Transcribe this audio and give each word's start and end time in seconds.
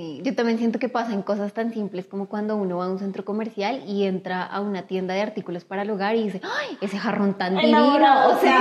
Sí, 0.00 0.22
yo 0.22 0.34
también 0.34 0.56
siento 0.56 0.78
que 0.78 0.88
pasa 0.88 1.12
en 1.12 1.20
cosas 1.20 1.52
tan 1.52 1.74
simples 1.74 2.06
como 2.06 2.26
cuando 2.26 2.56
uno 2.56 2.78
va 2.78 2.86
a 2.86 2.88
un 2.88 2.98
centro 2.98 3.22
comercial 3.22 3.82
y 3.86 4.04
entra 4.04 4.42
a 4.42 4.62
una 4.62 4.86
tienda 4.86 5.12
de 5.12 5.20
artículos 5.20 5.64
para 5.64 5.82
el 5.82 5.90
hogar 5.90 6.16
y 6.16 6.22
dice, 6.22 6.40
¡ay, 6.42 6.78
ese 6.80 6.98
jarrón 6.98 7.34
tan 7.34 7.56
divino! 7.56 8.30
O 8.30 8.38
sea, 8.38 8.60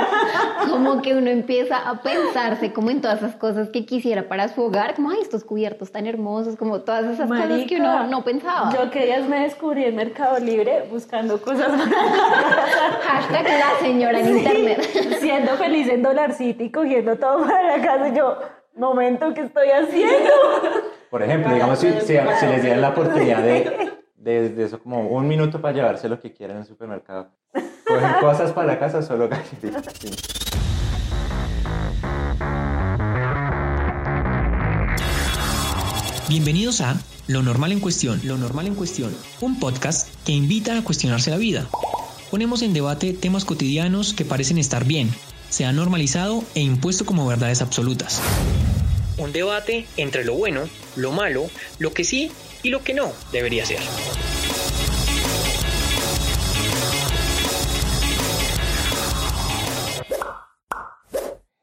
como 0.70 1.02
que 1.02 1.14
uno 1.14 1.28
empieza 1.28 1.76
a 1.76 2.00
pensarse 2.00 2.72
como 2.72 2.88
en 2.88 3.02
todas 3.02 3.18
esas 3.18 3.36
cosas 3.36 3.68
que 3.68 3.84
quisiera 3.84 4.26
para 4.26 4.48
su 4.48 4.62
hogar, 4.62 4.94
como, 4.94 5.10
¡ay, 5.10 5.18
estos 5.20 5.44
cubiertos 5.44 5.92
tan 5.92 6.06
hermosos! 6.06 6.56
Como 6.56 6.80
todas 6.80 7.04
esas 7.12 7.28
cosas 7.28 7.64
que 7.68 7.76
uno 7.76 8.06
no 8.06 8.24
pensaba. 8.24 8.72
Yo 8.72 8.90
que 8.90 9.04
días 9.04 9.28
me 9.28 9.40
descubrí 9.40 9.84
en 9.84 9.96
Mercado 9.96 10.38
Libre 10.38 10.88
buscando 10.90 11.42
cosas 11.42 11.72
Hashtag 13.02 13.44
la 13.44 13.78
señora 13.80 14.18
en 14.18 14.38
internet. 14.38 15.18
Siendo 15.20 15.58
feliz 15.58 15.88
en 15.90 16.02
Dollar 16.02 16.32
City, 16.32 16.72
cogiendo 16.72 17.16
todo 17.16 17.44
para 17.46 17.76
la 17.76 17.84
casa 17.84 18.08
yo 18.14 18.38
momento 18.76 19.32
que 19.34 19.42
estoy 19.42 19.68
haciendo. 19.70 20.30
Por 21.10 21.22
ejemplo, 21.22 21.52
digamos, 21.52 21.78
si, 21.78 21.90
si, 22.00 22.12
les 22.14 22.62
dieran 22.62 22.80
la 22.80 22.90
oportunidad 22.90 23.42
de, 23.42 23.92
de, 24.16 24.64
eso 24.64 24.80
como 24.80 25.08
un 25.08 25.28
minuto 25.28 25.60
para 25.60 25.74
llevarse 25.74 26.08
lo 26.08 26.18
que 26.18 26.32
quieran 26.32 26.56
en 26.56 26.62
el 26.62 26.68
supermercado, 26.68 27.30
coger 27.86 28.16
cosas 28.20 28.52
para 28.52 28.66
la 28.66 28.78
casa, 28.78 29.02
solo 29.02 29.28
galletitas. 29.28 29.84
Bienvenidos 36.28 36.80
a 36.80 36.94
Lo 37.28 37.42
Normal 37.42 37.70
en 37.70 37.80
Cuestión, 37.80 38.20
Lo 38.24 38.36
Normal 38.38 38.66
en 38.66 38.74
Cuestión, 38.74 39.14
un 39.40 39.60
podcast 39.60 40.08
que 40.24 40.32
invita 40.32 40.76
a 40.76 40.82
cuestionarse 40.82 41.30
la 41.30 41.36
vida. 41.36 41.68
Ponemos 42.30 42.62
en 42.62 42.72
debate 42.72 43.12
temas 43.12 43.44
cotidianos 43.44 44.14
que 44.14 44.24
parecen 44.24 44.58
estar 44.58 44.84
bien, 44.84 45.10
se 45.48 45.64
ha 45.64 45.72
normalizado 45.72 46.42
e 46.54 46.60
impuesto 46.60 47.04
como 47.06 47.26
verdades 47.26 47.62
absolutas. 47.62 48.20
Un 49.18 49.32
debate 49.32 49.86
entre 49.96 50.24
lo 50.24 50.34
bueno, 50.34 50.62
lo 50.96 51.12
malo, 51.12 51.46
lo 51.78 51.92
que 51.92 52.04
sí 52.04 52.32
y 52.62 52.70
lo 52.70 52.82
que 52.82 52.94
no 52.94 53.12
debería 53.32 53.64
ser. 53.64 53.78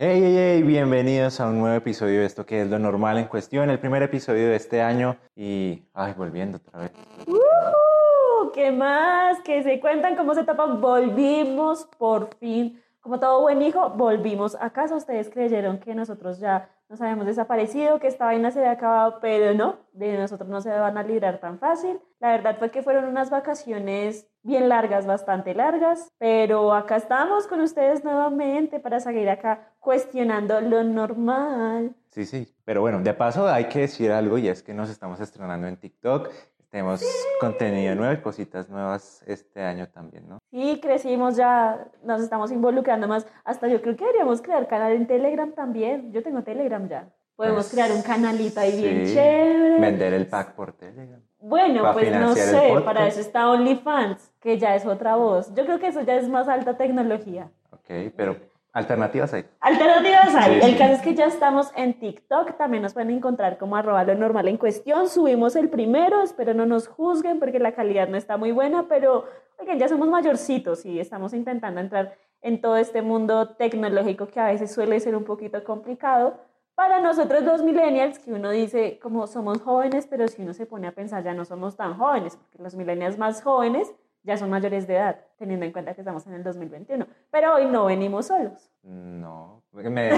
Hey, 0.04 0.20
hey, 0.24 0.36
hey, 0.36 0.64
bienvenidos 0.64 1.40
a 1.40 1.48
un 1.48 1.60
nuevo 1.60 1.76
episodio 1.76 2.22
de 2.22 2.26
esto 2.26 2.44
que 2.44 2.62
es 2.62 2.68
lo 2.68 2.80
normal 2.80 3.20
en 3.20 3.26
cuestión, 3.26 3.70
el 3.70 3.78
primer 3.78 4.02
episodio 4.02 4.48
de 4.50 4.56
este 4.56 4.82
año 4.82 5.16
y, 5.36 5.84
ay, 5.94 6.14
volviendo 6.18 6.58
otra 6.58 6.80
vez. 6.80 6.92
Uh, 7.28 8.52
¿Qué 8.52 8.72
más? 8.72 9.40
Que 9.42 9.62
se 9.62 9.80
cuentan 9.80 10.16
cómo 10.16 10.34
se 10.34 10.44
tapan. 10.44 10.82
Volvimos 10.82 11.88
por 12.00 12.36
fin 12.40 12.82
como 13.02 13.20
todo 13.20 13.42
buen 13.42 13.62
hijo, 13.62 13.90
volvimos 13.90 14.56
a 14.60 14.70
casa. 14.70 14.96
Ustedes 14.96 15.30
creyeron 15.30 15.80
que 15.80 15.96
nosotros 15.96 16.40
ya 16.40 16.70
nos 16.88 17.02
habíamos 17.02 17.26
desaparecido, 17.26 18.00
que 18.00 18.08
esta 18.08 18.26
vaina 18.26 18.52
se 18.52 18.60
había 18.60 18.72
acabado, 18.72 19.20
pero 19.22 19.54
no, 19.54 19.78
de 19.94 20.18
nosotros 20.18 20.50
no 20.50 20.62
se 20.62 20.70
van 20.70 20.98
a 20.98 21.04
librar 21.04 21.40
tan 21.40 21.58
fácil. 21.58 22.00
La 22.20 22.32
verdad 22.32 22.58
fue 22.60 22.70
que 22.70 22.84
fueron 22.84 23.06
unas 23.06 23.30
vacaciones 23.30 24.28
bien 24.44 24.68
largas, 24.68 25.06
bastante 25.06 25.54
largas, 25.54 26.10
pero 26.18 26.74
acá 26.74 26.98
estamos 26.98 27.48
con 27.48 27.62
ustedes 27.62 28.04
nuevamente 28.04 28.80
para 28.80 29.00
seguir 29.00 29.30
acá 29.30 29.74
cuestionando 29.80 30.60
lo 30.60 30.84
normal. 30.84 31.96
Sí, 32.10 32.26
sí, 32.26 32.54
pero 32.66 32.82
bueno, 32.82 33.00
de 33.00 33.14
paso 33.14 33.48
hay 33.48 33.70
que 33.70 33.80
decir 33.80 34.12
algo 34.12 34.38
y 34.38 34.50
es 34.50 34.62
que 34.62 34.74
nos 34.74 34.90
estamos 34.90 35.22
estrenando 35.22 35.68
en 35.68 35.78
TikTok 35.78 36.30
tenemos 36.72 37.04
contenido 37.40 37.94
nuevo 37.96 38.14
y 38.14 38.22
cositas 38.22 38.70
nuevas 38.70 39.24
este 39.28 39.62
año 39.62 39.88
también, 39.90 40.28
¿no? 40.28 40.40
Sí, 40.50 40.80
crecimos 40.82 41.36
ya, 41.36 41.88
nos 42.04 42.22
estamos 42.22 42.52
involucrando 42.52 43.08
más. 43.08 43.28
Hasta 43.44 43.68
yo 43.68 43.82
creo 43.82 43.96
que 43.98 44.06
deberíamos 44.06 44.42
crear 44.42 44.68
canal 44.68 44.94
en 44.94 45.06
Telegram 45.06 45.52
también. 45.52 46.12
Yo 46.14 46.24
tengo 46.24 46.44
Telegram 46.44 46.88
ya. 46.88 47.10
Podemos 47.36 47.66
pues, 47.66 47.74
crear 47.74 47.92
un 47.92 48.02
canalito 48.02 48.60
ahí 48.60 48.82
bien 48.82 49.06
chévere. 49.06 49.80
Vender 49.80 50.14
el 50.14 50.28
pack 50.28 50.54
por 50.54 50.72
Telegram. 50.74 51.22
Bueno, 51.40 51.92
pues 51.92 52.16
no 52.16 52.36
sé, 52.36 52.74
para 52.86 53.08
eso 53.08 53.20
está 53.20 53.50
OnlyFans, 53.50 54.32
que 54.40 54.58
ya 54.58 54.76
es 54.76 54.86
otra 54.86 55.16
voz. 55.16 55.54
Yo 55.56 55.66
creo 55.66 55.80
que 55.80 55.88
eso 55.88 56.02
ya 56.02 56.16
es 56.16 56.30
más 56.30 56.48
alta 56.48 56.78
tecnología. 56.78 57.50
Ok, 57.72 58.14
pero 58.16 58.38
Alternativas 58.74 59.34
hay. 59.34 59.46
Alternativas 59.60 60.34
hay. 60.34 60.62
el 60.62 60.78
caso 60.78 60.94
es 60.94 61.02
que 61.02 61.14
ya 61.14 61.26
estamos 61.26 61.72
en 61.76 62.00
TikTok. 62.00 62.56
También 62.58 62.82
nos 62.82 62.94
pueden 62.94 63.12
encontrar 63.12 63.58
como 63.58 63.76
arroba 63.76 64.06
lo 64.06 64.16
normal 64.16 64.48
en 64.48 64.58
cuestión. 64.58 65.10
Subimos 65.10 65.58
el 65.58 65.70
primero. 65.70 66.22
Espero 66.22 66.54
no 66.54 66.66
nos 66.66 66.88
juzguen 66.88 67.40
porque 67.40 67.60
la 67.60 67.74
calidad 67.74 68.08
no 68.08 68.16
está 68.16 68.38
muy 68.38 68.54
buena. 68.54 68.88
Pero, 68.88 69.26
oigan, 69.60 69.78
ya 69.78 69.90
somos 69.90 70.08
mayorcitos 70.08 70.86
y 70.86 71.02
estamos 71.02 71.34
intentando 71.34 71.82
entrar 71.82 72.16
en 72.42 72.62
todo 72.62 72.78
este 72.78 73.02
mundo 73.02 73.50
tecnológico 73.56 74.28
que 74.28 74.40
a 74.40 74.46
veces 74.46 74.74
suele 74.74 75.00
ser 75.02 75.18
un 75.18 75.26
poquito 75.26 75.64
complicado. 75.66 76.40
Para 76.74 77.02
nosotros 77.02 77.44
los 77.44 77.62
millennials, 77.62 78.20
que 78.20 78.32
uno 78.32 78.50
dice 78.52 79.00
como 79.04 79.28
somos 79.28 79.62
jóvenes, 79.62 80.08
pero 80.08 80.30
si 80.30 80.42
uno 80.42 80.54
se 80.54 80.66
pone 80.66 80.88
a 80.88 80.94
pensar 80.94 81.24
ya 81.24 81.34
no 81.34 81.44
somos 81.44 81.76
tan 81.76 81.96
jóvenes, 81.98 82.38
porque 82.38 82.64
los 82.64 82.74
millennials 82.76 83.18
más 83.18 83.44
jóvenes 83.44 83.94
ya 84.24 84.38
son 84.38 84.50
mayores 84.50 84.88
de 84.88 84.96
edad, 84.96 85.20
teniendo 85.38 85.66
en 85.66 85.72
cuenta 85.72 85.94
que 85.94 86.02
estamos 86.02 86.26
en 86.28 86.34
el 86.34 86.44
2021. 86.44 87.08
Pero 87.32 87.56
hoy 87.56 87.66
no 87.66 87.86
venimos 87.86 88.28
solos. 88.28 88.72
No, 88.84 89.64
me, 89.72 89.90
me 89.92 90.12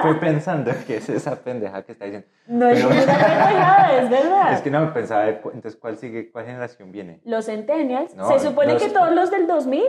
fui 0.00 0.14
pensando 0.20 0.70
que 0.86 0.96
es 0.98 1.08
esa 1.08 1.36
pendeja 1.36 1.82
que 1.82 1.92
está 1.92 2.04
diciendo. 2.04 2.28
No 2.46 2.68
es 2.68 2.84
una 2.84 2.94
pendejada, 2.94 3.98
es 3.98 4.10
verdad. 4.10 4.52
Es 4.52 4.60
que 4.60 4.70
no, 4.70 4.92
pensaba, 4.92 5.28
entonces, 5.28 5.76
¿cuál 5.76 5.96
sigue, 5.96 6.30
cuál 6.30 6.46
generación 6.46 6.92
viene? 6.92 7.20
Los 7.24 7.46
centennials. 7.46 8.12
Se 8.12 8.38
supone 8.38 8.76
que 8.76 8.90
todos 8.90 9.12
los 9.12 9.30
del 9.30 9.46
2000, 9.46 9.82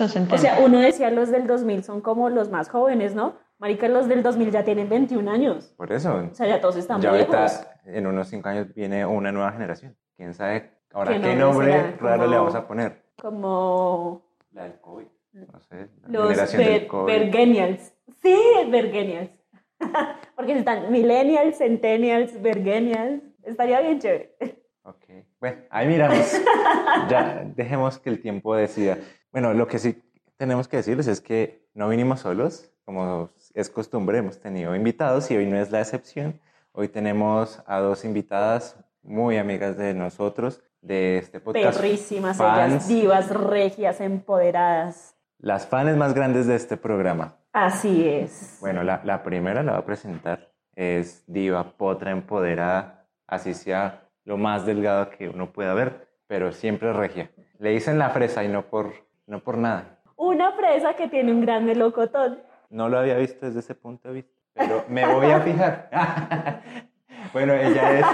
o 0.00 0.38
sea, 0.38 0.58
uno 0.64 0.80
decía 0.80 1.10
los 1.10 1.30
del 1.30 1.46
2000 1.46 1.84
son 1.84 2.00
como 2.00 2.30
los 2.30 2.50
más 2.50 2.68
jóvenes, 2.68 3.14
¿no? 3.14 3.36
Marica, 3.58 3.88
los 3.88 4.06
del 4.06 4.22
2000 4.22 4.52
ya 4.52 4.64
tienen 4.64 4.88
21 4.88 5.28
años. 5.30 5.74
Por 5.76 5.92
eso. 5.92 6.14
O 6.30 6.34
sea, 6.34 6.46
ya 6.46 6.60
todos 6.60 6.76
están 6.76 7.00
ya 7.00 7.10
viejos. 7.10 7.66
en 7.84 8.06
unos 8.06 8.28
5 8.28 8.48
años 8.48 8.74
viene 8.74 9.04
una 9.04 9.32
nueva 9.32 9.50
generación. 9.50 9.96
¿Quién 10.16 10.34
sabe 10.34 10.77
Ahora, 10.92 11.20
¿qué, 11.20 11.34
nombre 11.36 11.96
raro 12.00 12.26
le 12.26 12.36
vamos 12.36 12.54
a 12.54 12.66
poner? 12.66 13.02
Como... 13.20 14.22
La 14.52 14.64
del 14.64 14.80
COVID. 14.80 15.06
No 15.32 15.60
sé. 15.60 15.88
Los 16.08 17.06
Bergenials. 17.06 17.92
Sí, 18.22 18.36
Bergenials. 18.70 19.30
Porque 20.36 20.58
están 20.58 20.90
Millennials, 20.90 21.58
Centennials, 21.58 22.40
Bergenials. 22.40 23.22
Estaría 23.42 23.80
bien 23.80 24.00
chévere. 24.00 24.34
Ok. 24.82 25.04
Bueno, 25.38 25.58
ahí 25.70 25.86
miramos. 25.86 26.32
ya, 27.10 27.44
dejemos 27.54 27.98
que 27.98 28.08
el 28.10 28.20
tiempo 28.20 28.56
decida. 28.56 28.98
Bueno, 29.30 29.52
lo 29.52 29.68
que 29.68 29.78
sí 29.78 30.02
tenemos 30.36 30.68
que 30.68 30.78
decirles 30.78 31.06
es 31.06 31.20
que 31.20 31.68
no 31.74 31.88
vinimos 31.88 32.20
solos. 32.20 32.72
Como 32.84 33.28
es 33.52 33.68
costumbre, 33.68 34.18
hemos 34.18 34.40
tenido 34.40 34.74
invitados 34.74 35.30
y 35.30 35.36
hoy 35.36 35.44
no 35.44 35.58
es 35.58 35.70
la 35.70 35.80
excepción. 35.80 36.40
Hoy 36.72 36.88
tenemos 36.88 37.62
a 37.66 37.80
dos 37.80 38.06
invitadas 38.06 38.76
muy 39.02 39.36
amigas 39.36 39.76
de 39.76 39.92
nosotros 39.92 40.62
de 40.80 41.18
este 41.18 41.40
podcast. 41.40 41.76
Perrísimas, 41.76 42.38
ellas, 42.38 42.88
divas, 42.88 43.30
regias, 43.30 44.00
empoderadas. 44.00 45.16
Las 45.38 45.66
fans 45.66 45.96
más 45.96 46.14
grandes 46.14 46.46
de 46.46 46.56
este 46.56 46.76
programa. 46.76 47.36
Así 47.52 48.08
es. 48.08 48.58
Bueno, 48.60 48.82
la, 48.82 49.00
la 49.04 49.22
primera 49.22 49.62
la 49.62 49.72
va 49.72 49.78
a 49.78 49.84
presentar. 49.84 50.52
Es 50.74 51.24
diva, 51.26 51.76
potra, 51.76 52.12
empoderada, 52.12 53.06
así 53.26 53.54
sea 53.54 54.08
lo 54.24 54.36
más 54.36 54.66
delgado 54.66 55.08
que 55.10 55.28
uno 55.28 55.52
pueda 55.52 55.72
ver, 55.74 56.06
pero 56.26 56.52
siempre 56.52 56.92
regia. 56.92 57.30
Le 57.58 57.70
dicen 57.70 57.98
la 57.98 58.10
fresa 58.10 58.44
y 58.44 58.48
no 58.48 58.66
por, 58.66 58.92
no 59.26 59.42
por 59.42 59.56
nada. 59.56 60.00
Una 60.16 60.52
fresa 60.52 60.94
que 60.94 61.08
tiene 61.08 61.32
un 61.32 61.40
gran 61.40 61.64
melocotón. 61.64 62.38
No 62.68 62.88
lo 62.88 62.98
había 62.98 63.16
visto 63.16 63.46
desde 63.46 63.60
ese 63.60 63.74
punto 63.74 64.08
de 64.08 64.14
vista, 64.14 64.32
pero 64.52 64.84
me 64.88 65.06
voy 65.06 65.30
a 65.30 65.40
fijar. 65.40 65.90
Bueno, 67.32 67.54
ella 67.54 67.98
es, 67.98 68.06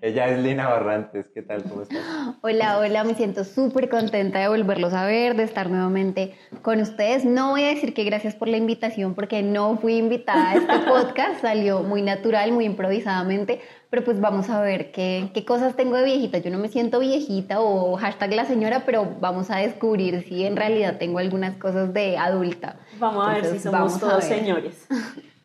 ella 0.02 0.28
es 0.28 0.38
Lina 0.38 0.68
Barrantes. 0.68 1.26
¿Qué 1.34 1.42
tal? 1.42 1.62
¿Cómo 1.64 1.82
estás? 1.82 1.98
Hola, 2.42 2.78
hola. 2.78 3.04
Me 3.04 3.14
siento 3.14 3.44
súper 3.44 3.88
contenta 3.88 4.38
de 4.38 4.48
volverlos 4.48 4.92
a 4.92 5.04
ver, 5.06 5.36
de 5.36 5.44
estar 5.44 5.70
nuevamente 5.70 6.34
con 6.62 6.80
ustedes. 6.80 7.24
No 7.24 7.50
voy 7.50 7.64
a 7.64 7.68
decir 7.68 7.94
que 7.94 8.04
gracias 8.04 8.34
por 8.34 8.48
la 8.48 8.56
invitación 8.56 9.14
porque 9.14 9.42
no 9.42 9.76
fui 9.76 9.96
invitada 9.96 10.50
a 10.50 10.54
este 10.56 10.78
podcast. 10.88 11.40
Salió 11.40 11.82
muy 11.82 12.02
natural, 12.02 12.52
muy 12.52 12.64
improvisadamente. 12.64 13.60
Pero 13.90 14.04
pues 14.04 14.20
vamos 14.20 14.50
a 14.50 14.60
ver 14.60 14.92
qué, 14.92 15.30
qué 15.32 15.44
cosas 15.46 15.74
tengo 15.74 15.96
de 15.96 16.04
viejita. 16.04 16.38
Yo 16.38 16.50
no 16.50 16.58
me 16.58 16.68
siento 16.68 16.98
viejita 17.00 17.60
o 17.60 17.96
hashtag 17.96 18.34
la 18.34 18.44
señora, 18.44 18.82
pero 18.84 19.16
vamos 19.20 19.50
a 19.50 19.56
descubrir 19.56 20.24
si 20.28 20.44
en 20.44 20.56
realidad 20.56 20.98
tengo 20.98 21.18
algunas 21.18 21.56
cosas 21.56 21.94
de 21.94 22.18
adulta. 22.18 22.76
Vamos 22.98 23.26
a 23.26 23.34
ver 23.34 23.44
si 23.46 23.58
somos 23.58 23.98
todos 23.98 24.24
señores. 24.24 24.86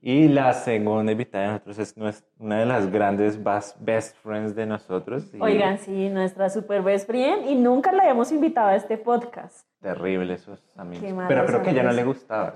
Y 0.00 0.28
la 0.28 0.52
segunda 0.52 1.12
invitada 1.12 1.44
de 1.44 1.52
nosotros 1.52 1.78
es 1.78 2.24
una 2.38 2.58
de 2.58 2.66
las 2.66 2.90
grandes 2.90 3.38
best 3.42 4.16
friends 4.22 4.54
de 4.54 4.66
nosotros. 4.66 5.30
Oigan, 5.40 5.78
sí, 5.78 6.08
nuestra 6.08 6.48
super 6.50 6.82
best 6.82 7.06
friend 7.06 7.46
y 7.48 7.54
nunca 7.54 7.92
la 7.92 8.02
habíamos 8.02 8.30
invitado 8.32 8.68
a 8.68 8.76
este 8.76 8.96
podcast. 8.96 9.66
Terrible 9.80 10.34
esos 10.34 10.62
amigos. 10.76 11.24
Pero 11.28 11.46
creo 11.46 11.62
que 11.62 11.70
a 11.70 11.72
ella 11.72 11.82
no 11.82 11.92
le 11.92 12.04
gustaba, 12.04 12.54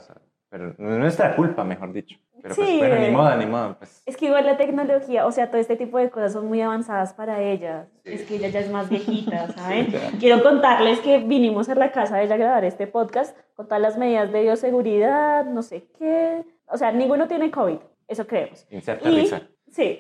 pero 0.49 0.75
no 0.79 0.93
es 0.93 0.99
nuestra 0.99 1.37
culpa, 1.37 1.65
mejor 1.65 1.93
dicho. 1.93 2.19
Pero 2.41 2.55
pues, 2.55 2.69
sí, 2.69 2.79
bueno, 2.79 2.95
ni 3.01 3.11
modo, 3.11 3.37
ni 3.37 3.47
modo. 3.47 3.77
Pues. 3.79 4.03
Es 4.07 4.17
que 4.17 4.27
igual 4.27 4.47
la 4.47 4.57
tecnología, 4.57 5.27
o 5.27 5.33
sea, 5.33 5.51
todo 5.51 5.61
este 5.61 5.77
tipo 5.77 5.99
de 5.99 6.09
cosas 6.09 6.33
son 6.33 6.47
muy 6.47 6.63
avanzadas 6.63 7.13
para 7.13 7.43
ella. 7.43 7.89
Es 8.05 8.23
que 8.23 8.37
ella 8.37 8.49
ya 8.49 8.61
es 8.61 8.71
más 8.71 8.89
viejita, 8.89 9.49
¿saben? 9.55 9.93
Quiero 10.21 10.43
contarles 10.43 11.01
que 11.01 11.19
vinimos 11.19 11.69
a 11.69 11.75
la 11.75 11.91
casa 11.91 12.17
de 12.17 12.25
ella 12.25 12.37
a 12.37 12.39
grabar 12.39 12.65
este 12.65 12.87
podcast 12.87 13.37
con 13.55 13.67
todas 13.67 13.83
las 13.83 13.99
medidas 13.99 14.31
de 14.31 14.43
bioseguridad, 14.43 15.45
no 15.47 15.63
sé 15.63 15.89
qué 15.99 16.45
o 16.71 16.77
sea, 16.77 16.93
ninguno 16.93 17.27
tiene 17.29 17.51
COVID, 17.51 17.79
eso 18.07 18.27
creemos. 18.27 18.67
Inserta 18.71 19.09
risa. 19.09 19.43
Sí. 19.71 19.99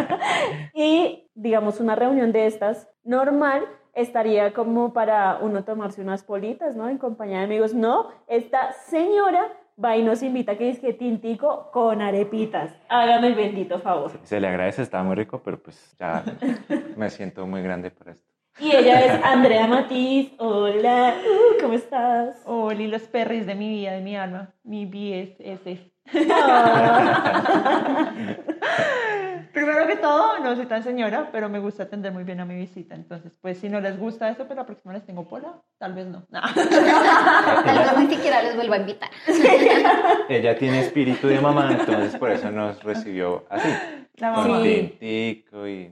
y 0.74 1.30
digamos, 1.34 1.80
una 1.80 1.94
reunión 1.94 2.32
de 2.32 2.46
estas 2.46 2.88
normal 3.04 3.66
estaría 3.94 4.52
como 4.52 4.92
para 4.92 5.38
uno 5.40 5.64
tomarse 5.64 6.00
unas 6.00 6.22
politas, 6.22 6.76
¿no? 6.76 6.88
En 6.88 6.98
compañía 6.98 7.38
de 7.38 7.44
amigos. 7.44 7.74
No, 7.74 8.08
esta 8.26 8.72
señora 8.72 9.52
va 9.82 9.96
y 9.96 10.02
nos 10.02 10.22
invita 10.22 10.56
que 10.56 10.70
es 10.70 10.78
que 10.78 10.92
tintico 10.92 11.70
con 11.72 12.00
arepitas. 12.00 12.74
Hágame 12.88 13.28
el 13.28 13.34
bendito 13.34 13.78
favor. 13.78 14.12
Se 14.22 14.40
le 14.40 14.48
agradece, 14.48 14.82
estaba 14.82 15.04
muy 15.04 15.16
rico, 15.16 15.40
pero 15.44 15.60
pues 15.62 15.96
ya 15.98 16.24
me 16.96 17.10
siento 17.10 17.46
muy 17.46 17.62
grande 17.62 17.90
por 17.90 18.08
esto. 18.08 18.37
Y 18.60 18.74
ella 18.74 19.04
es 19.04 19.24
Andrea 19.24 19.68
Matiz. 19.68 20.32
Hola, 20.38 21.14
uh, 21.16 21.60
¿cómo 21.60 21.74
estás? 21.74 22.42
Hola, 22.44 22.88
los 22.88 23.02
perris 23.02 23.46
de 23.46 23.54
mi 23.54 23.68
vida, 23.68 23.92
de 23.92 24.00
mi 24.00 24.16
alma, 24.16 24.52
mi 24.64 24.84
BSS. 24.84 25.78
Primero 29.52 29.86
que 29.86 29.96
todo, 29.96 30.38
no 30.38 30.54
soy 30.56 30.66
tan 30.66 30.82
señora, 30.82 31.28
pero 31.32 31.48
me 31.48 31.58
gusta 31.58 31.84
atender 31.84 32.12
muy 32.12 32.24
bien 32.24 32.40
a 32.40 32.44
mi 32.44 32.56
visita. 32.56 32.94
Entonces, 32.94 33.32
pues 33.40 33.58
si 33.58 33.68
no 33.68 33.80
les 33.80 33.98
gusta 33.98 34.30
eso, 34.30 34.46
pues 34.46 34.56
la 34.56 34.66
próxima 34.66 34.92
les 34.92 35.04
tengo 35.04 35.26
pola. 35.26 35.60
Tal 35.78 35.94
vez 35.94 36.06
no. 36.06 36.24
No. 36.30 36.40
Tal 36.54 37.78
vez 37.78 37.98
ni 37.98 38.14
siquiera 38.14 38.42
les 38.42 38.56
vuelvo 38.56 38.74
a 38.74 38.78
invitar. 38.78 39.10
Ella 40.28 40.58
tiene 40.58 40.80
espíritu 40.80 41.28
de 41.28 41.40
mamá, 41.40 41.70
entonces 41.72 42.16
por 42.16 42.30
eso 42.30 42.50
nos 42.50 42.82
recibió 42.82 43.44
así. 43.48 43.68
La 44.16 44.32
mamá. 44.32 44.62
Sí. 44.62 44.98
y... 45.00 45.44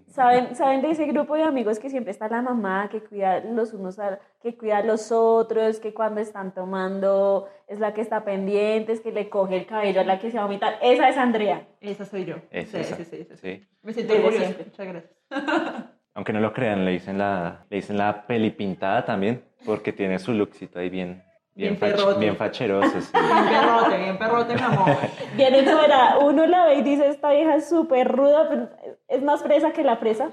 ¿Saben, 0.08 0.54
¿Saben 0.54 0.82
de 0.82 0.90
ese 0.90 1.06
grupo 1.06 1.36
de 1.36 1.44
amigos 1.44 1.78
que 1.78 1.90
siempre 1.90 2.10
está 2.10 2.28
la 2.28 2.42
mamá 2.42 2.88
que 2.90 3.00
cuida 3.00 3.40
los 3.40 3.72
unos 3.72 3.98
a, 3.98 4.18
que 4.42 4.56
cuida 4.56 4.78
a 4.78 4.82
los 4.82 5.12
otros, 5.12 5.78
que 5.78 5.94
cuando 5.94 6.20
están 6.20 6.52
tomando 6.52 7.48
es 7.68 7.80
la 7.80 7.94
que 7.94 8.00
está 8.00 8.24
pendiente, 8.24 8.92
es 8.92 9.00
que 9.00 9.12
le 9.12 9.28
coge 9.28 9.56
el 9.56 9.66
cabello 9.66 10.00
a 10.00 10.04
la 10.04 10.18
que 10.18 10.30
se 10.30 10.36
va 10.36 10.44
a 10.44 10.46
vomitar? 10.46 10.78
Esa 10.82 11.08
es 11.08 11.16
Andrea. 11.16 11.66
Esa 11.80 12.04
soy 12.04 12.24
yo. 12.24 12.36
Es 12.50 12.70
sí, 12.70 12.78
esa, 12.78 12.96
sí, 12.96 13.04
sí, 13.04 13.26
sí. 13.46 13.66
Me 13.82 13.92
siento 13.92 14.14
orgullosa. 14.14 14.54
Muchas 14.58 14.86
gracias. 14.86 15.12
Aunque 16.14 16.32
no 16.32 16.40
lo 16.40 16.52
crean, 16.52 16.84
le 16.84 16.92
dicen 16.92 17.18
la, 17.18 17.64
le 17.68 17.76
dicen 17.76 17.98
la 17.98 18.26
peli 18.26 18.50
pintada 18.50 19.04
también, 19.04 19.44
porque 19.64 19.92
tiene 19.92 20.18
su 20.18 20.32
lookcito 20.32 20.78
ahí 20.78 20.88
bien, 20.88 21.22
bien, 21.54 21.76
Bien 21.78 21.94
fach- 21.94 22.18
bien 22.18 22.36
facheroso. 22.36 23.00
sí. 23.00 23.12
Bien 23.14 23.48
perrote, 23.48 23.98
bien 23.98 24.18
perrote, 24.18 24.54
mi 24.54 24.60
amor. 24.62 24.96
Viene 25.36 25.62
fuera, 25.62 26.18
uno 26.18 26.46
la 26.46 26.64
ve 26.66 26.76
y 26.76 26.82
dice, 26.82 27.08
esta 27.08 27.30
vieja 27.32 27.56
es 27.56 27.68
súper 27.68 28.08
ruda, 28.08 28.48
pero 28.48 28.70
es 29.08 29.22
más 29.22 29.42
fresa 29.42 29.72
que 29.72 29.84
la 29.84 29.96
fresa. 29.98 30.30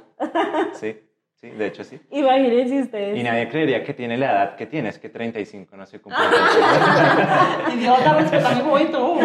sí, 0.74 0.98
sí, 1.44 1.50
de 1.50 1.68
hecho 1.68 1.84
sí. 1.84 2.00
Imagínense 2.12 2.82
ustedes. 2.84 3.20
Y 3.20 3.24
nadie 3.24 3.50
creería 3.50 3.84
que 3.84 3.94
tiene 3.94 4.18
la 4.18 4.32
edad 4.32 4.56
que 4.56 4.66
tiene, 4.66 4.90
es 4.90 4.98
que 4.98 5.10
35 5.10 5.76
no 5.76 5.86
se 5.86 6.00
cumple. 6.00 6.24
Idiota, 7.76 8.14
respeta 8.18 8.56
mi 8.56 8.62
juventud. 8.62 9.20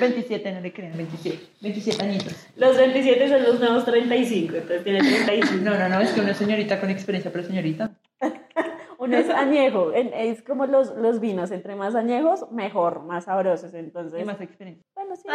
27, 0.00 0.52
no 0.52 0.60
le 0.60 0.72
crean, 0.72 0.96
27. 0.96 1.38
27 1.60 2.04
añitos. 2.04 2.46
Los 2.56 2.76
27 2.76 3.28
son 3.28 3.42
los 3.44 3.60
nuevos 3.60 3.84
35, 3.84 4.56
entonces 4.56 4.82
tiene 4.82 4.98
35. 4.98 5.64
No, 5.64 5.78
no, 5.78 5.88
no, 5.88 6.00
es 6.00 6.10
que 6.10 6.20
una 6.20 6.34
señorita 6.34 6.80
con 6.80 6.90
experiencia, 6.90 7.30
pero 7.32 7.44
señorita. 7.44 7.92
Uno 9.02 9.16
es 9.16 9.28
añejo, 9.30 9.90
es 9.92 10.42
como 10.42 10.66
los, 10.66 10.94
los 10.96 11.18
vinos, 11.18 11.50
entre 11.50 11.74
más 11.74 11.96
añejos, 11.96 12.46
mejor, 12.52 13.02
más 13.02 13.24
sabrosos. 13.24 13.74
Entonces, 13.74 14.20
Y 14.20 14.24
más 14.24 14.40
experiencia. 14.40 14.84
bueno, 14.94 15.16
sí. 15.16 15.26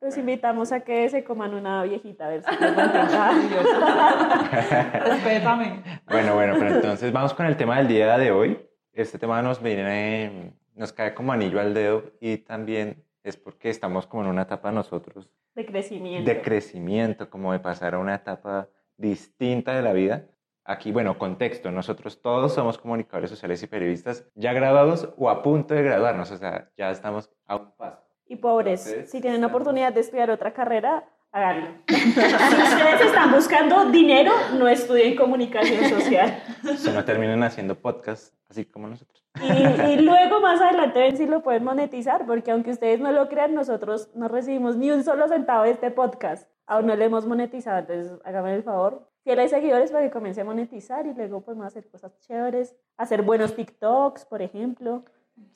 Los 0.00 0.16
invitamos 0.16 0.72
a 0.72 0.80
que 0.80 1.10
se 1.10 1.24
coman 1.24 1.52
una 1.52 1.82
viejita, 1.82 2.24
a 2.24 2.28
ver 2.30 2.42
si. 2.42 2.50
Respétame. 5.10 5.82
Bueno, 6.08 6.34
bueno, 6.34 6.54
pero 6.58 6.76
entonces 6.76 7.12
vamos 7.12 7.34
con 7.34 7.44
el 7.46 7.56
tema 7.58 7.76
del 7.78 7.88
día 7.88 8.16
de 8.16 8.32
hoy. 8.32 8.58
Este 8.94 9.18
tema 9.18 9.42
nos 9.42 9.62
viene, 9.62 10.54
nos 10.74 10.92
cae 10.92 11.14
como 11.14 11.32
anillo 11.32 11.60
al 11.60 11.74
dedo 11.74 12.04
y 12.20 12.38
también 12.38 13.04
es 13.22 13.36
porque 13.36 13.68
estamos 13.68 14.06
como 14.06 14.24
en 14.24 14.30
una 14.30 14.42
etapa 14.42 14.72
nosotros 14.72 15.28
De 15.54 15.66
crecimiento. 15.66 16.30
de 16.30 16.40
crecimiento, 16.40 17.28
como 17.28 17.52
de 17.52 17.58
pasar 17.58 17.94
a 17.94 17.98
una 17.98 18.14
etapa 18.14 18.68
distinta 18.96 19.74
de 19.74 19.82
la 19.82 19.92
vida. 19.92 20.24
Aquí, 20.64 20.92
bueno, 20.92 21.18
contexto, 21.18 21.70
nosotros 21.70 22.22
todos 22.22 22.54
somos 22.54 22.78
comunicadores 22.78 23.28
sociales 23.30 23.62
y 23.62 23.66
periodistas 23.66 24.24
ya 24.34 24.52
graduados 24.54 25.10
o 25.18 25.28
a 25.28 25.42
punto 25.42 25.74
de 25.74 25.82
graduarnos, 25.82 26.30
o 26.30 26.36
sea, 26.38 26.70
ya 26.78 26.90
estamos 26.90 27.30
a 27.46 27.56
un 27.56 27.70
paso. 27.72 28.00
Y 28.26 28.36
pobres, 28.36 28.86
Entonces, 28.86 29.10
si 29.10 29.20
tienen 29.20 29.40
estamos- 29.40 29.54
oportunidad 29.54 29.92
de 29.92 30.00
estudiar 30.00 30.30
otra 30.30 30.54
carrera, 30.54 31.04
háganlo. 31.32 31.66
si 31.88 31.94
ustedes 31.96 33.00
están 33.02 33.32
buscando 33.32 33.84
dinero, 33.90 34.32
no 34.58 34.66
estudien 34.66 35.16
comunicación 35.16 35.84
social. 35.88 36.42
Si 36.78 36.90
no 36.90 37.04
terminan 37.04 37.42
haciendo 37.42 37.74
podcast, 37.74 38.34
así 38.48 38.64
como 38.64 38.88
nosotros. 38.88 39.22
Y, 39.42 39.92
y 39.92 39.96
luego 40.00 40.40
más 40.40 40.58
adelante 40.62 40.98
ven 40.98 41.16
si 41.18 41.26
lo 41.26 41.42
pueden 41.42 41.62
monetizar, 41.64 42.24
porque 42.24 42.52
aunque 42.52 42.70
ustedes 42.70 43.00
no 43.00 43.12
lo 43.12 43.28
crean, 43.28 43.52
nosotros 43.54 44.08
no 44.14 44.28
recibimos 44.28 44.76
ni 44.78 44.90
un 44.90 45.04
solo 45.04 45.28
centavo 45.28 45.64
de 45.64 45.72
este 45.72 45.90
podcast. 45.90 46.48
Aún 46.66 46.86
no 46.86 46.96
lo 46.96 47.04
hemos 47.04 47.26
monetizado, 47.26 47.80
entonces 47.80 48.18
háganme 48.24 48.54
el 48.54 48.62
favor. 48.62 49.10
Fieles 49.24 49.50
seguidores 49.50 49.90
para 49.90 50.04
que 50.04 50.10
comience 50.10 50.42
a 50.42 50.44
monetizar 50.44 51.06
y 51.06 51.14
luego 51.14 51.40
podemos 51.40 51.66
hacer 51.66 51.88
cosas 51.88 52.18
chéveres, 52.20 52.76
hacer 52.98 53.22
buenos 53.22 53.56
TikToks, 53.56 54.26
por 54.26 54.42
ejemplo. 54.42 55.04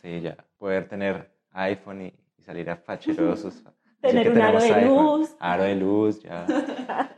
Sí, 0.00 0.20
ya, 0.22 0.36
poder 0.58 0.88
tener 0.88 1.30
iPhone 1.52 2.00
y, 2.02 2.14
y 2.38 2.42
salir 2.42 2.68
a 2.70 2.76
facherosos. 2.76 3.62
Tener 4.00 4.22
que 4.28 4.30
un 4.30 4.40
aro 4.40 4.60
de 4.60 4.72
iPhone, 4.72 5.18
luz. 5.18 5.36
Aro 5.40 5.64
de 5.64 5.74
luz, 5.74 6.22
ya. 6.22 6.46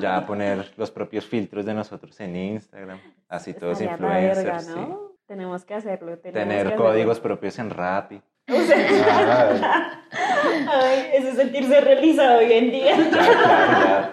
Ya 0.00 0.26
poner 0.26 0.72
los 0.76 0.90
propios 0.90 1.24
filtros 1.24 1.64
de 1.64 1.72
nosotros 1.72 2.18
en 2.20 2.34
Instagram, 2.34 2.98
así 3.28 3.54
todos 3.54 3.80
la 3.80 3.96
verga, 3.96 4.32
influencers. 4.32 4.64
sí. 4.66 4.72
¿no? 4.74 5.12
Tenemos 5.26 5.64
que 5.64 5.74
hacerlo. 5.74 6.18
tenemos 6.18 6.22
que 6.22 6.32
Tener 6.32 6.66
hacerlo. 6.66 6.84
códigos 6.84 7.20
propios 7.20 7.58
en 7.60 7.70
Rappi. 7.70 8.20
O 8.50 8.60
sea, 8.60 10.02
ay, 10.68 11.06
eso 11.14 11.28
es 11.28 11.36
sentirse 11.36 11.80
realizado 11.80 12.38
hoy 12.40 12.52
en 12.52 12.70
día. 12.72 12.96
ya, 12.96 13.10
claro, 13.10 14.12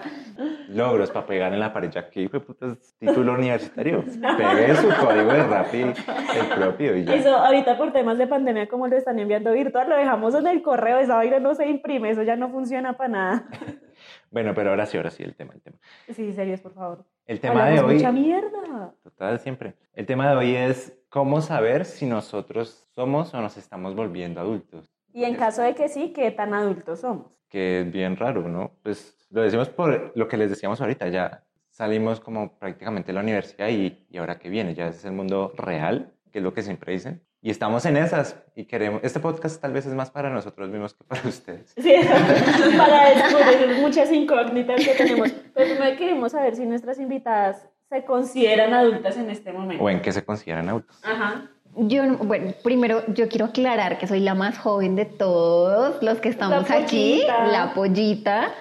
Logros 0.68 1.10
para 1.10 1.26
pegar 1.26 1.52
en 1.52 1.60
la 1.60 1.72
pared. 1.72 1.90
Ya 1.90 2.08
que 2.08 2.22
hijo 2.22 2.38
de 2.38 2.40
puta 2.40 2.66
es 2.66 2.96
título 2.98 3.34
universitario. 3.34 4.04
Pegue 4.04 4.74
su 4.76 4.88
código 4.88 5.32
de 5.32 5.42
Rappi, 5.44 5.80
el 5.80 6.46
propio, 6.54 6.96
y 6.96 7.04
ya. 7.04 7.14
Eso 7.14 7.36
ahorita 7.36 7.76
por 7.76 7.92
temas 7.92 8.18
de 8.18 8.26
pandemia, 8.26 8.68
como 8.68 8.88
lo 8.88 8.96
están 8.96 9.18
enviando 9.18 9.52
virtual, 9.52 9.88
lo 9.88 9.96
dejamos 9.96 10.34
en 10.34 10.46
el 10.46 10.62
correo, 10.62 10.98
esa 10.98 11.16
vaina 11.16 11.38
no 11.38 11.54
se 11.54 11.68
imprime, 11.68 12.10
eso 12.10 12.22
ya 12.22 12.36
no 12.36 12.50
funciona 12.50 12.96
para 12.96 13.08
nada. 13.08 13.48
Bueno, 14.30 14.54
pero 14.54 14.70
ahora 14.70 14.86
sí, 14.86 14.96
ahora 14.96 15.10
sí, 15.10 15.22
el 15.22 15.34
tema, 15.36 15.52
el 15.54 15.60
tema. 15.60 15.78
Sí, 16.08 16.32
serios, 16.32 16.60
por 16.60 16.72
favor. 16.72 17.04
El 17.26 17.38
tema 17.38 17.68
de 17.68 17.80
hoy. 17.80 17.94
mucha 17.96 18.10
mierda. 18.10 18.94
Total, 19.02 19.38
siempre. 19.38 19.74
El 19.92 20.06
tema 20.06 20.30
de 20.30 20.36
hoy 20.36 20.56
es 20.56 20.98
cómo 21.08 21.40
saber 21.40 21.84
si 21.84 22.06
nosotros 22.06 22.88
somos 22.94 23.32
o 23.34 23.40
nos 23.40 23.56
estamos 23.58 23.94
volviendo 23.94 24.40
adultos. 24.40 24.90
Y 25.12 25.24
en 25.24 25.34
caso 25.34 25.62
de 25.62 25.74
que 25.74 25.88
sí, 25.88 26.12
¿qué 26.14 26.30
tan 26.30 26.54
adultos 26.54 27.00
somos? 27.00 27.38
Que 27.48 27.80
es 27.80 27.92
bien 27.92 28.16
raro, 28.16 28.48
¿no? 28.48 28.72
Pues 28.82 29.14
lo 29.32 29.42
decimos 29.42 29.68
por 29.68 30.12
lo 30.14 30.28
que 30.28 30.36
les 30.36 30.50
decíamos 30.50 30.80
ahorita, 30.80 31.08
ya 31.08 31.42
salimos 31.70 32.20
como 32.20 32.52
prácticamente 32.58 33.08
de 33.08 33.12
la 33.14 33.20
universidad 33.20 33.68
y, 33.68 34.04
y 34.10 34.18
ahora 34.18 34.38
que 34.38 34.48
viene, 34.50 34.74
ya 34.74 34.88
es 34.88 35.04
el 35.04 35.12
mundo 35.12 35.52
real, 35.56 36.12
que 36.30 36.38
es 36.38 36.44
lo 36.44 36.52
que 36.54 36.62
siempre 36.62 36.92
dicen. 36.92 37.22
Y 37.44 37.50
estamos 37.50 37.84
en 37.86 37.96
esas 37.96 38.36
y 38.54 38.66
queremos, 38.66 39.00
este 39.02 39.18
podcast 39.18 39.60
tal 39.60 39.72
vez 39.72 39.84
es 39.86 39.94
más 39.94 40.10
para 40.10 40.30
nosotros 40.30 40.68
mismos 40.70 40.94
que 40.94 41.02
para 41.04 41.22
ustedes. 41.28 41.72
Sí, 41.76 41.92
para 42.78 43.10
descubrir 43.10 43.78
muchas 43.80 44.12
incógnitas 44.12 44.84
que 44.86 44.94
tenemos. 44.94 45.32
Pero 45.54 45.74
primero 45.74 45.96
queremos 45.96 46.32
saber 46.32 46.54
si 46.54 46.66
nuestras 46.66 46.98
invitadas 47.00 47.66
se 47.88 48.04
consideran 48.04 48.72
adultas 48.74 49.16
en 49.16 49.30
este 49.30 49.52
momento. 49.52 49.82
O 49.82 49.90
en 49.90 50.00
qué 50.00 50.12
se 50.12 50.24
consideran 50.24 50.68
adultos. 50.68 51.00
Ajá. 51.04 51.48
Yo, 51.74 52.04
no- 52.04 52.18
bueno, 52.18 52.52
primero 52.62 53.02
yo 53.08 53.28
quiero 53.28 53.46
aclarar 53.46 53.98
que 53.98 54.06
soy 54.06 54.20
la 54.20 54.34
más 54.34 54.58
joven 54.58 54.94
de 54.94 55.06
todos 55.06 56.02
los 56.02 56.18
que 56.20 56.28
estamos 56.28 56.68
La 56.68 56.76
aquí, 56.76 57.24
la 57.26 57.72
pollita, 57.74 58.52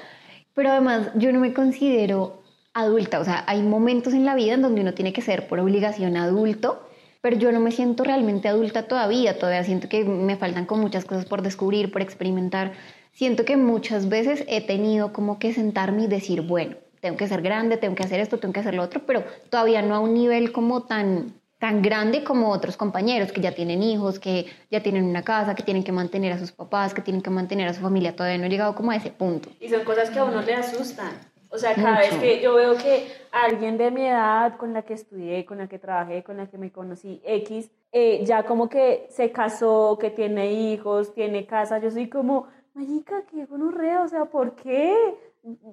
pero 0.53 0.69
además 0.69 1.11
yo 1.15 1.31
no 1.31 1.39
me 1.39 1.53
considero 1.53 2.41
adulta, 2.73 3.19
o 3.19 3.25
sea, 3.25 3.43
hay 3.47 3.61
momentos 3.61 4.13
en 4.13 4.25
la 4.25 4.35
vida 4.35 4.53
en 4.53 4.61
donde 4.61 4.81
uno 4.81 4.93
tiene 4.93 5.13
que 5.13 5.21
ser 5.21 5.47
por 5.47 5.59
obligación 5.59 6.15
adulto, 6.17 6.87
pero 7.21 7.37
yo 7.37 7.51
no 7.51 7.59
me 7.59 7.71
siento 7.71 8.03
realmente 8.03 8.47
adulta 8.47 8.87
todavía, 8.87 9.37
todavía 9.37 9.63
siento 9.63 9.89
que 9.89 10.03
me 10.03 10.37
faltan 10.37 10.65
con 10.65 10.79
muchas 10.79 11.05
cosas 11.05 11.25
por 11.25 11.41
descubrir, 11.41 11.91
por 11.91 12.01
experimentar. 12.01 12.73
Siento 13.11 13.45
que 13.45 13.57
muchas 13.57 14.09
veces 14.09 14.43
he 14.47 14.61
tenido 14.65 15.13
como 15.13 15.37
que 15.37 15.53
sentarme 15.53 16.03
y 16.03 16.07
decir, 16.07 16.41
bueno, 16.41 16.77
tengo 17.01 17.17
que 17.17 17.27
ser 17.27 17.41
grande, 17.41 17.77
tengo 17.77 17.95
que 17.95 18.03
hacer 18.03 18.19
esto, 18.19 18.37
tengo 18.37 18.53
que 18.53 18.61
hacer 18.61 18.73
lo 18.73 18.83
otro, 18.83 19.01
pero 19.05 19.23
todavía 19.49 19.81
no 19.81 19.95
a 19.95 19.99
un 19.99 20.13
nivel 20.13 20.51
como 20.51 20.83
tan 20.83 21.33
tan 21.61 21.83
grande 21.83 22.23
como 22.23 22.49
otros 22.49 22.75
compañeros 22.75 23.31
que 23.31 23.39
ya 23.39 23.51
tienen 23.53 23.83
hijos, 23.83 24.17
que 24.19 24.47
ya 24.71 24.81
tienen 24.81 25.03
una 25.05 25.21
casa, 25.21 25.53
que 25.53 25.61
tienen 25.61 25.83
que 25.83 25.91
mantener 25.91 26.33
a 26.33 26.39
sus 26.39 26.51
papás, 26.51 26.91
que 26.95 27.01
tienen 27.03 27.21
que 27.21 27.29
mantener 27.29 27.67
a 27.67 27.73
su 27.75 27.81
familia. 27.81 28.15
Todavía 28.15 28.39
no 28.39 28.45
he 28.45 28.49
llegado 28.49 28.73
como 28.73 28.89
a 28.89 28.95
ese 28.95 29.11
punto. 29.11 29.47
Y 29.59 29.69
son 29.69 29.83
cosas 29.83 30.09
que 30.09 30.17
a 30.17 30.23
uno 30.23 30.41
le 30.41 30.55
asustan. 30.55 31.11
O 31.51 31.59
sea, 31.59 31.75
cada 31.75 31.97
Mucho. 31.99 32.01
vez 32.01 32.13
que 32.19 32.41
yo 32.41 32.55
veo 32.55 32.75
que 32.77 33.07
alguien 33.31 33.77
de 33.77 33.91
mi 33.91 34.07
edad, 34.07 34.57
con 34.57 34.73
la 34.73 34.81
que 34.81 34.95
estudié, 34.95 35.45
con 35.45 35.59
la 35.59 35.67
que 35.67 35.77
trabajé, 35.77 36.23
con 36.23 36.37
la 36.37 36.47
que 36.47 36.57
me 36.57 36.71
conocí, 36.71 37.21
X, 37.23 37.69
eh, 37.91 38.23
ya 38.25 38.41
como 38.43 38.67
que 38.67 39.05
se 39.11 39.31
casó, 39.31 39.99
que 40.01 40.09
tiene 40.09 40.51
hijos, 40.53 41.13
tiene 41.13 41.45
casa, 41.45 41.77
yo 41.77 41.91
soy 41.91 42.09
como, 42.09 42.47
marica, 42.73 43.21
qué 43.29 43.45
gonorrea, 43.45 44.01
o 44.01 44.07
sea, 44.07 44.25
¿por 44.25 44.55
qué? 44.55 44.95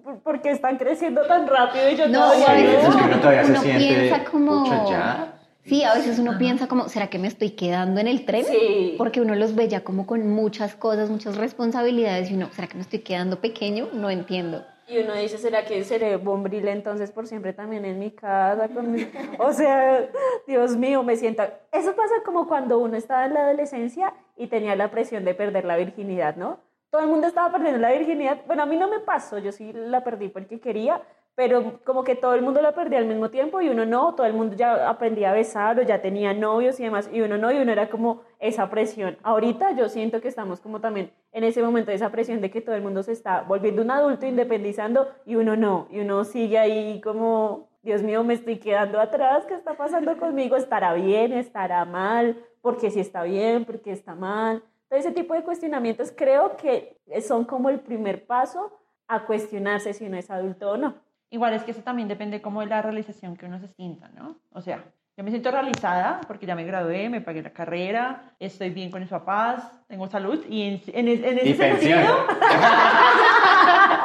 ¿Por- 0.05 0.19
¿Por 0.19 0.43
qué 0.43 0.51
están 0.51 0.77
creciendo 0.77 1.23
tan 1.27 1.47
rápido 1.47 1.89
y 1.91 1.97
yo 1.97 2.09
No, 2.09 2.25
todavía 2.33 2.47
o 2.47 2.51
a 2.51 2.57
Sí, 2.57 2.63
veces 2.67 2.89
es 2.89 2.97
que 2.97 3.03
uno 3.05 3.21
todavía 3.21 3.45
se 3.45 3.51
uno 3.53 3.61
siente, 3.63 3.87
piensa 3.89 4.25
como- 4.31 4.65
"Pucha, 4.65 4.85
ya". 4.91 5.35
Sí, 5.65 5.83
a 5.85 5.95
veces 5.95 6.19
uno 6.19 6.39
piensa 6.39 6.67
como, 6.67 6.89
¿será 6.89 7.09
que 7.09 7.19
me 7.19 7.29
estoy 7.29 7.51
quedando 7.51 8.01
en 8.01 8.09
el 8.09 8.25
tren? 8.25 8.45
Sí. 8.47 8.95
Porque 8.97 9.21
uno 9.21 9.35
los 9.35 9.55
ve 9.55 9.69
ya 9.69 9.83
como 9.85 10.07
con 10.07 10.27
muchas 10.31 10.75
cosas, 10.75 11.11
muchas 11.11 11.37
responsabilidades 11.37 12.31
y 12.31 12.35
uno, 12.35 12.49
¿será 12.53 12.69
que 12.69 12.77
me 12.77 12.81
estoy 12.83 13.01
quedando 13.01 13.41
pequeño? 13.41 13.89
No 13.93 14.09
entiendo. 14.09 14.65
Y 14.87 14.97
uno 14.99 15.15
dice, 15.15 15.37
¿será 15.37 15.67
que 15.67 15.85
seré 15.85 16.17
bombril 16.17 16.67
entonces 16.69 17.11
por 17.11 17.27
siempre 17.27 17.53
también 17.53 17.85
en 17.85 17.99
mi 17.99 18.11
casa? 18.11 18.69
Con 18.69 18.91
mi- 18.93 19.07
O 19.39 19.53
sea, 19.53 20.09
Dios 20.47 20.75
mío, 20.77 21.03
me 21.03 21.17
siento... 21.17 21.43
Eso 21.73 21.95
pasa 21.95 22.15
como 22.25 22.49
cuando 22.49 22.79
uno 22.79 22.97
estaba 22.97 23.27
en 23.27 23.35
la 23.35 23.41
adolescencia 23.41 24.15
y 24.39 24.47
tenía 24.47 24.75
la 24.77 24.91
presión 24.91 25.27
de 25.27 25.35
perder 25.35 25.67
la 25.67 25.77
virginidad, 25.77 26.37
¿no? 26.37 26.61
Todo 26.91 27.03
el 27.03 27.09
mundo 27.09 27.27
estaba 27.27 27.53
perdiendo 27.53 27.79
la 27.81 27.91
virginidad. 27.93 28.39
Bueno, 28.47 28.63
a 28.63 28.67
mí 28.67 28.79
no 28.79 28.89
me 28.89 29.01
pasó, 29.01 29.37
yo 29.39 29.53
sí 29.53 29.73
la 29.75 30.03
perdí 30.03 30.31
porque 30.31 30.59
quería, 30.59 31.03
pero 31.39 31.79
como 31.85 32.03
que 32.03 32.17
todo 32.17 32.35
el 32.35 32.43
mundo 32.43 32.61
la 32.61 32.73
perdía 32.73 32.99
al 32.99 33.07
mismo 33.07 33.31
tiempo 33.31 33.61
y 33.61 33.69
uno 33.69 33.87
no, 33.87 34.17
todo 34.17 34.27
el 34.27 34.33
mundo 34.33 34.57
ya 34.57 34.89
aprendía 34.89 35.31
a 35.31 35.35
besar 35.35 35.79
o 35.79 35.83
ya 35.83 36.03
tenía 36.03 36.35
novios 36.35 36.81
y 36.81 36.83
demás, 36.83 37.09
y 37.13 37.21
uno 37.21 37.39
no, 37.39 37.53
y 37.53 37.59
uno 37.59 37.71
era 37.71 37.91
como 37.91 38.23
esa 38.41 38.69
presión. 38.71 39.17
Ahorita 39.23 39.71
yo 39.77 39.89
siento 39.89 40.21
que 40.21 40.27
estamos 40.27 40.59
como 40.59 40.81
también 40.81 41.13
en 41.31 41.45
ese 41.45 41.63
momento 41.63 41.93
de 41.93 41.95
esa 41.95 42.11
presión 42.11 42.41
de 42.41 42.51
que 42.51 42.61
todo 42.61 42.75
el 42.75 42.83
mundo 42.83 43.05
se 43.05 43.13
está 43.13 43.43
volviendo 43.43 43.83
un 43.83 43.93
adulto, 43.93 44.27
independizando, 44.27 45.07
y 45.27 45.37
uno 45.37 45.55
no, 45.55 45.87
y 45.93 46.01
uno 46.01 46.25
sigue 46.25 46.59
ahí 46.59 47.01
como, 47.03 47.69
Dios 47.83 48.03
mío, 48.03 48.25
me 48.25 48.35
estoy 48.35 48.59
quedando 48.59 48.99
atrás, 48.99 49.45
¿qué 49.47 49.55
está 49.55 49.75
pasando 49.75 50.19
conmigo? 50.19 50.57
¿Estará 50.57 50.93
bien? 50.95 51.33
¿Estará 51.33 51.85
mal? 51.85 52.37
¿Por 52.61 52.79
qué 52.79 52.91
si 52.91 52.99
está 52.99 53.23
bien? 53.23 53.65
¿Por 53.65 53.81
qué 53.81 53.93
está 53.93 54.17
mal? 54.17 54.65
Todo 54.89 54.99
ese 54.99 55.13
tipo 55.13 55.35
de 55.35 55.45
cuestionamientos 55.45 56.13
creo 56.17 56.57
que 56.57 56.99
son 57.23 57.45
como 57.45 57.71
el 57.71 57.79
primer 57.79 58.27
paso 58.27 58.73
a 59.07 59.25
cuestionarse 59.25 59.93
si 59.93 60.05
uno 60.05 60.17
es 60.17 60.33
adulto 60.33 60.73
o 60.73 60.77
no. 60.77 61.08
Igual 61.31 61.53
es 61.55 61.63
que 61.63 61.73
eso 61.73 61.83
también 61.83 62.09
depende 62.09 62.41
como 62.41 62.61
de 62.61 62.67
la 62.67 62.81
realización 62.83 63.37
que 63.37 63.47
uno 63.47 63.59
se 63.59 63.69
sienta, 63.69 64.09
¿no? 64.15 64.37
O 64.53 64.61
sea, 64.63 64.85
yo 65.17 65.25
me 65.25 65.31
siento 65.31 65.51
realizada 65.51 66.21
porque 66.27 66.47
ya 66.47 66.55
me 66.55 66.65
gradué, 66.65 67.09
me 67.11 67.21
pagué 67.21 67.43
la 67.43 67.51
carrera, 67.53 68.23
estoy 68.39 68.71
bien 68.71 68.91
con 68.91 69.01
mis 69.01 69.11
papás, 69.11 69.71
tengo 69.89 70.07
salud 70.09 70.45
y 70.49 70.63
en, 70.63 70.83
en, 70.87 71.09
en 71.25 71.39
ese 71.39 71.49
Y 71.51 71.55
sentido... 71.55 71.99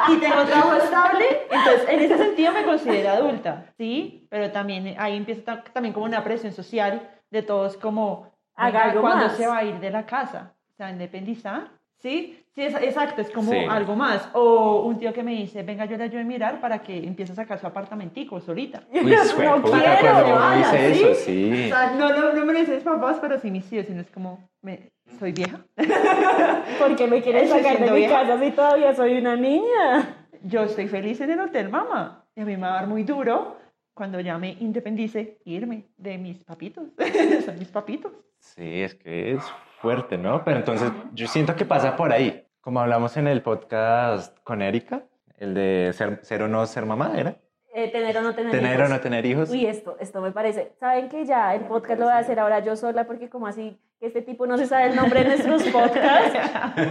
y 0.08 0.16
tengo 0.18 0.44
trabajo 0.44 0.74
estable, 0.76 1.24
entonces 1.50 1.88
en 1.88 2.00
ese 2.00 2.18
sentido 2.18 2.52
me 2.52 2.64
considero 2.64 3.10
adulta, 3.10 3.64
¿sí? 3.78 4.26
Pero 4.30 4.50
también 4.50 4.94
ahí 4.98 5.16
empieza 5.16 5.42
ta- 5.44 5.64
también 5.72 5.92
como 5.94 6.06
una 6.06 6.22
presión 6.24 6.52
social 6.52 7.08
de 7.30 7.42
todos 7.42 7.76
como, 7.76 8.32
Haga 8.56 8.84
algo 8.84 9.00
¿cuándo 9.00 9.26
más. 9.26 9.36
se 9.36 9.46
va 9.46 9.58
a 9.58 9.64
ir 9.64 9.80
de 9.80 9.90
la 9.90 10.04
casa? 10.06 10.54
¿Se 10.76 10.82
va 10.82 10.88
a 10.88 10.92
independizar? 10.92 11.68
¿Sí? 12.04 12.38
Sí, 12.54 12.60
es- 12.60 12.74
exacto, 12.82 13.22
es 13.22 13.30
como 13.30 13.50
Sí. 13.50 13.56
algo 13.66 13.96
más. 13.96 14.28
O 14.34 14.82
un 14.82 14.98
tío 14.98 15.10
que 15.14 15.22
me 15.22 15.32
dice, 15.32 15.62
venga, 15.62 15.86
yo 15.86 15.96
le 15.96 16.04
ayudo 16.04 16.20
a 16.20 16.24
mirar 16.24 16.60
para 16.60 16.82
que 16.82 16.98
empiece 16.98 17.32
a 17.32 17.34
sacar 17.34 17.58
su 17.58 17.66
apartamentico 17.66 18.38
solita. 18.42 18.82
Uy, 18.92 19.00
No 19.42 19.62
puta, 19.62 19.98
quiero, 19.98 20.56
dice 20.58 20.94
¿sí? 20.94 21.00
eso, 21.02 21.14
sí. 21.14 21.50
O 21.64 21.68
sea, 21.68 21.92
no, 21.92 22.10
no, 22.10 22.32
no 22.34 22.44
me 22.44 22.52
lo 22.52 22.58
dicen 22.58 22.74
mis 22.74 22.84
papás, 22.84 23.16
pero 23.22 23.38
sí 23.38 23.50
mis 23.50 23.64
tíos, 23.70 23.86
sino 23.86 24.02
es 24.02 24.10
como, 24.10 24.46
me, 24.60 24.90
soy 25.18 25.32
vieja. 25.32 25.60
¿Por 26.78 26.94
qué 26.94 27.06
me 27.06 27.22
quieres 27.22 27.44
Estoy 27.44 27.62
sacar 27.62 27.80
de 27.86 27.90
mi 27.90 27.96
vieja. 27.96 28.20
casa 28.20 28.38
si 28.38 28.50
todavía 28.50 28.94
soy 28.94 29.16
una 29.16 29.34
niña? 29.36 30.26
Yo 30.42 30.64
estoy 30.64 30.88
feliz 30.88 31.18
en 31.22 31.30
el 31.30 31.40
hotel, 31.40 31.70
mamá. 31.70 32.26
Y 32.36 32.42
a 32.42 32.44
mí 32.44 32.54
me 32.54 32.62
va 32.62 32.68
a 32.72 32.74
dar 32.80 32.86
muy 32.86 33.04
duro 33.04 33.56
cuando 33.94 34.20
ya 34.20 34.36
me 34.36 34.50
independice 34.60 35.38
irme 35.46 35.84
de 35.96 36.18
mis 36.18 36.44
papitos. 36.44 36.84
Son 37.46 37.58
mis 37.58 37.68
papitos. 37.68 38.12
Sí, 38.40 38.82
es 38.82 38.94
que 38.94 39.32
es 39.32 39.42
fuerte, 39.84 40.16
¿no? 40.16 40.42
Pero 40.44 40.56
entonces 40.56 40.90
yo 41.12 41.26
siento 41.26 41.56
que 41.56 41.66
pasa 41.66 41.94
por 41.94 42.10
ahí. 42.10 42.46
Como 42.62 42.80
hablamos 42.80 43.18
en 43.18 43.28
el 43.28 43.42
podcast 43.42 44.34
con 44.42 44.62
Erika, 44.62 45.04
el 45.36 45.52
de 45.52 45.92
ser, 45.92 46.20
ser 46.22 46.40
o 46.40 46.48
no 46.48 46.64
ser 46.64 46.86
mamá, 46.86 47.12
¿era? 47.14 47.36
Eh, 47.76 47.88
tener 47.90 48.16
o 48.16 48.22
no 48.22 48.34
tener 48.36 48.52
Tener 48.52 48.76
hijos. 48.76 48.88
o 48.88 48.92
no 48.94 49.00
tener 49.00 49.26
hijos. 49.26 49.50
Uy, 49.50 49.66
esto, 49.66 49.96
esto 49.98 50.20
me 50.20 50.30
parece. 50.30 50.72
¿Saben 50.78 51.08
que 51.08 51.24
ya 51.24 51.54
el 51.56 51.62
podcast 51.62 51.98
lo 51.98 52.04
voy 52.06 52.14
a 52.14 52.18
hacer 52.18 52.38
ahora 52.38 52.60
yo 52.60 52.76
sola? 52.76 53.04
Porque 53.04 53.28
como 53.28 53.48
así 53.48 53.80
que 53.98 54.06
este 54.06 54.22
tipo 54.22 54.46
no 54.46 54.56
se 54.58 54.66
sabe 54.66 54.86
el 54.90 54.94
nombre 54.96 55.24
de 55.24 55.30
nuestros 55.30 55.64
podcasts. 55.64 56.32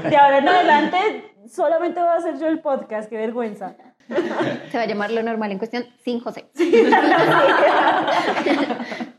De 0.10 0.18
ahora 0.18 0.40
en 0.40 0.48
adelante 0.50 0.98
solamente 1.48 2.02
voy 2.02 2.10
a 2.10 2.16
hacer 2.16 2.38
yo 2.38 2.48
el 2.48 2.60
podcast. 2.60 3.10
Qué 3.10 3.16
vergüenza. 3.16 3.78
Se 4.72 4.78
va 4.78 4.84
a 4.84 4.86
llamar 4.86 5.12
lo 5.12 5.24
normal 5.24 5.54
en 5.54 5.58
cuestión 5.58 5.86
sin 6.04 6.20
José. 6.20 6.50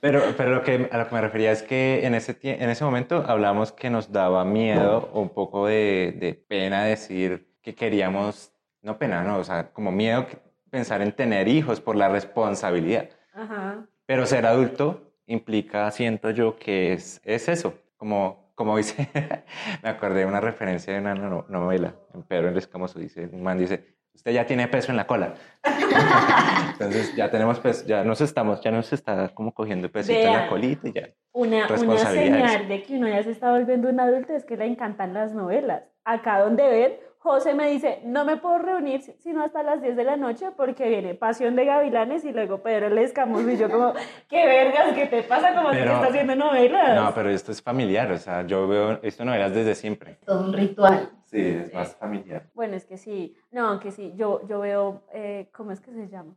Pero, 0.01 0.21
pero 0.37 0.51
lo 0.55 0.63
que, 0.63 0.89
a 0.93 0.99
lo 0.99 1.09
que 1.09 1.15
me 1.15 1.21
refería 1.23 1.51
es 1.51 1.63
que 1.63 2.05
en 2.05 2.15
ese, 2.15 2.37
en 2.43 2.69
ese 2.69 2.85
momento 2.85 3.25
hablamos 3.27 3.73
que 3.73 3.89
nos 3.89 4.13
daba 4.13 4.45
miedo 4.45 5.09
o 5.15 5.21
un 5.23 5.31
poco 5.31 5.67
de, 5.67 6.15
de 6.21 6.35
pena 6.35 6.85
decir 6.85 7.49
que 7.63 7.75
queríamos, 7.75 8.53
no 8.83 8.99
pena, 8.99 9.23
no, 9.23 9.39
o 9.39 9.45
sea, 9.45 9.73
como 9.73 9.91
miedo 9.91 10.27
que- 10.27 10.37
pensar 10.75 11.03
en 11.03 11.13
tener 11.13 11.47
hijos 11.47 11.81
por 11.81 11.95
la 11.95 12.09
responsabilidad. 12.09 13.09
Ajá. 13.33 13.87
Pero 14.07 14.27
ser 14.27 14.45
adulto 14.45 15.13
implica, 15.27 15.89
siento 15.93 16.31
yo, 16.31 16.57
que 16.57 16.93
es, 16.93 17.21
es 17.25 17.49
eso. 17.49 17.75
Como, 17.97 18.51
como 18.57 18.77
dice, 18.77 19.09
me 19.85 19.89
acordé 19.89 20.21
de 20.21 20.27
una 20.27 20.41
referencia 20.41 20.93
de 20.93 20.99
una 20.99 21.15
no- 21.15 21.47
novela, 21.49 21.95
en 22.13 22.25
Pedro 22.25 22.49
el 22.49 22.57
Escamoso, 22.59 22.99
dice, 22.99 23.29
un 23.33 23.45
man 23.45 23.57
dice, 23.57 23.85
usted 24.15 24.33
ya 24.33 24.45
tiene 24.47 24.67
peso 24.67 24.91
en 24.91 24.97
la 24.97 25.07
cola. 25.07 25.35
Entonces 26.73 27.15
ya 27.15 27.31
tenemos 27.31 27.61
peso, 27.61 27.87
ya 27.87 28.03
nos 28.03 28.21
estamos, 28.21 28.61
ya 28.61 28.73
nos 28.73 28.93
está 28.93 29.29
como 29.29 29.55
cogiendo 29.55 29.89
pesito 29.93 30.19
en 30.27 30.33
la 30.33 30.49
colita 30.49 30.89
y 30.89 30.93
ya. 30.93 31.09
Una, 31.33 31.69
una 31.69 31.99
señal 31.99 32.67
de 32.67 32.83
que 32.83 32.97
uno 32.97 33.09
ya 33.09 33.23
se 33.23 33.31
está 33.31 33.53
volviendo 33.53 33.89
un 33.89 34.01
adulto 34.01 34.35
es 34.35 34.45
que 34.45 34.57
le 34.57 34.67
encantan 34.67 35.15
las 35.15 35.33
novelas. 35.35 35.85
Acá 36.05 36.41
donde 36.41 36.69
ven, 36.69 36.93
José 37.25 37.55
me 37.55 37.71
dice, 37.71 38.01
no 38.05 38.27
me 38.27 38.37
puedo 38.37 38.59
reunir 38.59 39.01
si- 39.01 39.15
sino 39.21 39.43
hasta 39.43 39.63
las 39.63 39.81
10 39.81 39.97
de 39.97 40.05
la 40.05 40.17
noche 40.19 40.49
porque 40.55 40.91
viene 40.91 41.15
Pasión 41.15 41.57
de 41.57 41.65
Gavilanes 41.65 42.23
y 42.27 42.33
luego 42.33 42.59
Pedro 42.63 42.89
el 42.89 42.99
Escamoso 42.99 43.49
y 43.51 43.57
yo 43.57 43.71
como, 43.71 43.95
qué 44.29 44.45
vergas, 44.45 44.93
¿qué 44.95 45.07
te 45.07 45.23
pasa? 45.23 45.55
Como 45.55 45.71
que 45.71 45.79
Pero- 45.79 45.95
está 45.95 46.09
haciendo 46.09 46.37
novelas. 46.37 46.95
No, 47.03 47.15
pero 47.15 47.31
esto 47.31 47.51
es 47.51 47.63
familiar, 47.63 48.13
o 48.13 48.19
sea, 48.19 48.47
yo 48.47 48.69
veo 48.69 48.99
esto 49.03 49.25
novelas 49.25 49.55
desde 49.55 49.75
siempre. 49.75 50.19
Todo 50.27 50.41
un 50.45 50.53
ritual. 50.53 51.09
Sí, 51.25 51.41
es 51.41 51.73
más 51.73 51.97
familiar. 51.97 52.43
Bueno, 52.53 52.77
es 52.77 52.85
que 52.85 52.99
sí, 52.99 53.35
no, 53.51 53.69
aunque 53.69 53.91
sí, 53.91 54.13
yo, 54.17 54.47
yo 54.47 54.61
veo, 54.61 55.05
eh, 55.15 55.49
¿cómo 55.57 55.73
es 55.73 55.81
que 55.81 55.93
se 55.93 56.09
llama? 56.09 56.35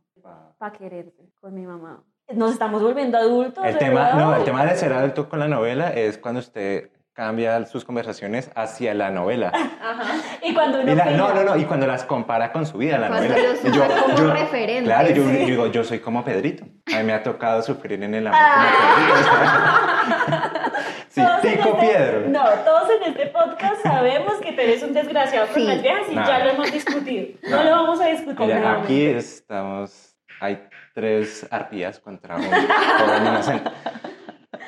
Pa' 0.58 0.72
quererte, 0.72 1.28
con 1.38 1.52
mi 1.54 1.66
mamá. 1.66 2.02
Nos 2.34 2.52
estamos 2.52 2.82
volviendo 2.82 3.18
adultos. 3.18 3.62
El 3.62 3.76
tema, 3.76 4.14
no, 4.14 4.34
el 4.34 4.44
tema 4.44 4.64
de 4.64 4.74
ser 4.74 4.94
adulto 4.94 5.28
con 5.28 5.38
la 5.38 5.48
novela 5.48 5.90
es 5.90 6.16
cuando 6.16 6.40
usted 6.40 6.90
cambia 7.22 7.66
sus 7.66 7.84
conversaciones 7.84 8.48
hacia 8.54 8.94
la 8.94 9.10
novela. 9.10 9.50
Y 10.40 10.54
cuando 10.54 10.80
uno 10.80 10.92
Y 10.92 10.94
la- 10.94 11.06
no, 11.06 11.34
no, 11.34 11.42
no, 11.42 11.56
y 11.56 11.64
cuando 11.64 11.84
las 11.88 12.04
compara 12.04 12.52
con 12.52 12.64
su 12.64 12.78
vida, 12.78 12.96
la 12.96 13.08
Cuando 13.08 13.28
novela. 13.28 13.48
usa 13.60 13.88
como 14.16 14.30
referente. 14.32 14.84
Claro, 14.84 15.08
yo, 15.10 15.24
Sí. 15.24 15.38
yo 15.40 15.46
digo, 15.46 15.66
yo 15.66 15.82
soy 15.84 15.98
como 15.98 16.24
Pedrito. 16.24 16.64
A 16.94 16.98
mí 16.98 17.02
me 17.02 17.12
ha 17.12 17.22
tocado 17.24 17.60
sufrir 17.62 18.04
en 18.04 18.14
el 18.14 18.28
amor 18.28 18.38
Ah. 18.40 18.66
como 18.78 20.36
Pedrito. 20.38 20.70
sí, 21.08 21.20
Tico 21.42 21.68
este- 21.70 21.80
Piedro. 21.80 22.28
No, 22.28 22.44
todos 22.64 22.88
en 22.90 23.10
este 23.12 23.26
podcast 23.26 23.82
sabemos 23.82 24.34
que 24.40 24.52
tú 24.52 24.60
eres 24.60 24.82
un 24.84 24.94
desgraciado 24.94 25.46
con 25.48 25.56
Sí. 25.56 25.64
las 25.66 25.82
viejas 25.82 26.06
y 26.10 26.14
Nah. 26.14 26.26
ya 26.26 26.38
lo 26.44 26.50
hemos 26.50 26.72
discutido. 26.72 27.26
No 27.50 27.64
lo 27.64 27.70
vamos 27.72 28.00
a 28.00 28.06
discutir. 28.06 28.46
Mira, 28.46 28.80
aquí 28.82 29.06
estamos, 29.06 30.16
hay 30.40 30.62
tres 30.94 31.46
arpías 31.50 31.98
contra 31.98 32.36
un 32.36 32.44
joven 32.44 33.26
inocente. 33.26 33.70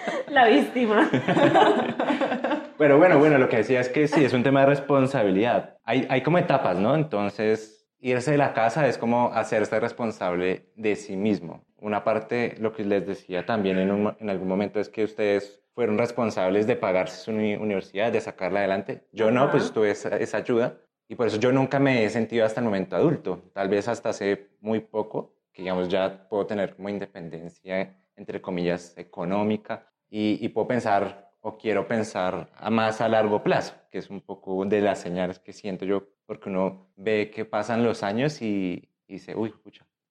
La 0.28 0.46
víctima. 0.46 1.08
Pero 2.78 2.98
bueno, 2.98 3.18
bueno, 3.18 3.38
lo 3.38 3.48
que 3.48 3.58
decía 3.58 3.80
es 3.80 3.88
que 3.88 4.08
sí, 4.08 4.24
es 4.24 4.32
un 4.32 4.42
tema 4.42 4.60
de 4.60 4.66
responsabilidad. 4.66 5.76
Hay, 5.84 6.06
hay 6.08 6.22
como 6.22 6.38
etapas, 6.38 6.76
¿no? 6.78 6.94
Entonces, 6.94 7.86
irse 8.00 8.30
de 8.32 8.38
la 8.38 8.54
casa 8.54 8.86
es 8.88 8.96
como 8.96 9.32
hacerse 9.34 9.78
responsable 9.80 10.66
de 10.76 10.96
sí 10.96 11.16
mismo. 11.16 11.64
Una 11.78 12.04
parte, 12.04 12.54
lo 12.58 12.72
que 12.72 12.84
les 12.84 13.06
decía 13.06 13.44
también 13.44 13.78
en, 13.78 13.90
un- 13.90 14.16
en 14.18 14.30
algún 14.30 14.48
momento 14.48 14.80
es 14.80 14.88
que 14.88 15.04
ustedes 15.04 15.62
fueron 15.74 15.98
responsables 15.98 16.66
de 16.66 16.76
pagarse 16.76 17.16
su 17.24 17.30
uni- 17.32 17.56
universidad, 17.56 18.10
de 18.12 18.20
sacarla 18.20 18.60
adelante. 18.60 19.06
Yo 19.12 19.30
no, 19.30 19.42
Ajá. 19.44 19.52
pues 19.52 19.72
tuve 19.72 19.90
esa, 19.90 20.16
esa 20.16 20.38
ayuda 20.38 20.78
y 21.08 21.14
por 21.16 21.26
eso 21.26 21.38
yo 21.38 21.52
nunca 21.52 21.78
me 21.78 22.04
he 22.04 22.10
sentido 22.10 22.46
hasta 22.46 22.60
el 22.60 22.64
momento 22.66 22.96
adulto. 22.96 23.42
Tal 23.52 23.68
vez 23.68 23.88
hasta 23.88 24.10
hace 24.10 24.48
muy 24.60 24.80
poco, 24.80 25.34
que 25.52 25.62
digamos 25.62 25.88
ya 25.88 26.28
puedo 26.28 26.46
tener 26.46 26.76
como 26.76 26.88
independencia, 26.88 27.96
entre 28.16 28.40
comillas, 28.40 28.94
económica 28.96 29.86
y, 30.10 30.44
y 30.44 30.48
puedo 30.48 30.68
pensar 30.68 31.30
o 31.40 31.56
quiero 31.56 31.86
pensar 31.86 32.50
a 32.54 32.70
más 32.70 33.00
a 33.00 33.08
largo 33.08 33.42
plazo, 33.42 33.74
que 33.90 33.98
es 33.98 34.10
un 34.10 34.20
poco 34.20 34.64
de 34.66 34.80
las 34.80 35.00
señales 35.00 35.38
que 35.38 35.52
siento 35.52 35.84
yo, 35.84 36.08
porque 36.26 36.50
uno 36.50 36.90
ve 36.96 37.30
que 37.30 37.44
pasan 37.44 37.82
los 37.82 38.02
años 38.02 38.42
y, 38.42 38.88
y 39.06 39.14
dice, 39.14 39.34
uy, 39.34 39.54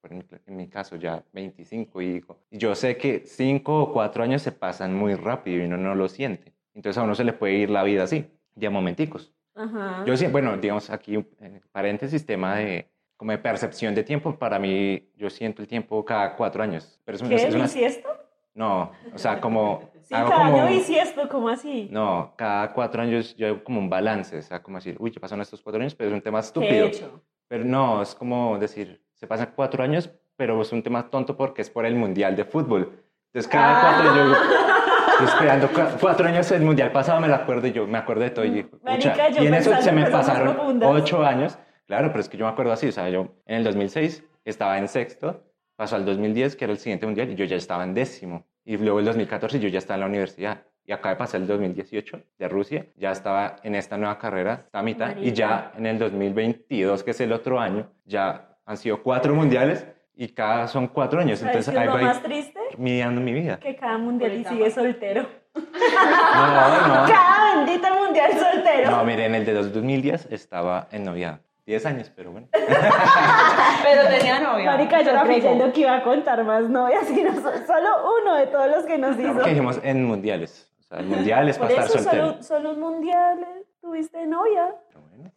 por 0.02 0.14
en, 0.14 0.26
en 0.46 0.56
mi 0.56 0.68
caso 0.68 0.96
ya 0.96 1.24
25 1.34 2.02
y 2.02 2.14
digo, 2.14 2.40
y 2.50 2.58
yo 2.58 2.74
sé 2.74 2.98
que 2.98 3.24
5 3.26 3.84
o 3.84 3.94
4 3.94 4.24
años 4.24 4.42
se 4.42 4.52
pasan 4.52 4.96
muy 4.96 5.14
rápido 5.16 5.62
y 5.62 5.66
uno 5.66 5.78
no 5.78 5.94
lo 5.94 6.08
siente. 6.08 6.54
Entonces 6.74 6.98
a 6.98 7.04
uno 7.04 7.16
se 7.16 7.24
le 7.24 7.34
puede 7.34 7.56
ir 7.56 7.70
la 7.70 7.84
vida 7.84 8.04
así, 8.04 8.26
de 8.56 8.70
momenticos. 8.70 9.34
Ajá. 9.56 10.04
Yo 10.06 10.16
sí, 10.16 10.28
bueno, 10.28 10.56
digamos 10.58 10.90
aquí, 10.90 11.18
eh, 11.18 11.62
paréntesis, 11.72 12.26
tema 12.26 12.56
de 12.56 12.90
como 13.18 13.34
de 13.34 13.38
percepción 13.38 13.94
de 13.94 14.04
tiempo, 14.04 14.40
para 14.40 14.58
mí 14.60 15.12
yo 15.18 15.30
siento 15.30 15.62
el 15.62 15.68
tiempo 15.68 16.06
cada 16.06 16.38
cuatro 16.38 16.64
años. 16.64 17.02
Pero 17.04 17.18
es, 17.18 17.24
¿Qué? 17.24 17.36
es 17.36 17.54
una... 17.54 17.66
¿Bisiesto? 17.66 18.19
No, 18.60 18.92
o 19.14 19.18
sea, 19.18 19.40
como... 19.40 19.90
Sí, 20.02 20.14
hago 20.14 20.30
cada 20.32 20.46
como- 20.48 20.62
año 20.64 20.68
bisiesto, 20.68 21.30
¿cómo 21.30 21.48
así? 21.48 21.88
no, 21.92 22.34
cada 22.36 22.74
cuatro 22.74 23.02
años 23.02 23.34
yo 23.38 23.48
hago 23.48 23.64
como 23.64 23.80
un 23.80 23.90
balance, 23.90 24.38
o 24.38 24.42
sea, 24.42 24.62
como 24.62 24.78
decir, 24.80 24.98
uy, 25.00 25.12
ya 25.12 25.22
pasaron 25.22 25.42
estos 25.42 25.62
cuatro 25.62 25.80
años, 25.82 25.96
pero 25.96 26.10
es 26.10 26.14
un 26.16 26.22
tema 26.22 26.40
¿Qué 26.40 26.44
he 26.44 26.48
estúpido. 26.48 26.86
hecho? 26.88 27.22
Pero 27.48 27.64
no, 27.64 28.02
es 28.02 28.14
como 28.16 28.58
decir, 28.60 29.02
se 29.14 29.28
pasan 29.28 29.54
cuatro 29.56 29.82
años, 29.82 30.10
pero 30.36 30.62
es 30.62 30.72
un 30.74 30.84
tema 30.84 31.10
tonto 31.10 31.38
porque 31.38 31.62
es 31.62 31.70
por 31.70 31.86
el 31.86 31.96
Mundial 31.96 32.36
de 32.36 32.44
Fútbol. 32.44 33.02
Entonces 33.28 33.50
cada 33.50 33.80
cuatro 33.82 34.16
yo, 34.16 34.34
yo 35.20 35.26
esperando 35.26 35.70
cua- 35.70 35.98
cuatro 36.00 36.28
años 36.28 36.52
el 36.52 36.64
mundial 36.64 36.92
pasado 36.92 37.22
me 37.22 37.28
lo 37.30 37.36
acuerdo 37.36 37.68
y 37.68 37.72
yo 37.72 37.88
me 37.88 37.98
acuerdo 37.98 38.24
de 38.24 38.30
todo 38.32 38.44
y, 38.46 38.50
digo, 38.50 38.70
Marica, 38.84 39.12
"Pucha", 39.12 39.30
yo 39.30 39.44
y 39.44 39.48
en 39.48 39.54
eso 39.54 39.72
se 39.82 39.92
me 39.94 40.06
pasaron 40.08 40.82
ocho 40.84 41.24
años. 41.24 41.58
Claro, 41.88 42.10
pero 42.10 42.20
es 42.20 42.28
que 42.30 42.36
yo 42.38 42.46
me 42.46 42.52
acuerdo 42.52 42.74
así, 42.74 42.88
o 42.88 42.92
sea, 42.92 43.10
yo 43.10 43.36
en 43.46 43.56
el 43.58 43.64
2006 43.64 44.24
estaba 44.44 44.78
en 44.80 44.88
sexto, 44.90 45.44
pasó 45.80 45.96
al 45.96 46.04
2010 46.04 46.58
que 46.58 46.66
era 46.66 46.74
el 46.74 46.78
siguiente 46.78 47.06
mundial 47.06 47.30
y 47.32 47.36
yo 47.36 47.46
ya 47.46 47.56
estaba 47.56 47.86
en 47.86 47.94
décimo 47.94 48.46
y 48.66 48.76
luego 48.76 49.00
el 49.00 49.06
2014 49.06 49.62
yo 49.62 49.70
ya 49.70 49.78
estaba 49.78 49.96
en 49.96 50.02
la 50.02 50.08
universidad. 50.08 50.66
Y 50.86 50.92
acaba 50.92 51.12
de 51.12 51.20
pasar 51.20 51.40
el 51.40 51.48
2018 51.48 52.20
de 52.38 52.48
Rusia, 52.50 52.88
ya 52.98 53.12
estaba 53.12 53.58
en 53.64 53.76
esta 53.76 53.96
nueva 53.96 54.18
carrera, 54.18 54.64
está 54.66 54.80
a 54.80 54.84
mitad, 54.84 55.16
y 55.18 55.32
ya 55.32 55.72
en 55.78 55.86
el 55.86 56.00
2022, 56.00 57.04
que 57.04 57.12
es 57.12 57.22
el 57.22 57.32
otro 57.32 57.60
año, 57.60 57.92
ya 58.06 58.58
han 58.66 58.76
sido 58.76 59.04
cuatro 59.04 59.36
mundiales 59.36 59.86
y 60.16 60.30
cada 60.30 60.68
son 60.68 60.88
cuatro 60.88 61.22
años. 61.22 61.40
¿Sabes 61.40 61.68
Entonces 61.68 61.82
ahí 61.82 61.88
voy 61.88 62.04
más 62.04 62.24
triste? 62.24 62.60
midiendo 62.78 63.22
mi 63.22 63.32
vida. 63.32 63.60
Que 63.60 63.76
cada 63.76 63.98
mundial 64.00 64.34
y 64.34 64.44
sigue 64.44 64.72
soltero. 64.72 65.28
No, 65.54 65.62
no. 65.62 67.08
Cada 67.08 67.56
bendito 67.56 67.88
mundial 67.96 68.32
soltero. 68.34 68.92
No, 68.92 69.06
miren, 69.06 69.36
el 69.36 69.46
de 69.46 69.54
2010 69.54 70.28
estaba 70.32 70.88
en 70.92 71.06
noviada. 71.06 71.42
10 71.70 71.86
años, 71.86 72.12
pero 72.16 72.32
bueno. 72.32 72.48
Pero 73.84 74.08
tenía 74.10 74.40
novia. 74.40 74.72
Marica, 74.72 75.02
yo 75.04 75.12
creyendo 75.24 75.72
que 75.72 75.82
iba 75.82 75.96
a 75.98 76.04
contar 76.04 76.44
más 76.44 76.64
novias 76.68 77.08
y 77.12 77.22
no, 77.22 77.32
so- 77.36 77.66
solo 77.68 77.90
uno 78.24 78.36
de 78.38 78.48
todos 78.48 78.72
los 78.72 78.86
que 78.86 78.98
nos 78.98 79.18
hizo. 79.20 79.34
Porque 79.34 79.52
dijimos 79.52 79.80
en 79.84 80.04
mundiales. 80.06 80.68
O 80.80 80.84
sea, 80.84 81.00
el 81.00 81.06
mundial 81.06 81.48
es 81.48 81.60
para 81.60 81.70
estar 81.70 81.88
soltero. 81.88 82.30
solo, 82.32 82.44
solo 82.44 82.72
un 82.72 82.80
mundial 82.80 83.46
tuviste 83.82 84.26
novia. 84.26 84.74
Pero 84.88 85.02
bueno. 85.12 85.32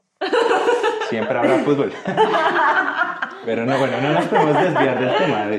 Siempre 1.11 1.39
habrá 1.39 1.59
fútbol. 1.59 1.93
Pero 3.45 3.67
no, 3.67 3.79
bueno, 3.79 4.01
no 4.01 4.13
nos 4.15 4.25
podemos 4.25 4.55
desviar 4.63 5.01
del 5.01 5.17
tema. 5.19 5.51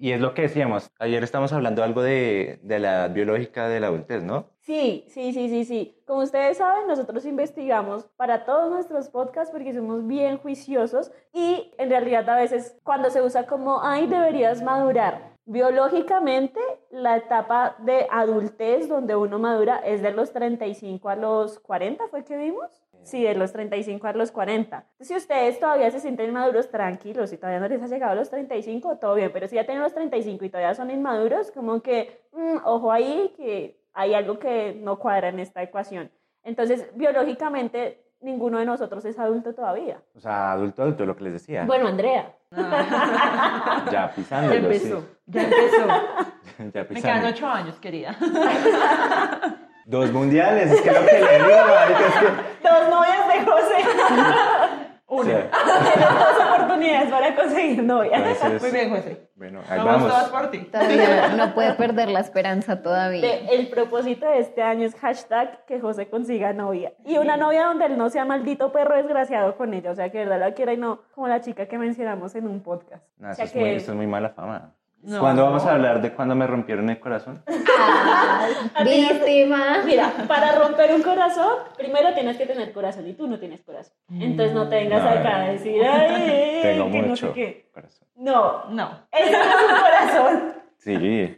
Y 0.00 0.12
es 0.12 0.20
lo 0.20 0.32
que 0.32 0.42
decíamos. 0.42 0.90
Ayer 0.98 1.22
estamos 1.22 1.52
hablando 1.52 1.84
algo 1.84 2.00
de, 2.00 2.58
de 2.62 2.78
la 2.78 2.92
edad 2.92 3.10
biológica 3.12 3.68
de 3.68 3.80
la 3.80 3.88
adultez, 3.88 4.22
¿no? 4.22 4.46
Sí, 4.60 5.04
sí, 5.08 5.34
sí, 5.34 5.50
sí, 5.50 5.66
sí. 5.66 6.02
Como 6.06 6.20
ustedes 6.20 6.56
saben, 6.56 6.86
nosotros 6.86 7.26
investigamos 7.26 8.04
para 8.16 8.46
todos 8.46 8.70
nuestros 8.70 9.10
podcasts 9.10 9.52
porque 9.52 9.74
somos 9.74 10.06
bien 10.06 10.38
juiciosos 10.38 11.12
y 11.34 11.74
en 11.76 11.90
realidad 11.90 12.26
a 12.30 12.36
veces 12.36 12.78
cuando 12.82 13.10
se 13.10 13.20
usa 13.20 13.46
como, 13.46 13.82
ay, 13.82 14.06
deberías 14.06 14.62
madurar. 14.62 15.36
Biológicamente, 15.44 16.60
la 16.90 17.18
etapa 17.18 17.76
de 17.80 18.06
adultez 18.10 18.88
donde 18.88 19.16
uno 19.16 19.38
madura 19.38 19.80
es 19.84 20.00
de 20.00 20.12
los 20.12 20.32
35 20.32 21.10
a 21.10 21.16
los 21.16 21.58
40, 21.58 22.08
¿fue 22.08 22.24
que 22.24 22.38
vimos? 22.38 22.79
Sí, 23.02 23.22
de 23.24 23.34
los 23.34 23.52
35 23.52 24.06
a 24.06 24.12
los 24.12 24.30
40. 24.30 24.76
Entonces, 24.76 25.06
si 25.08 25.14
ustedes 25.16 25.58
todavía 25.58 25.90
se 25.90 26.00
sienten 26.00 26.28
inmaduros, 26.28 26.70
tranquilos, 26.70 27.30
si 27.30 27.36
todavía 27.38 27.60
no 27.60 27.68
les 27.68 27.82
ha 27.82 27.86
llegado 27.86 28.12
a 28.12 28.14
los 28.14 28.30
35, 28.30 28.98
todo 28.98 29.14
bien, 29.14 29.30
pero 29.32 29.48
si 29.48 29.56
ya 29.56 29.64
tienen 29.64 29.82
los 29.82 29.94
35 29.94 30.44
y 30.44 30.50
todavía 30.50 30.74
son 30.74 30.90
inmaduros, 30.90 31.50
como 31.50 31.80
que, 31.82 32.22
mm, 32.32 32.58
ojo 32.64 32.92
ahí, 32.92 33.32
que 33.36 33.80
hay 33.94 34.14
algo 34.14 34.38
que 34.38 34.74
no 34.80 34.98
cuadra 34.98 35.28
en 35.28 35.40
esta 35.40 35.62
ecuación. 35.62 36.10
Entonces, 36.44 36.88
biológicamente, 36.94 38.04
ninguno 38.20 38.58
de 38.58 38.66
nosotros 38.66 39.04
es 39.04 39.18
adulto 39.18 39.54
todavía. 39.54 40.02
O 40.14 40.20
sea, 40.20 40.52
adulto, 40.52 40.82
adulto, 40.82 41.06
lo 41.06 41.16
que 41.16 41.24
les 41.24 41.32
decía. 41.34 41.64
Bueno, 41.64 41.88
Andrea. 41.88 42.34
Ya 42.54 43.86
Ya 43.90 44.12
pisándolo, 44.14 44.54
empezó. 44.54 45.00
sí. 45.00 45.06
Ya 45.26 45.42
empezó. 45.44 45.86
Ya 46.74 46.86
Me 46.90 47.00
quedan 47.00 47.24
ocho 47.24 47.46
años, 47.46 47.76
querida. 47.80 48.14
Dos 49.90 50.12
mundiales, 50.12 50.70
es 50.70 50.80
que 50.82 50.90
lo 50.92 51.04
que 51.04 51.12
le 51.12 51.18
digo, 51.18 51.66
marica, 51.66 52.06
es 52.06 52.14
que... 52.14 52.26
Dos 52.68 52.88
novias 52.88 53.28
de 53.28 53.50
José. 53.50 54.80
sea, 55.24 55.50
Tienes 55.50 56.08
dos 56.08 56.46
oportunidades 56.46 57.10
para 57.10 57.34
conseguir 57.34 57.82
novia. 57.82 58.16
entonces, 58.16 58.62
Muy 58.62 58.70
bien, 58.70 58.90
José. 58.90 59.28
Bueno, 59.34 59.60
ahí 59.68 59.78
Vamos 59.78 59.92
vamos. 59.94 60.08
todas 60.08 60.28
por 60.28 60.50
ti. 60.50 60.58
Todavía 60.58 61.28
no 61.36 61.54
puede 61.54 61.74
perder 61.74 62.08
la 62.08 62.20
esperanza 62.20 62.82
todavía. 62.82 63.20
De- 63.20 63.46
el 63.56 63.68
propósito 63.68 64.26
de 64.26 64.38
este 64.38 64.62
año 64.62 64.86
es 64.86 64.94
hashtag 64.94 65.64
que 65.66 65.80
José 65.80 66.08
consiga 66.08 66.52
novia. 66.52 66.92
Y 67.04 67.18
una 67.18 67.36
novia 67.36 67.64
donde 67.64 67.86
él 67.86 67.98
no 67.98 68.08
sea 68.10 68.24
maldito 68.24 68.70
perro 68.72 68.96
desgraciado 68.96 69.56
con 69.56 69.74
ella. 69.74 69.90
O 69.90 69.94
sea, 69.94 70.10
que 70.10 70.18
de 70.18 70.24
verdad 70.26 70.48
la 70.48 70.54
quiera 70.54 70.72
y 70.72 70.76
no 70.76 71.00
como 71.14 71.26
la 71.26 71.40
chica 71.40 71.66
que 71.66 71.78
mencionamos 71.78 72.34
en 72.34 72.46
un 72.46 72.62
podcast. 72.62 73.02
No, 73.18 73.28
o 73.28 73.30
eso, 73.30 73.36
sea, 73.36 73.44
es 73.46 73.52
que 73.52 73.60
muy, 73.60 73.70
eso 73.70 73.90
es 73.92 73.96
muy 73.96 74.06
mala 74.06 74.30
fama. 74.30 74.74
No. 75.02 75.20
¿Cuándo 75.20 75.44
vamos 75.44 75.64
a 75.64 75.72
hablar 75.72 76.02
de 76.02 76.12
cuando 76.12 76.34
me 76.34 76.46
rompieron 76.46 76.90
el 76.90 77.00
corazón? 77.00 77.42
Víctima. 78.84 79.78
Mira, 79.84 80.12
para 80.28 80.52
romper 80.58 80.94
un 80.94 81.02
corazón, 81.02 81.54
primero 81.76 82.12
tienes 82.14 82.36
que 82.36 82.46
tener 82.46 82.72
corazón 82.72 83.06
y 83.08 83.14
tú 83.14 83.26
no 83.26 83.38
tienes 83.38 83.62
corazón. 83.62 83.94
Entonces 84.10 84.54
no 84.54 84.68
te 84.68 84.76
vengas 84.76 85.02
No, 85.02 85.08
acá 85.10 85.36
a 85.42 85.48
decir, 85.52 85.82
ay, 85.84 86.60
Tengo 86.62 86.90
que 86.90 87.02
no 87.02 87.08
mucho 87.08 87.28
sé 87.28 87.32
qué. 87.32 87.70
corazón. 87.72 88.08
No, 88.16 88.64
No. 88.70 88.90
eso 89.12 89.38
no 89.38 89.44
es 89.44 89.72
un 89.72 89.80
corazón. 89.80 90.52
Sí, 90.78 91.36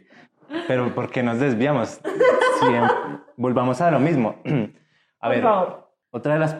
pero 0.67 0.93
¿por 0.93 1.09
qué 1.09 1.23
nos 1.23 1.39
desviamos? 1.39 1.99
Siempre- 2.59 2.95
volvamos 3.37 3.81
a 3.81 3.91
lo 3.91 3.99
mismo. 3.99 4.35
A 5.19 5.27
Por 5.27 5.35
ver, 5.35 5.41
favor. 5.41 5.89
otra 6.11 6.33
de, 6.33 6.39
las, 6.39 6.57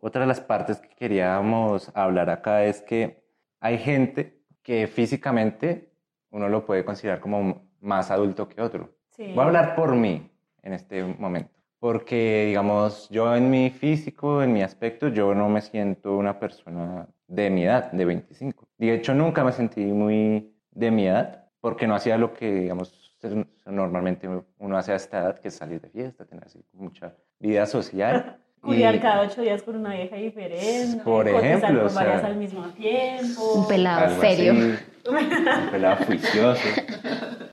otra 0.00 0.22
de 0.22 0.26
las 0.26 0.40
partes 0.40 0.80
que 0.80 0.88
queríamos 0.96 1.92
hablar 1.94 2.30
acá 2.30 2.64
es 2.64 2.82
que 2.82 3.22
hay 3.60 3.78
gente 3.78 4.40
que 4.64 4.88
físicamente 4.88 5.91
uno 6.32 6.48
lo 6.48 6.66
puede 6.66 6.84
considerar 6.84 7.20
como 7.20 7.62
más 7.80 8.10
adulto 8.10 8.48
que 8.48 8.60
otro. 8.60 8.90
Sí. 9.10 9.32
Voy 9.34 9.44
a 9.44 9.46
hablar 9.46 9.74
por 9.76 9.94
mí 9.94 10.30
en 10.62 10.72
este 10.72 11.04
momento. 11.04 11.50
Porque, 11.78 12.46
digamos, 12.46 13.08
yo 13.10 13.34
en 13.34 13.50
mi 13.50 13.70
físico, 13.70 14.42
en 14.42 14.52
mi 14.52 14.62
aspecto, 14.62 15.08
yo 15.08 15.34
no 15.34 15.48
me 15.48 15.60
siento 15.60 16.16
una 16.16 16.38
persona 16.38 17.08
de 17.26 17.50
mi 17.50 17.64
edad, 17.64 17.90
de 17.90 18.04
25. 18.04 18.68
De 18.78 18.94
hecho, 18.94 19.14
nunca 19.14 19.42
me 19.42 19.52
sentí 19.52 19.84
muy 19.84 20.54
de 20.70 20.90
mi 20.90 21.06
edad, 21.06 21.50
porque 21.60 21.86
no 21.86 21.94
hacía 21.94 22.16
lo 22.18 22.34
que, 22.34 22.52
digamos, 22.52 23.18
normalmente 23.66 24.28
uno 24.58 24.76
hace 24.76 24.92
a 24.92 24.96
esta 24.96 25.20
edad, 25.20 25.38
que 25.38 25.48
es 25.48 25.54
salir 25.54 25.80
de 25.80 25.88
fiesta, 25.88 26.24
tener 26.24 26.44
así 26.44 26.64
mucha 26.72 27.16
vida 27.38 27.66
social. 27.66 28.41
Culiar 28.62 28.94
Y- 28.94 29.00
cada 29.00 29.22
ocho 29.22 29.42
días 29.42 29.60
con 29.62 29.74
una 29.76 29.92
vieja 29.94 30.14
diferente. 30.16 31.02
Por 31.04 31.26
ejemplo, 31.28 31.68
con 31.68 31.86
o 31.86 31.88
sea, 31.90 32.04
varias 32.04 32.24
al 32.24 32.36
mismo 32.36 32.62
tiempo. 32.70 33.52
Un 33.54 33.66
pelado 33.68 34.20
serio. 34.20 34.52
así, 34.52 34.78
un 35.08 35.70
pelado 35.70 36.04
juicioso. 36.06 36.68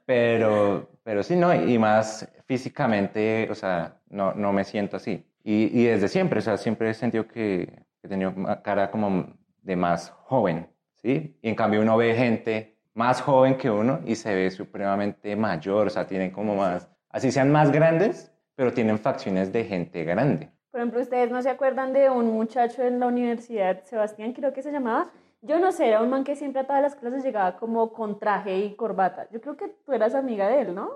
Pero, 0.05 0.89
pero 1.03 1.23
sí, 1.23 1.35
¿no? 1.35 1.53
Y 1.53 1.79
más 1.79 2.29
físicamente, 2.45 3.47
o 3.49 3.55
sea, 3.55 3.97
no, 4.09 4.33
no 4.35 4.53
me 4.53 4.63
siento 4.63 4.97
así. 4.97 5.25
Y, 5.43 5.79
y 5.79 5.85
desde 5.85 6.07
siempre, 6.07 6.39
o 6.39 6.41
sea, 6.43 6.57
siempre 6.57 6.89
he 6.91 6.93
sentido 6.93 7.27
que 7.27 7.83
he 8.03 8.07
tenido 8.07 8.31
una 8.35 8.61
cara 8.61 8.91
como 8.91 9.33
de 9.63 9.75
más 9.75 10.11
joven, 10.25 10.67
¿sí? 11.01 11.35
Y 11.41 11.49
en 11.49 11.55
cambio 11.55 11.81
uno 11.81 11.97
ve 11.97 12.13
gente 12.13 12.77
más 12.93 13.19
joven 13.21 13.55
que 13.57 13.69
uno 13.71 14.01
y 14.05 14.15
se 14.15 14.33
ve 14.35 14.51
supremamente 14.51 15.35
mayor, 15.35 15.87
o 15.87 15.89
sea, 15.89 16.05
tienen 16.05 16.29
como 16.31 16.55
más, 16.55 16.87
así 17.09 17.31
sean 17.31 17.51
más 17.51 17.71
grandes, 17.71 18.31
pero 18.55 18.73
tienen 18.73 18.99
facciones 18.99 19.51
de 19.53 19.63
gente 19.63 20.03
grande. 20.03 20.49
Por 20.71 20.81
ejemplo, 20.81 21.01
¿ustedes 21.01 21.31
no 21.31 21.41
se 21.41 21.49
acuerdan 21.49 21.93
de 21.93 22.09
un 22.09 22.27
muchacho 22.31 22.83
en 22.83 22.99
la 22.99 23.07
universidad, 23.07 23.83
Sebastián, 23.85 24.33
creo 24.33 24.53
que 24.53 24.61
se 24.61 24.71
llamaba? 24.71 25.09
Yo 25.41 25.59
no 25.59 25.71
sé, 25.71 25.87
era 25.87 26.01
un 26.01 26.09
man 26.09 26.23
que 26.23 26.35
siempre 26.35 26.61
a 26.61 26.67
todas 26.67 26.81
las 26.81 26.95
clases 26.95 27.23
llegaba 27.23 27.57
como 27.57 27.91
con 27.91 28.19
traje 28.19 28.59
y 28.59 28.75
corbata. 28.75 29.27
Yo 29.31 29.41
creo 29.41 29.55
que 29.55 29.69
tú 29.85 29.93
eras 29.93 30.13
amiga 30.13 30.47
de 30.47 30.61
él, 30.61 30.75
¿no? 30.75 30.89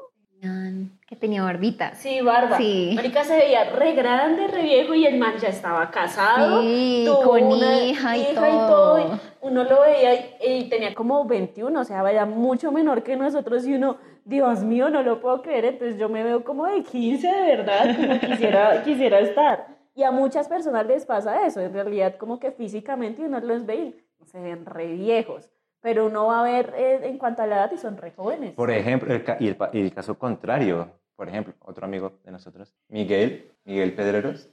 Que 1.08 1.16
tenía 1.16 1.42
barbita. 1.42 1.96
Sí, 1.96 2.20
barba. 2.20 2.58
Sí. 2.58 2.92
Marica 2.96 3.24
se 3.24 3.38
veía 3.38 3.70
re 3.70 3.94
grande, 3.94 4.48
re 4.48 4.64
viejo 4.64 4.94
y 4.94 5.06
el 5.06 5.18
man 5.18 5.36
ya 5.40 5.48
estaba 5.48 5.90
casado. 5.90 6.62
Sí, 6.62 7.06
tuvo 7.08 7.22
con 7.22 7.44
una 7.44 7.80
hija 7.80 8.18
y 8.18 8.22
y 8.24 8.36
todo. 8.36 9.00
y 9.00 9.04
uno 9.40 9.64
lo 9.64 9.82
veía 9.82 10.14
y, 10.14 10.36
y 10.46 10.70
tenía 10.70 10.94
como 10.94 11.24
21, 11.24 11.80
o 11.80 11.84
sea, 11.86 12.10
era 12.12 12.26
mucho 12.26 12.74
menor 12.74 13.04
que 13.04 13.16
nosotros 13.16 13.66
y 13.66 13.76
uno, 13.76 13.96
Dios 14.26 14.64
mío, 14.64 14.90
no 14.90 15.04
lo 15.04 15.20
puedo 15.20 15.42
creer. 15.42 15.66
Entonces 15.66 15.98
yo 15.98 16.10
me 16.10 16.24
veo 16.24 16.44
como 16.44 16.66
de 16.68 16.84
15 16.84 17.28
de 17.28 17.42
verdad, 17.42 17.96
como 17.96 18.20
quisiera, 18.20 18.82
quisiera 18.84 19.20
estar. 19.20 19.68
Y 19.96 20.04
a 20.04 20.12
muchas 20.12 20.48
personas 20.48 20.86
les 20.88 21.06
pasa 21.06 21.46
eso, 21.46 21.62
en 21.62 21.74
realidad 21.74 22.16
como 22.18 22.40
que 22.40 22.52
físicamente 22.52 23.22
uno 23.22 23.40
los 23.42 23.66
ve 23.66 23.76
y 23.76 23.96
se 24.26 24.40
ven 24.40 24.66
re 24.66 24.88
viejos. 24.88 25.50
Pero 25.82 26.08
uno 26.08 26.28
va 26.28 26.40
a 26.40 26.44
ver 26.44 26.74
eh, 26.78 27.02
en 27.04 27.18
cuanto 27.18 27.44
a 27.44 27.48
la 27.48 27.58
edad 27.58 27.72
y 27.74 27.78
son 27.78 27.98
re 27.98 28.12
jóvenes. 28.12 28.54
Por 28.54 28.72
ejemplo, 28.72 29.14
el 29.14 29.24
y, 29.40 29.50
el, 29.50 29.58
y 29.74 29.82
el 29.82 29.94
caso 29.94 30.18
contrario, 30.18 30.90
por 31.16 31.28
ejemplo, 31.28 31.54
otro 31.60 31.86
amigo 31.86 32.14
de 32.24 32.32
nosotros, 32.32 32.74
Miguel, 32.88 33.52
Miguel 33.66 33.94
Pedreros. 33.94 34.50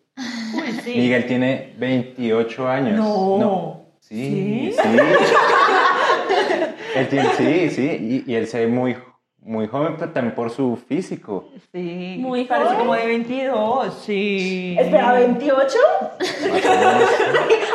Uy, 0.54 0.72
sí. 0.82 0.96
Miguel 0.96 1.26
tiene 1.26 1.74
28 1.78 2.68
años. 2.68 2.98
No. 2.98 3.86
Sí, 4.00 4.72
sí. 4.72 4.82
él 6.96 7.08
tiene, 7.08 7.28
sí, 7.34 7.70
sí, 7.70 8.24
y, 8.26 8.32
y 8.32 8.34
él 8.34 8.46
se 8.46 8.60
ve 8.60 8.66
muy, 8.66 8.96
muy 9.42 9.66
joven, 9.68 9.96
pero 9.98 10.12
también 10.12 10.34
por 10.34 10.50
su 10.50 10.76
físico. 10.76 11.48
Sí. 11.72 12.16
Muy 12.20 12.44
Parece 12.44 12.66
joven. 12.74 12.78
como 12.80 12.94
de 12.94 13.06
22, 13.06 13.94
sí. 13.94 14.76
Espera, 14.78 15.18
¿28? 15.18 15.50
Más 15.50 15.72
o 16.42 16.48
menos. 16.52 17.10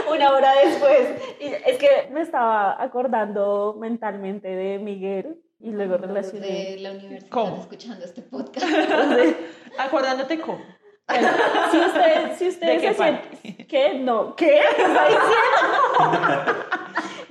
Una 0.11 0.31
hora 0.31 0.51
después. 0.63 1.07
Y 1.39 1.45
es 1.69 1.77
que 1.77 2.09
me 2.13 2.21
estaba 2.21 2.81
acordando 2.81 3.75
mentalmente 3.79 4.47
de 4.47 4.79
Miguel 4.79 5.41
y 5.59 5.71
luego 5.71 5.97
relacioné. 5.97 6.77
la 6.77 6.91
universidad 6.91 7.29
¿Cómo? 7.29 7.57
escuchando 7.61 8.05
este 8.05 8.21
podcast. 8.21 8.65
Acordándote 9.79 10.39
cómo. 10.39 10.59
Bueno, 11.07 11.27
si 11.71 11.77
usted, 11.77 12.35
si 12.37 12.47
usted 12.47 12.67
¿De 12.67 12.77
qué 12.79 12.93
se 12.93 13.03
siente... 13.03 13.67
¿Qué? 13.67 13.93
No. 13.99 14.35
¿Qué? 14.35 14.59
¿Qué 14.75 14.81
está 14.83 15.05
diciendo? 15.07 16.55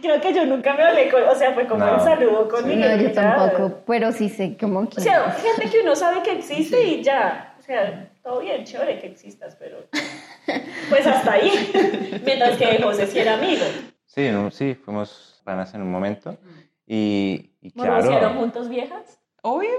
Creo 0.04 0.20
que 0.20 0.32
yo 0.34 0.44
nunca 0.46 0.74
me 0.74 0.82
hablé 0.82 1.10
con, 1.10 1.22
o 1.24 1.34
sea, 1.34 1.52
fue 1.54 1.66
como 1.66 1.84
No. 1.84 1.94
el 1.96 2.00
saludo 2.00 2.48
con 2.48 2.62
Sí. 2.62 2.68
Miguel. 2.68 2.96
No, 2.96 3.02
yo 3.02 3.12
tampoco, 3.12 3.80
pero 3.86 4.12
sí 4.12 4.28
sé 4.28 4.56
como 4.58 4.88
que... 4.88 5.00
O 5.00 5.02
sea, 5.02 5.30
gente 5.32 5.70
que 5.70 5.80
uno 5.82 5.96
sabe 5.96 6.22
que 6.22 6.32
existe 6.32 6.82
y 6.82 7.02
ya. 7.02 7.54
O 7.58 7.62
sea, 7.62 8.10
todo 8.22 8.40
bien, 8.40 8.64
chévere 8.64 8.98
que 9.00 9.06
existas, 9.06 9.56
pero 9.56 9.78
pues 10.90 11.06
hasta 11.06 11.32
ahí. 11.32 11.50
Mientras 12.24 12.58
que 12.58 12.82
José 12.82 13.06
sí 13.06 13.18
era 13.18 13.34
amigo. 13.34 13.64
Sí, 14.06 14.28
no, 14.30 14.50
sí, 14.50 14.74
fuimos 14.74 15.40
panas 15.44 15.74
en 15.74 15.82
un 15.82 15.90
momento. 15.90 16.36
Y, 16.86 17.52
y 17.62 17.72
¿Morbosearon 17.74 18.18
claro, 18.20 18.34
juntos 18.38 18.68
viejas? 18.68 19.18
Obvio. 19.42 19.70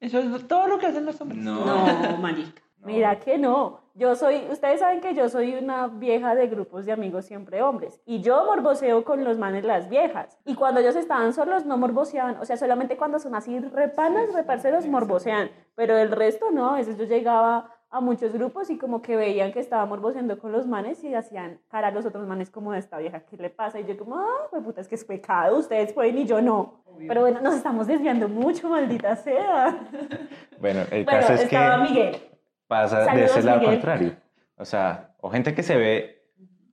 Eso 0.00 0.18
es 0.20 0.46
todo 0.48 0.66
lo 0.66 0.78
que 0.78 0.86
hacen 0.86 1.06
los 1.06 1.20
hombres. 1.20 1.40
No, 1.40 2.16
marica. 2.20 2.60
Mira 2.84 3.18
que 3.18 3.38
no. 3.38 3.81
Yo 3.94 4.14
soy, 4.16 4.46
ustedes 4.50 4.80
saben 4.80 5.00
que 5.00 5.14
yo 5.14 5.28
soy 5.28 5.54
una 5.54 5.88
vieja 5.88 6.34
de 6.34 6.46
grupos 6.48 6.86
de 6.86 6.92
amigos 6.92 7.26
siempre 7.26 7.62
hombres. 7.62 8.00
Y 8.06 8.22
yo 8.22 8.44
morboseo 8.46 9.04
con 9.04 9.22
los 9.22 9.38
manes 9.38 9.64
las 9.64 9.90
viejas. 9.90 10.38
Y 10.46 10.54
cuando 10.54 10.80
ellos 10.80 10.96
estaban 10.96 11.34
solos 11.34 11.66
no 11.66 11.76
morboseaban. 11.76 12.38
O 12.40 12.44
sea, 12.46 12.56
solamente 12.56 12.96
cuando 12.96 13.18
son 13.18 13.34
así 13.34 13.58
repanas, 13.60 14.32
reparceros, 14.32 14.86
morbosean. 14.86 15.50
Pero 15.74 15.98
el 15.98 16.10
resto 16.10 16.50
no. 16.50 16.70
A 16.70 16.76
veces 16.76 16.96
yo 16.96 17.04
llegaba 17.04 17.70
a 17.92 18.00
muchos 18.00 18.32
grupos 18.32 18.70
y 18.70 18.78
como 18.78 19.02
que 19.02 19.16
veían 19.16 19.52
que 19.52 19.60
estaba 19.60 19.84
morboseando 19.84 20.38
con 20.38 20.50
los 20.50 20.66
manes 20.66 21.04
y 21.04 21.14
hacían 21.14 21.60
cara 21.68 21.88
a 21.88 21.90
los 21.90 22.06
otros 22.06 22.26
manes 22.26 22.48
como 22.48 22.72
de 22.72 22.78
esta 22.78 22.96
vieja, 22.96 23.20
¿qué 23.20 23.36
le 23.36 23.50
pasa? 23.50 23.78
Y 23.78 23.84
yo 23.84 23.98
como, 23.98 24.16
ah, 24.16 24.48
pues 24.50 24.62
puta, 24.62 24.80
es 24.80 24.88
que 24.88 24.94
es 24.94 25.04
pecado, 25.04 25.58
ustedes 25.58 25.92
pueden 25.92 26.16
y 26.16 26.24
yo 26.24 26.40
no. 26.40 26.82
Pero 27.06 27.20
bueno, 27.20 27.42
nos 27.42 27.54
estamos 27.54 27.86
desviando 27.86 28.30
mucho, 28.30 28.70
maldita 28.70 29.14
sea. 29.16 29.78
bueno, 30.58 30.80
el 30.90 31.04
Bueno, 31.04 31.20
caso 31.20 31.34
es 31.34 31.42
estaba 31.42 31.84
que 31.84 31.92
Miguel. 31.92 32.31
Pasa 32.72 33.00
de 33.00 33.04
Saludos, 33.06 33.30
ese 33.30 33.42
lado 33.42 33.60
Miguel. 33.60 33.74
contrario. 33.74 34.12
O 34.56 34.64
sea, 34.64 35.14
o 35.20 35.30
gente 35.30 35.54
que 35.54 35.62
se 35.62 35.76
ve, 35.76 36.22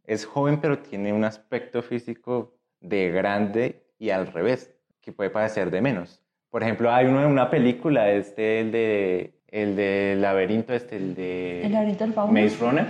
es 0.06 0.26
joven, 0.26 0.60
pero 0.62 0.80
tiene 0.80 1.12
un 1.14 1.24
aspecto 1.26 1.82
físico 1.82 2.56
de 2.80 3.12
grande 3.12 3.84
y 4.00 4.10
al 4.12 4.28
revés, 4.28 4.74
que 5.02 5.12
puede 5.12 5.30
parecer 5.30 5.70
de 5.72 5.82
menos. 5.82 6.22
Por 6.50 6.64
ejemplo, 6.64 6.92
hay 6.92 7.06
uno 7.06 7.22
en 7.22 7.28
una 7.28 7.50
película, 7.50 8.10
este, 8.12 8.62
el 8.62 8.72
de 8.72 9.34
el 9.50 9.76
de 9.76 10.16
laberinto, 10.18 10.74
este, 10.74 10.96
el 10.96 11.16
de 11.16 11.66
¿El 11.66 11.72
laberinto 11.74 12.04
del 12.06 12.14
fauno? 12.14 12.34
Maze 12.34 12.58
Runner. 12.60 12.86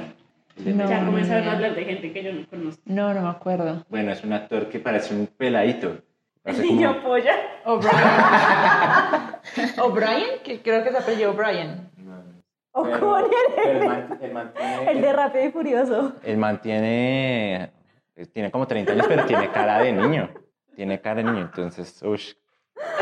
No, 0.65 0.89
ya 0.89 0.99
no, 0.99 1.05
comenzaron 1.07 1.45
no. 1.45 1.51
a 1.51 1.53
hablar 1.55 1.73
de 1.75 1.85
gente 1.85 2.11
que 2.11 2.21
yo 2.23 2.33
no 2.33 2.45
conozco. 2.49 2.81
No, 2.85 3.13
no 3.13 3.21
me 3.21 3.29
acuerdo. 3.29 3.85
Bueno, 3.89 4.11
es 4.11 4.23
un 4.25 4.33
actor 4.33 4.67
que 4.69 4.79
parece 4.79 5.13
un 5.15 5.25
peladito. 5.27 6.01
Parece 6.43 6.61
como- 6.67 6.73
Niño 6.79 7.01
polla. 7.01 7.33
O'Brien. 7.65 7.93
O'Brien, 9.81 10.39
que 10.43 10.61
creo 10.61 10.83
que 10.83 10.91
se 10.91 10.97
apellido 10.97 11.31
O'Brien. 11.31 11.88
O 12.81 12.83
Pero- 12.83 13.17
el, 13.81 13.87
man- 13.87 14.17
el 14.21 14.33
man 14.33 14.51
tiene- 14.55 14.91
el 14.91 15.01
de 15.01 15.13
Rápido 15.13 15.45
y 15.45 15.51
Furioso. 15.51 16.13
El 16.23 16.37
man 16.37 16.61
tiene, 16.61 17.71
tiene 18.33 18.51
como 18.51 18.67
30 18.67 18.93
años, 18.93 19.05
pero 19.07 19.25
tiene 19.25 19.49
cara 19.51 19.79
de 19.79 19.93
niño. 19.93 20.29
Tiene 20.75 21.01
cara 21.01 21.21
de 21.21 21.23
niño, 21.31 21.41
entonces, 21.41 22.01
ush, 22.03 22.33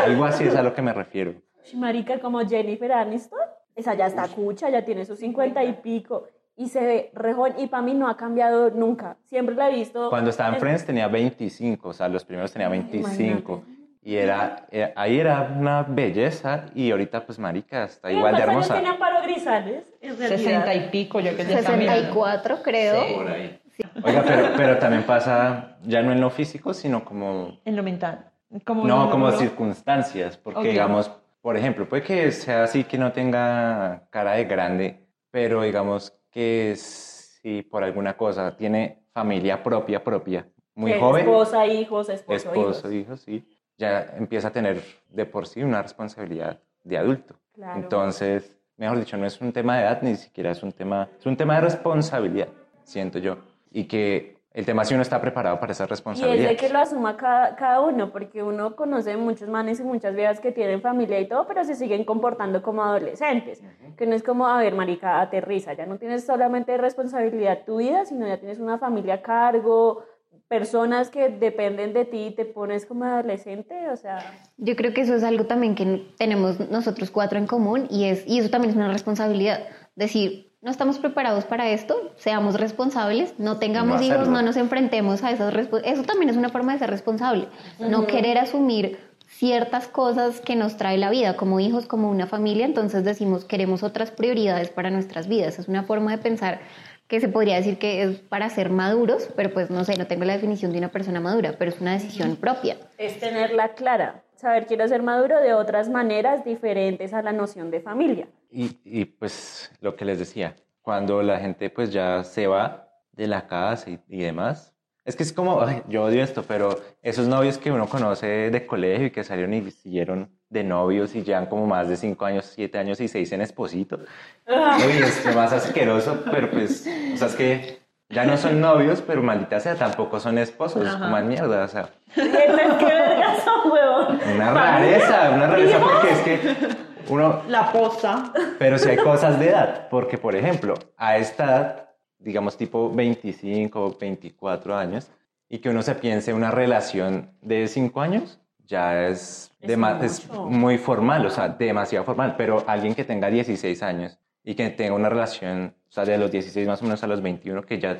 algo 0.03 0.25
así 0.25 0.45
es 0.45 0.55
a 0.55 0.63
lo 0.63 0.73
que 0.73 0.81
me 0.81 0.93
refiero. 0.93 1.33
Marica, 1.75 2.19
como 2.19 2.39
Jennifer 2.47 2.91
Aniston. 2.91 3.39
Esa 3.75 3.93
ya 3.93 4.07
está 4.07 4.27
cucha, 4.27 4.69
ya 4.71 4.83
tiene 4.83 5.05
sus 5.05 5.19
50 5.19 5.63
y 5.63 5.73
pico. 5.73 6.27
Y 6.55 6.69
se 6.69 6.79
ve 6.83 7.11
rejón. 7.13 7.53
Y 7.59 7.67
para 7.67 7.83
mí 7.83 7.93
no 7.93 8.09
ha 8.09 8.17
cambiado 8.17 8.71
nunca. 8.71 9.17
Siempre 9.25 9.53
la 9.53 9.69
he 9.69 9.75
visto. 9.75 10.09
Cuando 10.09 10.31
estaba 10.31 10.49
en 10.49 10.55
en- 10.55 10.61
Friends 10.61 10.83
tenía 10.85 11.07
25, 11.07 11.89
o 11.89 11.93
sea, 11.93 12.09
los 12.09 12.25
primeros 12.25 12.51
tenía 12.51 12.69
25. 12.69 13.63
Y 14.03 14.15
era, 14.15 14.67
era- 14.71 14.93
ahí 14.95 15.19
era 15.19 15.41
una 15.57 15.83
belleza 15.83 16.65
y 16.73 16.91
ahorita 16.91 17.25
pues 17.25 17.37
marica, 17.39 17.83
está 17.85 18.11
¿Y 18.11 18.15
igual 18.15 18.35
de 18.35 18.43
cuántos 18.43 18.53
años 18.53 18.65
hermosa. 18.69 18.73
tiene 18.75 18.89
Amparo 18.89 19.21
Grisales? 19.23 19.93
60 20.01 20.73
y 20.75 20.89
pico, 20.89 21.19
yo 21.19 21.35
que 21.35 21.43
ya 21.45 21.59
está 21.59 21.75
mirando. 21.75 22.01
64 22.03 22.61
creo. 22.63 23.03
Sí. 23.05 23.13
Por 23.15 23.27
ahí. 23.27 23.59
Oiga, 24.03 24.23
pero, 24.25 24.49
pero 24.55 24.77
también 24.79 25.03
pasa 25.03 25.77
ya 25.83 26.01
no 26.01 26.11
en 26.11 26.21
lo 26.21 26.29
físico, 26.29 26.73
sino 26.73 27.03
como 27.05 27.59
En 27.65 27.75
lo 27.75 27.83
mental. 27.83 28.31
Como 28.65 28.85
No, 28.87 29.05
lo- 29.05 29.11
como 29.11 29.27
lo- 29.29 29.37
circunstancias, 29.37 30.37
porque 30.37 30.59
Ok. 30.59 30.65
digamos, 30.65 31.11
por 31.41 31.57
ejemplo, 31.57 31.87
puede 31.87 32.03
que 32.03 32.31
sea 32.31 32.63
así 32.63 32.85
que 32.85 32.97
no 32.97 33.11
tenga 33.11 34.07
cara 34.09 34.33
de 34.33 34.45
grande, 34.45 35.05
pero 35.31 35.61
digamos 35.63 36.13
que 36.31 36.75
si 36.77 37.61
por 37.63 37.83
alguna 37.83 38.15
cosa 38.15 38.55
tiene 38.55 39.03
familia 39.13 39.61
propia, 39.61 40.03
propia, 40.03 40.47
muy 40.75 40.93
joven, 40.93 41.23
Esposa, 41.27 41.65
hijos, 41.67 42.09
esposo, 42.09 42.35
esposo, 42.49 42.91
hijos. 42.91 42.93
hijos, 42.93 43.21
sí, 43.21 43.45
ya 43.77 44.13
empieza 44.17 44.49
a 44.49 44.51
tener 44.51 44.81
de 45.09 45.25
por 45.25 45.47
sí 45.47 45.63
una 45.63 45.81
responsabilidad 45.81 46.59
de 46.83 46.97
adulto. 46.97 47.35
Claro. 47.53 47.79
Entonces, 47.79 48.55
mejor 48.77 48.99
dicho, 48.99 49.17
no 49.17 49.25
es 49.25 49.39
un 49.41 49.51
tema 49.51 49.77
de 49.77 49.83
edad, 49.83 50.01
ni 50.01 50.15
siquiera 50.15 50.51
es 50.51 50.63
un 50.63 50.71
tema, 50.71 51.09
es 51.19 51.25
un 51.25 51.37
tema 51.37 51.55
de 51.55 51.61
responsabilidad, 51.61 52.49
siento 52.83 53.19
yo, 53.19 53.37
y 53.71 53.85
que 53.85 54.37
el 54.57 54.65
tema 54.65 54.83
si 54.83 54.95
uno 54.95 55.03
está 55.03 55.21
preparado 55.21 55.59
para 55.59 55.71
esa 55.71 55.83
Y 55.83 55.85
es 55.85 55.89
responsabilidad. 55.91 56.49
de 56.49 56.55
que 56.55 56.69
lo 56.69 56.79
asuma 56.79 57.15
cada, 57.15 57.55
cada 57.55 57.79
uno, 57.81 58.11
porque 58.11 58.41
uno 58.41 58.75
conoce 58.75 59.15
muchos 59.15 59.47
manes 59.47 59.79
y 59.79 59.83
muchas 59.83 60.15
viejas 60.15 60.39
que 60.39 60.51
tienen 60.51 60.81
familia 60.81 61.19
y 61.19 61.27
todo, 61.27 61.45
pero 61.45 61.63
se 61.63 61.75
siguen 61.75 62.05
comportando 62.05 62.63
como 62.63 62.83
adolescentes. 62.83 63.61
Que 63.97 64.07
no 64.07 64.15
es 64.15 64.23
como, 64.23 64.47
a 64.47 64.57
ver, 64.57 64.73
marica, 64.73 65.21
aterriza, 65.21 65.73
ya 65.73 65.85
no 65.85 65.97
tienes 65.99 66.25
solamente 66.25 66.75
responsabilidad 66.77 67.65
tu 67.67 67.77
vida, 67.77 68.05
sino 68.05 68.27
ya 68.27 68.39
tienes 68.39 68.57
una 68.57 68.79
familia 68.79 69.15
a 69.15 69.21
cargo, 69.21 70.03
personas 70.47 71.09
que 71.09 71.29
dependen 71.29 71.93
de 71.93 72.05
ti 72.05 72.27
y 72.27 72.31
te 72.31 72.45
pones 72.45 72.85
como 72.85 73.03
adolescente, 73.03 73.89
o 73.89 73.97
sea... 73.97 74.19
Yo 74.57 74.75
creo 74.75 74.93
que 74.93 75.01
eso 75.01 75.15
es 75.15 75.23
algo 75.23 75.45
también 75.45 75.75
que 75.75 76.07
tenemos 76.17 76.59
nosotros 76.69 77.11
cuatro 77.11 77.37
en 77.37 77.47
común 77.47 77.87
y, 77.89 78.05
es, 78.05 78.25
y 78.25 78.39
eso 78.39 78.49
también 78.49 78.71
es 78.71 78.77
una 78.77 78.91
responsabilidad. 78.91 79.67
Decir, 79.95 80.51
no 80.61 80.71
estamos 80.71 80.99
preparados 80.99 81.45
para 81.45 81.69
esto, 81.69 82.13
seamos 82.15 82.59
responsables, 82.59 83.33
no 83.37 83.57
tengamos 83.57 84.01
No 84.01 84.07
hijos, 84.07 84.27
no 84.27 84.41
nos 84.41 84.57
enfrentemos 84.57 85.23
a 85.23 85.31
esas 85.31 85.53
responsabilidades. 85.53 85.99
Eso 85.99 86.07
también 86.07 86.29
es 86.29 86.37
una 86.37 86.49
forma 86.49 86.73
de 86.73 86.79
ser 86.79 86.89
responsable. 86.89 87.47
No 87.79 88.07
querer 88.07 88.37
asumir 88.37 88.99
ciertas 89.27 89.87
cosas 89.87 90.39
que 90.39 90.55
nos 90.55 90.77
trae 90.77 90.97
la 90.97 91.09
vida, 91.09 91.35
como 91.35 91.59
hijos, 91.59 91.85
como 91.85 92.09
una 92.09 92.25
familia, 92.25 92.65
entonces 92.65 93.03
decimos 93.03 93.45
queremos 93.45 93.83
otras 93.83 94.11
prioridades 94.11 94.69
para 94.69 94.89
nuestras 94.89 95.27
vidas. 95.27 95.59
Es 95.59 95.67
una 95.67 95.83
forma 95.83 96.11
de 96.11 96.17
pensar 96.17 96.59
que 97.07 97.19
se 97.21 97.29
podría 97.29 97.55
decir 97.55 97.77
que 97.77 98.03
es 98.03 98.19
para 98.19 98.49
ser 98.49 98.69
maduros, 98.69 99.29
pero 99.35 99.53
pues 99.53 99.69
no 99.69 99.83
sé, 99.83 99.97
no 99.97 100.07
tengo 100.07 100.25
la 100.25 100.33
definición 100.33 100.71
de 100.73 100.79
una 100.79 100.89
persona 100.89 101.19
madura, 101.19 101.55
pero 101.57 101.71
es 101.71 101.79
una 101.79 101.93
decisión 101.93 102.35
propia. 102.35 102.77
es 102.97 103.19
tenerla 103.19 103.69
clara, 103.69 104.23
saber 104.35 104.65
quiero 104.65 104.87
ser 104.87 105.03
maduro 105.03 105.39
de 105.39 105.53
otras 105.53 105.89
maneras 105.89 106.43
diferentes 106.43 107.13
a 107.13 107.21
la 107.21 107.31
noción 107.31 107.71
de 107.71 107.79
familia. 107.79 108.27
Y, 108.51 108.77
y, 108.83 109.05
pues 109.05 109.71
lo 109.81 109.95
que 109.95 110.05
les 110.05 110.19
decía, 110.19 110.55
cuando 110.81 111.21
la 111.21 111.39
gente 111.39 111.69
pues 111.69 111.91
ya 111.91 112.23
se 112.23 112.47
va 112.47 112.89
de 113.13 113.27
la 113.27 113.47
casa 113.47 113.89
y, 113.89 113.99
y 114.07 114.19
demás, 114.23 114.73
es 115.07 115.15
que 115.15 115.23
es 115.23 115.33
como, 115.33 115.61
ay, 115.65 115.81
yo 115.87 116.03
odio 116.03 116.21
esto, 116.21 116.43
pero 116.43 116.79
esos 117.01 117.27
novios 117.27 117.57
que 117.57 117.71
uno 117.71 117.87
conoce 117.87 118.51
de 118.51 118.67
colegio 118.67 119.07
y 119.07 119.11
que 119.11 119.23
salieron 119.23 119.53
y 119.53 119.71
siguieron 119.71 120.29
de 120.49 120.63
novios 120.63 121.15
y 121.15 121.23
llevan 121.23 121.47
como 121.47 121.65
más 121.65 121.89
de 121.89 121.97
cinco 121.97 122.25
años, 122.25 122.51
siete 122.53 122.77
años 122.77 122.99
y 123.01 123.07
se 123.07 123.17
dicen 123.17 123.41
esposito, 123.41 123.99
uy, 124.47 125.03
es 125.03 125.25
lo 125.25 125.33
más 125.33 125.51
asqueroso, 125.51 126.23
pero 126.31 126.51
pues, 126.51 126.87
o 127.13 127.17
sea, 127.17 127.27
es 127.27 127.35
que 127.35 127.79
ya 128.09 128.25
no 128.25 128.37
son 128.37 128.61
novios, 128.61 129.01
pero 129.05 129.21
maldita 129.23 129.59
sea, 129.59 129.75
tampoco 129.75 130.19
son 130.19 130.37
esposos, 130.37 130.85
es 130.87 130.93
como 130.93 131.17
mierda, 131.21 131.65
o 131.65 131.67
sea, 131.67 131.89
¿qué 132.13 132.23
verga 132.23 133.35
son, 133.43 133.71
huevón? 133.71 134.19
una 134.35 134.53
rareza, 134.53 135.31
una 135.31 135.47
rareza 135.47 135.79
porque 135.79 136.11
es 136.11 136.19
que 136.19 136.87
uno, 137.09 137.41
La 137.47 137.71
posta. 137.71 138.33
Pero 138.59 138.77
si 138.77 138.89
hay 138.89 138.97
cosas 138.97 139.39
de 139.39 139.49
edad, 139.49 139.87
porque 139.89 140.17
por 140.17 140.35
ejemplo, 140.35 140.73
a 140.97 141.17
esta 141.17 141.45
edad, 141.45 141.86
digamos 142.19 142.57
tipo 142.57 142.89
25, 142.91 143.97
24 143.99 144.75
años, 144.75 145.09
y 145.49 145.59
que 145.59 145.69
uno 145.69 145.81
se 145.81 145.95
piense 145.95 146.33
una 146.33 146.51
relación 146.51 147.31
de 147.41 147.67
5 147.67 148.01
años, 148.01 148.39
ya 148.65 149.07
es, 149.07 149.51
Es 149.61 149.69
es 150.03 150.29
muy 150.33 150.77
formal, 150.77 151.25
o 151.25 151.29
sea, 151.29 151.47
demasiado 151.49 152.03
formal, 152.05 152.35
pero 152.37 152.63
alguien 152.67 152.93
que 152.95 153.03
tenga 153.05 153.29
16 153.29 153.81
años 153.81 154.19
y 154.43 154.55
que 154.55 154.69
tenga 154.71 154.93
una 154.93 155.09
relación, 155.09 155.73
o 155.87 155.91
sea, 155.91 156.03
de 156.03 156.17
los 156.17 156.29
16 156.31 156.67
más 156.67 156.81
o 156.81 156.85
menos 156.85 157.01
a 157.03 157.07
los 157.07 157.21
21, 157.21 157.63
que 157.63 157.79
ya 157.79 157.97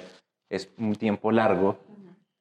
es 0.50 0.70
un 0.78 0.96
tiempo 0.96 1.32
largo. 1.32 1.78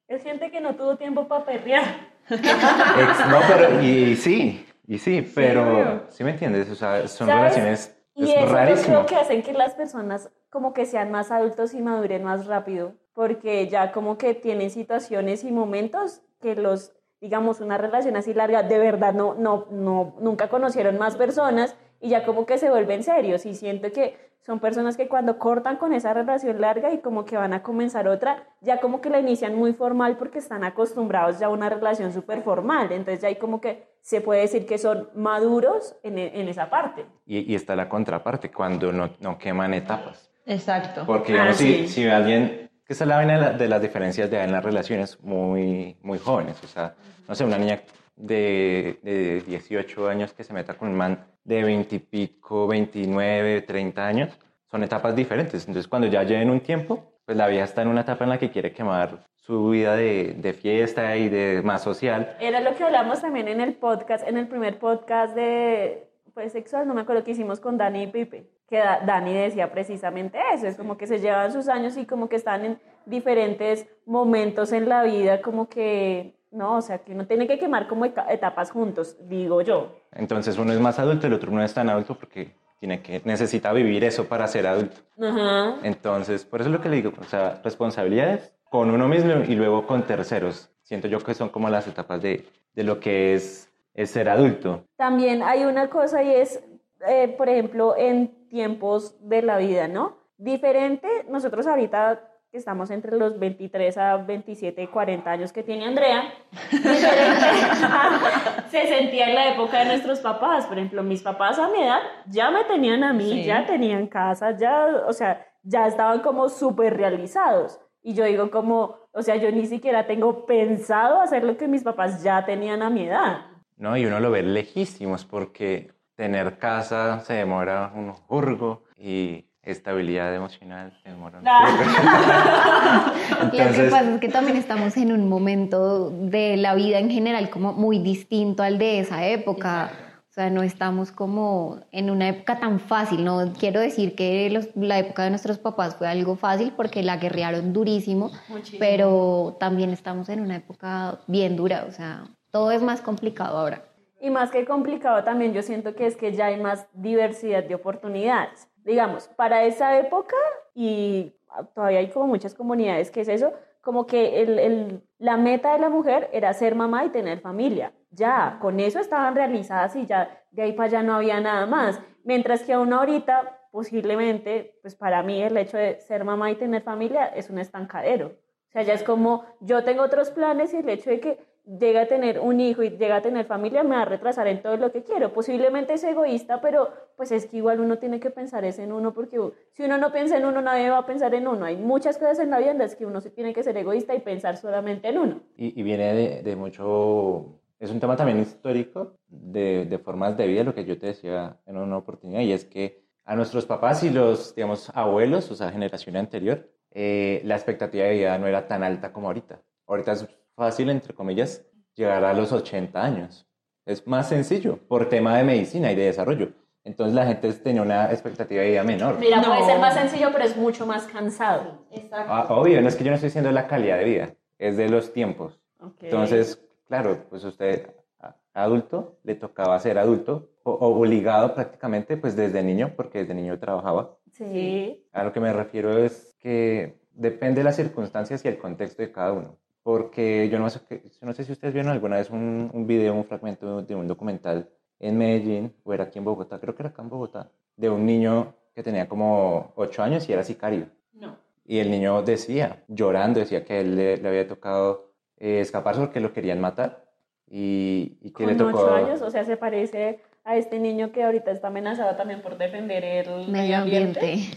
Es 0.07 0.23
gente 0.23 0.51
que 0.51 0.59
no 0.61 0.75
tuvo 0.75 0.95
tiempo 0.97 1.27
para 1.27 1.45
perrear. 1.45 1.83
No, 2.29 3.39
pero, 3.47 3.81
y, 3.81 4.15
sí, 4.17 4.65
y 4.85 4.97
sí, 4.97 5.21
pero, 5.33 5.73
obvio. 5.73 6.03
¿sí 6.09 6.23
me 6.25 6.31
entiendes? 6.31 6.69
O 6.69 6.75
sea, 6.75 7.07
son 7.07 7.27
¿Sabes? 7.27 7.41
relaciones, 7.55 7.97
Y 8.15 8.23
es 8.23 8.29
eso 8.31 8.45
yo 8.45 8.51
rarísimo. 8.51 8.87
creo 8.87 9.05
que 9.05 9.15
hacen 9.15 9.41
que 9.43 9.53
las 9.53 9.73
personas 9.75 10.29
como 10.49 10.73
que 10.73 10.85
sean 10.85 11.11
más 11.11 11.31
adultos 11.31 11.73
y 11.73 11.81
maduren 11.81 12.23
más 12.23 12.45
rápido, 12.45 12.93
porque 13.13 13.67
ya 13.67 13.91
como 13.91 14.17
que 14.17 14.33
tienen 14.33 14.69
situaciones 14.69 15.43
y 15.43 15.51
momentos 15.51 16.21
que 16.41 16.55
los, 16.55 16.93
digamos, 17.19 17.61
una 17.61 17.77
relación 17.77 18.15
así 18.15 18.33
larga, 18.33 18.63
de 18.63 18.77
verdad 18.77 19.13
no, 19.13 19.33
no, 19.33 19.67
no, 19.71 20.15
nunca 20.19 20.49
conocieron 20.49 20.97
más 20.97 21.15
personas 21.15 21.75
y 21.99 22.09
ya 22.09 22.25
como 22.25 22.45
que 22.45 22.57
se 22.57 22.69
vuelven 22.69 23.03
serios 23.03 23.45
y 23.45 23.55
siento 23.55 23.91
que 23.91 24.15
son 24.47 24.59
personas 24.61 24.95
que 24.95 25.09
cuando 25.09 25.39
cortan 25.39 25.75
con 25.75 25.91
esa 25.91 26.13
relación 26.13 26.61
larga 26.61 26.93
y 26.93 26.99
como 26.99 27.25
que 27.25 27.35
van 27.35 27.51
a 27.51 27.63
comenzar 27.63 28.07
otra, 28.07 28.47
ya 28.61 28.79
como 28.79 29.01
que 29.01 29.09
la 29.09 29.19
inician 29.19 29.55
muy 29.55 29.73
formal 29.73 30.15
porque 30.15 30.39
están 30.39 30.63
acostumbrados 30.63 31.39
ya 31.39 31.47
a 31.47 31.49
una 31.49 31.69
relación 31.69 32.13
súper 32.13 32.43
formal, 32.43 32.93
entonces 32.93 33.19
ya 33.19 33.27
hay 33.27 33.35
como 33.35 33.59
que 33.59 33.97
se 33.99 34.21
puede 34.21 34.39
decir 34.39 34.65
que 34.65 34.77
son 34.77 35.09
maduros 35.15 35.97
en, 36.01 36.17
en 36.17 36.47
esa 36.47 36.69
parte. 36.69 37.05
Y, 37.25 37.51
y 37.51 37.55
está 37.55 37.75
la 37.75 37.89
contraparte, 37.89 38.49
cuando 38.49 38.93
no, 38.93 39.09
no 39.19 39.37
queman 39.37 39.73
etapas. 39.73 40.31
Exacto. 40.47 41.03
Porque, 41.05 41.33
Ah, 41.33 41.35
digamos, 41.35 41.57
si, 41.57 41.73
sí. 41.79 41.87
si 41.89 42.07
alguien 42.07 42.69
que 42.85 42.93
es 42.93 43.01
la 43.05 43.17
vaina 43.17 43.33
de, 43.35 43.39
la- 43.41 43.51
de 43.53 43.67
las 43.67 43.81
diferencias 43.81 44.29
de 44.31 44.37
edad 44.37 44.45
en 44.45 44.51
las 44.53 44.63
relaciones 44.63 45.21
muy, 45.21 45.97
muy 46.01 46.17
jóvenes. 46.19 46.57
O 46.63 46.67
sea, 46.67 46.95
no 47.27 47.35
sé, 47.35 47.43
una 47.43 47.57
niña 47.57 47.81
de, 48.15 48.99
de 49.03 49.41
18 49.45 50.07
años 50.07 50.33
que 50.33 50.43
se 50.45 50.53
meta 50.53 50.73
con 50.75 50.87
un 50.89 50.95
man 50.95 51.25
de 51.43 51.63
20 51.63 51.95
y 51.95 51.99
pico, 51.99 52.65
29, 52.67 53.61
30 53.63 54.07
años, 54.07 54.39
son 54.71 54.83
etapas 54.83 55.15
diferentes. 55.15 55.67
Entonces, 55.67 55.87
cuando 55.87 56.07
ya 56.07 56.23
lleven 56.23 56.49
un 56.49 56.61
tiempo, 56.61 57.11
pues 57.25 57.37
la 57.37 57.47
vieja 57.47 57.65
está 57.65 57.81
en 57.81 57.89
una 57.89 58.01
etapa 58.01 58.23
en 58.23 58.29
la 58.29 58.39
que 58.39 58.49
quiere 58.51 58.71
quemar 58.71 59.25
su 59.35 59.69
vida 59.69 59.95
de, 59.95 60.33
de 60.37 60.53
fiesta 60.53 61.15
y 61.17 61.29
de 61.29 61.61
más 61.63 61.81
social. 61.83 62.35
Era 62.39 62.61
lo 62.61 62.73
que 62.75 62.83
hablamos 62.83 63.21
también 63.21 63.47
en 63.49 63.59
el 63.61 63.73
podcast, 63.75 64.27
en 64.27 64.37
el 64.37 64.47
primer 64.47 64.79
podcast 64.79 65.35
de 65.35 66.07
pues, 66.33 66.51
sexual, 66.53 66.87
no 66.87 66.93
me 66.93 67.01
acuerdo 67.01 67.23
que 67.23 67.31
hicimos 67.31 67.59
con 67.59 67.77
Dani 67.77 68.03
y 68.03 68.07
Pipe, 68.07 68.49
que 68.67 68.77
Da- 68.77 69.01
Dani 69.05 69.33
decía 69.33 69.71
precisamente 69.71 70.37
eso, 70.53 70.67
es 70.67 70.75
como 70.75 70.97
que 70.97 71.07
se 71.07 71.19
llevan 71.19 71.51
sus 71.51 71.67
años 71.69 71.95
y 71.97 72.05
como 72.05 72.27
que 72.29 72.35
están 72.35 72.65
en 72.65 72.79
diferentes 73.05 73.87
momentos 74.05 74.71
en 74.73 74.89
la 74.89 75.03
vida, 75.03 75.41
como 75.41 75.69
que, 75.69 76.35
no, 76.51 76.75
o 76.77 76.81
sea, 76.81 76.99
que 76.99 77.13
uno 77.13 77.25
tiene 77.25 77.47
que 77.47 77.57
quemar 77.57 77.87
como 77.87 78.05
etapas 78.05 78.71
juntos, 78.71 79.17
digo 79.29 79.61
yo. 79.61 79.95
Entonces, 80.13 80.57
uno 80.57 80.73
es 80.73 80.79
más 80.79 80.99
adulto, 80.99 81.27
el 81.27 81.33
otro 81.33 81.51
no 81.51 81.63
es 81.63 81.73
tan 81.73 81.89
adulto 81.89 82.15
porque 82.17 82.53
tiene 82.79 83.01
que, 83.01 83.21
necesita 83.25 83.71
vivir 83.73 84.03
eso 84.03 84.25
para 84.25 84.47
ser 84.47 84.67
adulto. 84.67 84.97
Ajá. 85.21 85.77
Entonces, 85.83 86.43
por 86.45 86.59
eso 86.61 86.69
es 86.69 86.75
lo 86.75 86.81
que 86.81 86.89
le 86.89 86.97
digo, 86.97 87.11
o 87.19 87.23
sea, 87.23 87.61
responsabilidades 87.63 88.53
con 88.69 88.91
uno 88.91 89.07
mismo 89.07 89.31
y 89.47 89.55
luego 89.55 89.87
con 89.87 90.03
terceros. 90.03 90.69
Siento 90.83 91.07
yo 91.07 91.19
que 91.19 91.33
son 91.33 91.49
como 91.49 91.69
las 91.69 91.87
etapas 91.87 92.21
de, 92.21 92.45
de 92.73 92.83
lo 92.83 92.99
que 92.99 93.33
es, 93.33 93.69
es 93.93 94.09
ser 94.11 94.27
adulto. 94.29 94.83
También 94.97 95.41
hay 95.41 95.63
una 95.63 95.89
cosa 95.89 96.21
y 96.21 96.33
es, 96.35 96.61
eh, 97.07 97.29
por 97.37 97.47
ejemplo, 97.49 97.95
en 97.97 98.31
tiempos 98.49 99.17
de 99.27 99.41
la 99.41 99.57
vida, 99.57 99.87
¿no? 99.87 100.17
Diferente, 100.37 101.07
nosotros 101.29 101.65
ahorita 101.67 102.21
que 102.51 102.57
estamos 102.57 102.91
entre 102.91 103.17
los 103.17 103.37
23 103.39 103.97
a 103.97 104.17
27, 104.17 104.87
40 104.89 105.29
años 105.29 105.51
que 105.51 105.63
tiene 105.63 105.85
Andrea, 105.85 106.33
diferente 106.71 107.45
se 108.69 108.87
sentía 108.87 109.27
en 109.29 109.35
la 109.35 109.53
época 109.53 109.79
de 109.79 109.85
nuestros 109.85 110.19
papás. 110.19 110.65
Por 110.65 110.77
ejemplo, 110.77 111.03
mis 111.03 111.21
papás 111.21 111.59
a 111.59 111.67
mi 111.69 111.81
edad 111.81 111.99
ya 112.27 112.49
me 112.51 112.63
tenían 112.63 113.03
a 113.03 113.13
mí, 113.13 113.29
Sí. 113.31 113.43
ya 113.45 113.65
tenían 113.65 114.07
casa, 114.07 114.55
ya, 114.57 115.03
o 115.07 115.13
sea, 115.13 115.45
ya 115.63 115.87
estaban 115.87 116.21
como 116.21 116.49
súper 116.49 116.95
realizados. 116.95 117.79
Y 118.01 118.13
yo 118.13 118.23
digo 118.23 118.49
como, 118.51 118.95
o 119.11 119.21
sea, 119.21 119.35
yo 119.35 119.51
ni 119.51 119.65
siquiera 119.65 120.07
tengo 120.07 120.45
pensado 120.45 121.19
hacer 121.19 121.43
lo 121.43 121.57
que 121.57 121.67
mis 121.67 121.83
papás 121.83 122.23
ya 122.23 122.45
tenían 122.45 122.81
a 122.81 122.89
mi 122.89 123.07
edad. 123.07 123.41
¿no? 123.75 123.97
Y 123.97 124.05
uno 124.05 124.19
lo 124.19 124.31
ve 124.31 124.41
lejísimos 124.43 125.25
porque 125.25 125.91
tener 126.17 126.57
casa 126.57 127.21
se 127.21 127.33
demora 127.33 127.91
un 127.95 128.11
jurgo 128.11 128.83
y 128.97 129.45
estabilidad 129.61 130.33
emocional 130.33 130.91
se 131.03 131.09
demora 131.09 131.39
un 131.39 131.45
jurgo. 131.45 131.91
Lo 133.45 133.51
que 133.51 133.57
Entonces- 133.57 133.91
pasa 133.91 134.13
es 134.15 134.19
que 134.19 134.29
también 134.29 134.57
estamos 134.57 134.97
en 134.97 135.11
un 135.13 135.29
momento 135.29 136.09
de 136.09 136.57
la 136.57 136.73
vida 136.75 136.99
en 136.99 137.09
general 137.11 137.49
como 137.49 137.71
muy 137.73 137.99
distinto 137.99 138.63
al 138.63 138.77
de 138.79 138.99
esa 138.99 139.25
época. 139.27 139.91
O 140.29 140.33
sea, 140.37 140.49
no 140.51 140.61
estamos 140.63 141.11
como 141.11 141.79
en 141.91 142.09
una 142.11 142.29
época 142.29 142.59
tan 142.59 142.79
fácil. 142.79 143.23
No 143.25 143.53
quiero 143.59 143.79
decir 143.79 144.15
que 144.15 144.49
los- 144.49 144.69
la 144.75 144.99
época 144.99 145.23
de 145.23 145.29
nuestros 145.31 145.57
papás 145.59 145.95
fue 145.95 146.07
algo 146.07 146.35
fácil 146.35 146.73
porque 146.75 147.01
la 147.03 147.17
guerrearon 147.17 147.73
durísimo, 147.73 148.31
Muchísimo. 148.47 148.79
pero 148.79 149.57
también 149.59 149.89
estamos 149.91 150.29
en 150.29 150.41
una 150.41 150.55
época 150.57 151.19
bien 151.27 151.55
dura. 151.55 151.85
O 151.87 151.91
sea, 151.91 152.23
todo 152.51 152.71
es 152.71 152.81
más 152.81 153.01
complicado 153.01 153.57
ahora. 153.57 153.81
Y 154.19 154.29
más 154.29 154.49
que 154.51 154.65
complicado 154.65 155.23
también 155.23 155.53
yo 155.53 155.61
siento 155.61 155.95
que 155.95 156.07
es 156.07 156.15
que 156.15 156.31
ya 156.33 156.47
hay 156.47 156.59
más 156.59 156.87
diversidad 156.93 157.63
de 157.63 157.75
oportunidades. 157.75 158.67
Digamos, 158.83 159.27
para 159.29 159.63
esa 159.63 159.97
época, 159.99 160.35
y 160.73 161.33
todavía 161.75 161.99
hay 161.99 162.09
como 162.09 162.27
muchas 162.27 162.53
comunidades 162.55 163.11
que 163.11 163.21
es 163.21 163.27
eso, 163.27 163.53
como 163.81 164.05
que 164.07 164.41
el, 164.41 164.59
el- 164.59 165.03
la 165.19 165.37
meta 165.37 165.73
de 165.73 165.79
la 165.79 165.89
mujer 165.89 166.29
era 166.33 166.53
ser 166.53 166.75
mamá 166.75 167.05
y 167.05 167.09
tener 167.09 167.39
familia. 167.39 167.93
Ya, 168.11 168.57
con 168.61 168.79
eso 168.79 168.99
estaban 168.99 169.35
realizadas 169.35 169.95
y 169.95 170.05
ya 170.05 170.41
de 170.51 170.61
ahí 170.63 170.73
para 170.73 170.87
allá 170.87 171.03
no 171.03 171.13
había 171.15 171.39
nada 171.39 171.65
más. 171.65 171.99
Mientras 172.23 172.63
que 172.63 172.73
aún 172.73 172.93
ahorita, 172.93 173.59
posiblemente, 173.71 174.77
pues 174.81 174.95
para 174.95 175.23
mí 175.23 175.41
el 175.41 175.55
hecho 175.57 175.77
de 175.77 175.99
ser 176.01 176.23
mamá 176.23 176.51
y 176.51 176.55
tener 176.55 176.81
familia 176.81 177.25
es 177.27 177.49
un 177.49 177.59
estancadero. 177.59 178.27
O 178.27 178.71
sea, 178.71 178.81
ya 178.83 178.93
es 178.93 179.03
como 179.03 179.45
yo 179.61 179.83
tengo 179.83 180.03
otros 180.03 180.29
planes 180.31 180.73
y 180.73 180.77
el 180.77 180.89
hecho 180.89 181.09
de 181.09 181.19
que 181.19 181.39
llegue 181.67 181.99
a 181.99 182.07
tener 182.07 182.39
un 182.39 182.59
hijo 182.59 182.81
y 182.81 182.91
llegue 182.91 183.11
a 183.11 183.21
tener 183.21 183.45
familia 183.45 183.83
me 183.83 183.95
va 183.95 184.03
a 184.03 184.05
retrasar 184.05 184.47
en 184.47 184.61
todo 184.61 184.77
lo 184.77 184.91
que 184.91 185.03
quiero. 185.03 185.33
Posiblemente 185.33 185.93
es 185.93 186.03
egoísta, 186.03 186.61
pero 186.61 186.89
pues 187.15 187.31
es 187.31 187.45
que 187.47 187.57
igual 187.57 187.81
uno 187.81 187.97
tiene 187.97 188.19
que 188.19 188.29
pensar 188.29 188.63
es 188.63 188.79
en 188.79 188.93
uno 188.93 189.13
porque 189.13 189.39
si 189.73 189.83
uno 189.83 189.97
no 189.97 190.11
piensa 190.11 190.37
en 190.37 190.45
uno, 190.45 190.61
nadie 190.61 190.89
va 190.89 190.99
a 190.99 191.05
pensar 191.05 191.33
en 191.35 191.47
uno. 191.47 191.65
Hay 191.65 191.75
muchas 191.75 192.17
cosas 192.17 192.39
en 192.39 192.49
la 192.49 192.59
vida 192.59 192.71
en 192.71 192.77
las 192.77 192.95
que 192.95 193.05
uno 193.05 193.19
se 193.19 193.29
tiene 193.29 193.53
que 193.53 193.63
ser 193.63 193.75
egoísta 193.75 194.15
y 194.15 194.19
pensar 194.19 194.57
solamente 194.57 195.09
en 195.09 195.17
uno. 195.17 195.41
Y, 195.57 195.79
y 195.79 195.83
viene 195.83 196.13
de, 196.13 196.43
de 196.43 196.55
mucho, 196.55 197.59
es 197.79 197.91
un 197.91 197.99
tema 197.99 198.15
también 198.15 198.39
histórico 198.39 199.17
de, 199.27 199.85
de 199.85 199.99
formas 199.99 200.37
de 200.37 200.47
vida, 200.47 200.63
lo 200.63 200.73
que 200.73 200.85
yo 200.85 200.97
te 200.97 201.07
decía 201.07 201.57
en 201.65 201.77
una 201.77 201.97
oportunidad, 201.97 202.41
y 202.41 202.53
es 202.53 202.63
que 202.65 203.03
a 203.25 203.35
nuestros 203.35 203.65
papás 203.65 204.03
y 204.03 204.09
los, 204.09 204.55
digamos, 204.55 204.89
abuelos, 204.95 205.51
o 205.51 205.55
sea, 205.55 205.69
generación 205.69 206.15
anterior, 206.15 206.69
eh, 206.91 207.41
la 207.43 207.55
expectativa 207.55 208.05
de 208.05 208.13
vida 208.13 208.37
no 208.37 208.47
era 208.47 208.67
tan 208.67 208.83
alta 208.83 209.11
como 209.11 209.27
ahorita. 209.27 209.61
Ahorita 209.85 210.13
es 210.13 210.27
fácil, 210.57 210.89
entre 210.89 211.13
comillas, 211.13 211.63
llegar 211.95 212.25
a 212.25 212.33
los 212.33 212.51
80 212.51 213.01
años. 213.01 213.47
Es 213.85 214.05
más 214.07 214.27
sencillo 214.27 214.79
por 214.89 215.07
tema 215.07 215.37
de 215.37 215.43
medicina 215.43 215.91
y 215.91 215.95
de 215.95 216.05
desarrollo. 216.05 216.49
Entonces 216.83 217.13
la 217.15 217.25
gente 217.27 217.51
tenía 217.53 217.81
una 217.83 218.11
expectativa 218.11 218.61
de 218.63 218.69
vida 218.71 218.83
menor. 218.83 219.19
Mira, 219.19 219.37
No. 219.37 219.49
puede 219.49 219.65
ser 219.65 219.79
más 219.79 219.93
sencillo, 219.93 220.29
pero 220.33 220.43
es 220.45 220.57
mucho 220.57 220.85
más 220.87 221.03
cansado. 221.07 221.85
Exacto. 221.91 222.25
Ah, 222.33 222.47
obvio, 222.49 222.81
no 222.81 222.87
es 222.87 222.95
que 222.95 223.03
yo 223.03 223.11
no 223.11 223.15
estoy 223.15 223.27
diciendo 223.27 223.51
la 223.51 223.67
calidad 223.67 223.97
de 223.99 224.03
vida, 224.05 224.29
es 224.57 224.77
de 224.77 224.89
los 224.89 225.13
tiempos. 225.13 225.61
Entonces, 226.01 226.61
claro, 226.87 227.17
pues 227.29 227.43
usted 227.43 227.91
a- 228.19 228.35
adulto 228.53 229.19
le 229.23 229.35
tocaba 229.35 229.79
ser 229.79 229.99
adulto 229.99 230.49
o, 230.63 230.71
o 230.71 230.97
obligado 230.99 231.53
prácticamente 231.53 232.17
pues 232.17 232.35
desde 232.35 232.63
niño, 232.63 232.93
porque 232.95 233.19
desde 233.19 233.35
niño 233.35 233.59
trabajaba. 233.59 234.17
Sí. 234.31 235.05
A 235.13 235.23
lo 235.23 235.31
que 235.31 235.39
me 235.39 235.53
refiero 235.53 235.97
es 236.03 236.35
que 236.39 236.97
depende 237.13 237.59
de 237.61 237.65
las 237.65 237.75
circunstancias 237.75 238.43
y 238.43 238.47
el 238.47 238.57
contexto 238.57 239.01
de 239.03 239.11
cada 239.11 239.33
uno. 239.33 239.57
Porque 239.87 240.49
yo 240.49 240.59
no 240.59 240.69
sé, 240.69 240.81
no 241.21 241.33
sé 241.33 241.45
si 241.45 241.53
ustedes 241.53 241.73
vieron 241.73 241.89
alguna 241.89 242.17
vez 242.17 242.29
un, 242.29 242.69
un 242.73 242.85
video, 242.85 243.13
un 243.13 243.23
fragmento 243.23 243.81
de 243.81 243.95
un 243.95 244.05
documental 244.05 244.67
en 244.99 245.17
Medellín, 245.17 245.73
o 245.85 245.93
era 245.93 246.03
aquí 246.03 246.19
en 246.19 246.25
Bogotá, 246.25 246.59
creo 246.59 246.75
que 246.75 246.81
era 246.81 246.89
acá 246.89 247.03
en 247.03 247.07
Bogotá, 247.07 247.51
de 247.77 247.89
un 247.89 248.05
niño 248.05 248.53
que 248.75 248.83
tenía 248.83 249.07
como 249.07 249.71
8 249.77 250.03
años 250.03 250.27
y 250.27 250.33
era 250.33 250.43
sicario. 250.43 250.87
No. 251.13 251.37
Y 251.63 251.79
el 251.79 251.89
niño 251.89 252.21
decía, 252.21 252.83
llorando, 252.89 253.39
decía 253.39 253.63
que 253.63 253.75
a 253.75 253.79
él 253.79 253.95
le, 253.95 254.17
le 254.17 254.27
había 254.27 254.45
tocado 254.45 255.13
eh, 255.37 255.61
escaparse 255.61 256.01
porque 256.01 256.19
lo 256.19 256.33
querían 256.33 256.59
matar. 256.59 257.05
Y, 257.49 258.17
y 258.19 258.31
que 258.31 258.45
le 258.45 258.57
Con 258.57 258.73
tocó... 258.73 258.83
ocho 258.83 258.93
años, 258.93 259.21
o 259.21 259.31
sea, 259.31 259.45
se 259.45 259.55
parece 259.55 260.19
a 260.43 260.57
este 260.57 260.79
niño 260.79 261.13
que 261.13 261.23
ahorita 261.23 261.51
está 261.51 261.69
amenazado 261.69 262.13
también 262.17 262.41
por 262.41 262.57
defender 262.57 263.05
el 263.05 263.47
Medio 263.47 263.77
ambiente. 263.77 264.49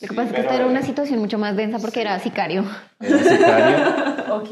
Lo 0.00 0.08
que 0.08 0.14
pasa 0.14 0.28
es 0.30 0.34
que 0.34 0.40
esta 0.40 0.54
era 0.54 0.66
una 0.66 0.80
situación 0.80 1.18
mucho 1.18 1.36
más 1.36 1.54
densa 1.54 1.78
porque 1.78 2.00
era 2.00 2.18
sicario. 2.18 2.64
Era 3.00 3.18
sicario, 3.18 4.16
Ok. 4.30 4.50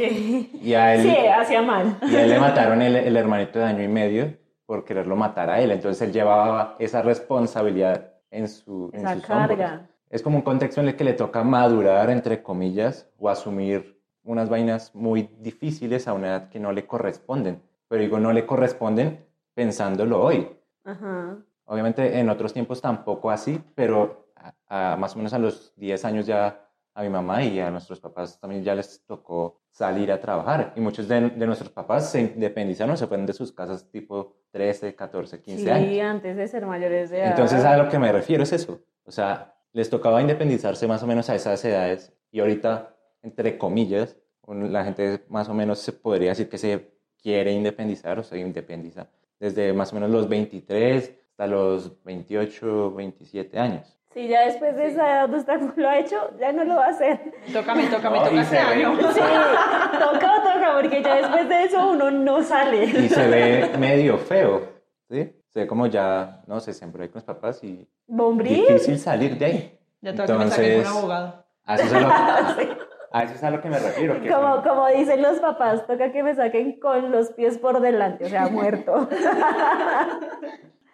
y 0.62 0.74
a 0.74 0.94
él, 0.94 1.02
Sí, 1.02 1.16
hacía 1.26 1.62
mal. 1.62 1.96
y 2.02 2.14
a 2.16 2.22
él 2.24 2.30
le 2.30 2.38
mataron 2.40 2.82
el, 2.82 2.96
el 2.96 3.16
hermanito 3.16 3.58
de 3.58 3.64
año 3.66 3.82
y 3.82 3.88
medio 3.88 4.34
por 4.66 4.84
quererlo 4.84 5.16
matar 5.16 5.48
a 5.50 5.60
él. 5.60 5.70
Entonces 5.70 6.02
él 6.02 6.12
llevaba 6.12 6.76
esa 6.78 7.02
responsabilidad 7.02 8.12
en, 8.30 8.48
su, 8.48 8.90
en 8.92 9.00
Esa 9.00 9.14
sus 9.14 9.30
hombros. 9.30 9.48
carga. 9.48 9.86
Es 10.10 10.22
como 10.22 10.36
un 10.38 10.42
contexto 10.42 10.80
en 10.80 10.88
el 10.88 10.96
que 10.96 11.04
le 11.04 11.12
toca 11.14 11.42
madurar, 11.44 12.10
entre 12.10 12.42
comillas, 12.42 13.08
o 13.18 13.28
asumir 13.28 13.98
unas 14.24 14.48
vainas 14.48 14.94
muy 14.94 15.30
difíciles 15.38 16.06
a 16.08 16.12
una 16.12 16.28
edad 16.28 16.48
que 16.50 16.60
no 16.60 16.72
le 16.72 16.86
corresponden. 16.86 17.62
Pero 17.88 18.02
digo, 18.02 18.18
no 18.18 18.32
le 18.32 18.44
corresponden 18.46 19.24
pensándolo 19.54 20.22
hoy. 20.22 20.48
Ajá. 20.84 21.36
Obviamente 21.64 22.18
en 22.18 22.28
otros 22.30 22.52
tiempos 22.52 22.80
tampoco 22.80 23.30
así, 23.30 23.60
pero 23.74 24.28
a- 24.68 24.92
a- 24.92 24.96
más 24.96 25.14
o 25.14 25.18
menos 25.18 25.32
a 25.34 25.38
los 25.38 25.72
10 25.76 26.04
años 26.04 26.26
ya 26.26 26.67
a 26.98 27.02
mi 27.02 27.08
mamá 27.11 27.44
y 27.44 27.61
a 27.61 27.70
nuestros 27.70 28.00
papás 28.00 28.40
también 28.40 28.64
ya 28.64 28.74
les 28.74 29.04
tocó 29.06 29.61
salir 29.70 30.11
a 30.11 30.20
trabajar. 30.20 30.72
Y 30.74 30.80
muchos 30.80 31.06
de, 31.06 31.30
de 31.30 31.46
nuestros 31.46 31.70
papás 31.70 32.11
se 32.11 32.20
independizaron, 32.20 32.96
se 32.96 33.06
fueron 33.06 33.24
de 33.24 33.32
sus 33.32 33.52
casas 33.52 33.88
tipo 33.88 34.34
13, 34.50 34.96
14, 34.96 35.40
15 35.40 35.62
Sí, 35.62 35.70
años. 35.70 36.02
antes 36.02 36.37
de 36.37 36.48
ser 36.48 36.66
mayores 36.66 37.11
de 37.11 37.20
edad. 37.20 37.30
Entonces 37.30 37.64
a 37.64 37.76
lo 37.76 37.88
que 37.88 38.00
me 38.00 38.11
refiero 38.11 38.42
es 38.42 38.52
eso. 38.52 38.80
O 39.04 39.12
sea, 39.12 39.54
les 39.72 39.88
tocaba 39.88 40.20
independizarse 40.20 40.88
más 40.88 41.00
o 41.04 41.06
menos 41.06 41.30
a 41.30 41.37
esas 41.37 41.64
edades 41.64 42.12
y 42.32 42.40
ahorita, 42.40 42.96
entre 43.22 43.56
comillas, 43.58 44.16
la 44.48 44.82
gente 44.82 45.24
más 45.28 45.48
o 45.48 45.54
menos 45.54 45.78
se 45.78 45.92
podría 45.92 46.30
decir 46.30 46.48
que 46.48 46.58
se 46.58 46.90
quiere 47.22 47.52
independizar 47.52 48.18
o 48.18 48.24
se 48.24 48.38
independiza 48.40 49.08
desde 49.38 49.72
más 49.72 49.92
o 49.92 49.94
menos 49.94 50.11
los 50.11 50.28
23 50.28 51.14
hasta 51.30 51.46
los 51.46 52.02
28, 52.02 52.92
27 52.92 53.56
años. 53.56 53.97
Si 54.18 54.26
ya 54.26 54.46
después 54.46 54.74
de 54.74 54.87
esa 54.88 55.09
edad 55.09 55.33
usted 55.33 55.61
lo 55.76 55.88
ha 55.88 55.96
hecho, 55.96 56.16
ya 56.40 56.50
no 56.50 56.64
lo 56.64 56.74
va 56.74 56.87
a 56.87 56.88
hacer. 56.88 57.20
Toca, 57.52 57.72
me 57.72 57.87
toca, 57.87 58.11
me 58.11 58.18
No, 58.18 58.24
toca 58.24 58.35
y 58.35 58.44
se 58.46 58.54
ve. 58.57 58.61
año. 58.61 58.96
Sí, 59.12 59.20
toca 59.20 60.35
o 60.35 60.42
toca, 60.42 60.72
porque 60.74 61.00
ya 61.04 61.14
después 61.14 61.48
de 61.48 61.62
eso 61.62 61.90
uno 61.92 62.11
no 62.11 62.42
sale. 62.42 62.83
Y 62.87 63.09
se 63.09 63.28
ve 63.28 63.70
medio 63.78 64.18
feo, 64.18 64.62
¿sí? 65.09 65.33
Se 65.46 65.61
ve 65.61 65.66
como 65.68 65.87
ya, 65.87 66.42
no 66.48 66.59
sé, 66.59 66.72
siempre 66.74 67.04
hay 67.04 67.11
con 67.11 67.20
los 67.20 67.24
papás 67.24 67.62
y 67.62 67.87
¿Bombril? 68.09 68.66
difícil 68.66 68.98
salir 68.98 69.38
de 69.38 69.44
ahí. 69.46 69.78
Ya 70.00 70.12
tengo 70.12 70.26
que 70.26 70.44
me 70.46 70.50
saquen 70.50 70.64
con 70.64 70.72
un 70.72 70.78
Entonces, 70.81 70.96
abogado. 70.98 71.44
A 71.64 71.74
eso, 71.76 71.85
es 71.85 71.92
a 71.92 72.00
lo, 72.00 72.09
A 73.12 73.22
eso 73.22 73.35
es 73.35 73.44
a 73.44 73.50
lo 73.50 73.61
que 73.61 73.68
me 73.70 73.78
refiero. 73.78 74.20
Que 74.20 74.28
Como, 74.31 74.62
como 74.64 74.88
dicen 74.88 75.22
los 75.22 75.38
papás, 75.38 75.87
toca 75.87 76.11
que 76.11 76.24
me 76.24 76.35
saquen 76.35 76.81
con 76.81 77.12
los 77.12 77.31
pies 77.35 77.57
por 77.59 77.81
delante, 77.81 78.24
o 78.24 78.28
sea, 78.28 78.48
muerto. 78.48 79.09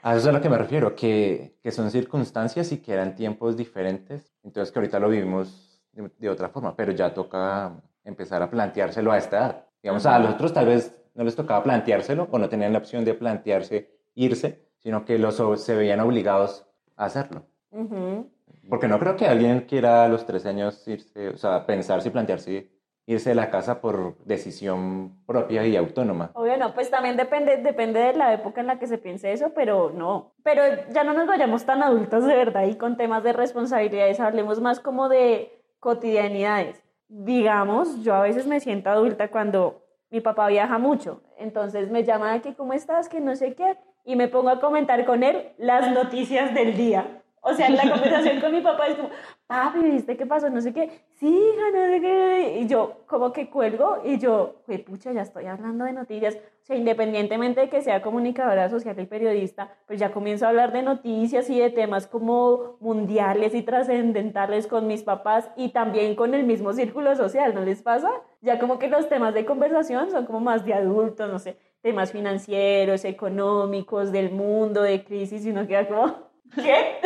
A 0.05 0.11
eso 0.11 0.19
es 0.19 0.27
a 0.27 0.33
lo 0.33 0.43
que 0.43 0.51
me 0.51 0.59
refiero, 0.59 0.95
que, 0.95 1.57
que 1.63 1.71
son 1.71 1.91
circunstancias 1.91 2.71
y 2.73 2.83
que 2.83 2.93
eran 2.93 3.15
tiempos 3.15 3.57
diferentes. 3.57 4.35
Entonces 4.43 4.71
que 4.71 4.79
ahorita 4.79 4.99
lo 4.99 5.09
vivimos 5.09 5.83
de, 5.93 6.11
de 6.19 6.29
otra 6.29 6.51
forma, 6.51 6.77
pero 6.77 6.93
ya 6.93 7.15
toca 7.15 7.73
empezar 8.05 8.43
a 8.43 8.51
planteárselo 8.51 9.13
a 9.13 9.17
esta 9.17 9.37
edad. 9.39 9.67
Digamos, 9.83 10.05
a 10.05 10.19
los 10.19 10.35
otros 10.35 10.53
tal 10.53 10.67
vez 10.67 10.95
no 11.15 11.25
les 11.25 11.35
tocaba 11.35 11.63
planteárselo 11.63 12.29
o 12.31 12.39
no 12.39 12.51
tenían 12.51 12.75
la 12.75 12.81
opción 12.81 13.03
de 13.03 13.15
plantearse 13.15 13.99
irse, 14.15 14.69
sino 14.77 15.07
que 15.07 15.19
los 15.19 15.37
se 15.63 15.75
veían 15.75 16.01
obligados 16.01 16.67
a 16.97 17.07
hacerlo. 17.07 17.47
Ujú. 17.71 18.31
Porque 18.69 18.89
no 18.89 18.99
creo 18.99 19.17
que 19.17 19.27
alguien 19.27 19.63
quiera 19.63 20.05
a 20.05 20.09
los 20.09 20.27
13 20.27 20.51
años 20.51 20.87
irse, 20.87 21.31
o 21.31 21.39
sea, 21.39 21.65
pensarse 21.65 22.09
y 22.09 22.13
plantearse 22.13 22.71
irse 23.07 23.31
de 23.31 23.35
la 23.35 23.51
casa 23.51 23.81
por 23.81 24.17
decisión 24.25 25.25
propia 25.27 25.67
y 25.67 25.77
autónoma. 25.77 26.31
Obvio 26.35 26.57
no, 26.57 26.75
pues 26.75 26.91
también 26.91 27.17
depende, 27.17 27.59
depende 27.59 28.01
de 28.01 28.15
la 28.15 28.33
época 28.33 28.61
en 28.61 28.67
la 28.67 28.79
que 28.79 28.87
se 28.87 28.99
piense 28.99 29.33
eso, 29.33 29.53
pero 29.55 29.91
no. 29.91 30.33
Pero 30.43 30.63
ya 30.91 31.05
no 31.05 31.13
nos 31.13 31.27
vayamos 31.27 31.65
tan 31.65 31.83
adultos 31.83 32.25
de 32.25 32.35
verdad 32.35 32.65
y 32.65 32.77
con 32.77 32.97
temas 32.97 33.23
de 33.23 33.33
responsabilidades, 33.33 34.21
hablemos 34.21 34.61
más 34.61 34.81
como 34.81 35.09
de 35.09 35.63
cotidianidades. 35.81 36.83
Digamos, 37.09 38.03
yo 38.03 38.15
a 38.15 38.23
veces 38.23 38.47
me 38.47 38.61
siento 38.61 38.91
adulta 38.91 39.31
cuando 39.31 39.83
mi 40.11 40.21
papá 40.21 40.49
viaja 40.49 40.79
mucho, 40.79 41.23
entonces 41.39 41.91
me 41.91 42.05
llama 42.05 42.33
de 42.33 42.41
que 42.41 42.55
cómo 42.55 42.73
estás, 42.73 43.09
que 43.09 43.21
no 43.21 43.37
sé 43.37 43.55
qué, 43.55 43.77
y 44.05 44.17
me 44.17 44.29
pongo 44.29 44.51
a 44.51 44.61
comentar 44.61 45.05
con 45.05 45.23
él 45.23 45.53
las 45.59 45.91
noticias 45.93 46.55
del 46.55 46.77
día. 46.77 47.23
O 47.47 47.53
sea, 47.53 47.69
la 47.69 47.83
conversación 47.91 48.41
con 48.41 48.53
mi 48.53 48.63
papá 48.63 48.87
es 48.87 48.95
como, 48.97 49.11
papi, 49.47 49.81
¿viste 49.81 50.17
qué 50.17 50.25
pasó? 50.25 50.49
No 50.49 50.63
sé 50.63 50.73
qué. 50.73 51.03
Sí, 51.13 51.29
hija, 51.29 51.63
no 51.75 51.93
sé 51.93 52.01
qué. 52.01 52.59
Y 52.61 52.67
yo 52.67 53.03
como 53.07 53.33
que 53.33 53.51
cuelgo 53.51 53.99
y 54.03 54.19
yo, 54.19 54.63
"Jue 54.67 54.79
pucha, 54.79 55.13
ya 55.13 55.21
estoy 55.23 55.45
hablando 55.47 55.85
de 55.85 55.93
noticias. 55.93 56.37
O 56.37 56.67
sea, 56.67 56.77
independientemente 56.77 57.61
de 57.61 57.69
que 57.69 57.83
sea 57.83 58.01
comunicadora 58.01 58.71
social 58.71 58.99
y 58.99 59.05
periodista, 59.05 59.69
pues 59.87 60.01
ya 60.01 60.11
comienzo 60.11 60.47
a 60.47 60.49
hablar 60.49 60.73
de 60.73 60.83
noticias 60.83 61.51
y 61.51 61.61
de 61.61 61.69
temas 61.69 62.07
como 62.07 62.79
mundiales 62.81 63.55
y 63.55 63.61
trascendentales 63.63 64.67
con 64.67 64.87
mis 64.87 65.03
papás 65.03 65.51
y 65.57 65.69
también 65.69 66.15
con 66.17 66.33
el 66.35 66.45
mismo 66.47 66.73
círculo 66.73 67.15
social, 67.15 67.55
¿no 67.55 67.61
les 67.63 67.83
pasa? 67.83 68.11
Ya 68.41 68.59
como 68.59 68.79
que 68.79 68.89
los 68.89 69.11
temas 69.11 69.35
de 69.35 69.45
conversación 69.45 70.11
son 70.11 70.25
como 70.25 70.41
más 70.41 70.65
de 70.65 70.73
adultos, 70.73 71.31
no 71.31 71.39
sé, 71.39 71.59
temas 71.83 72.13
financieros, 72.13 73.05
económicos, 73.05 74.11
del 74.13 74.31
mundo, 74.31 74.81
de 74.83 75.05
crisis, 75.05 75.45
y 75.45 75.51
uno 75.51 75.67
queda 75.67 75.87
como, 75.87 76.15
¿qué? 76.55 77.01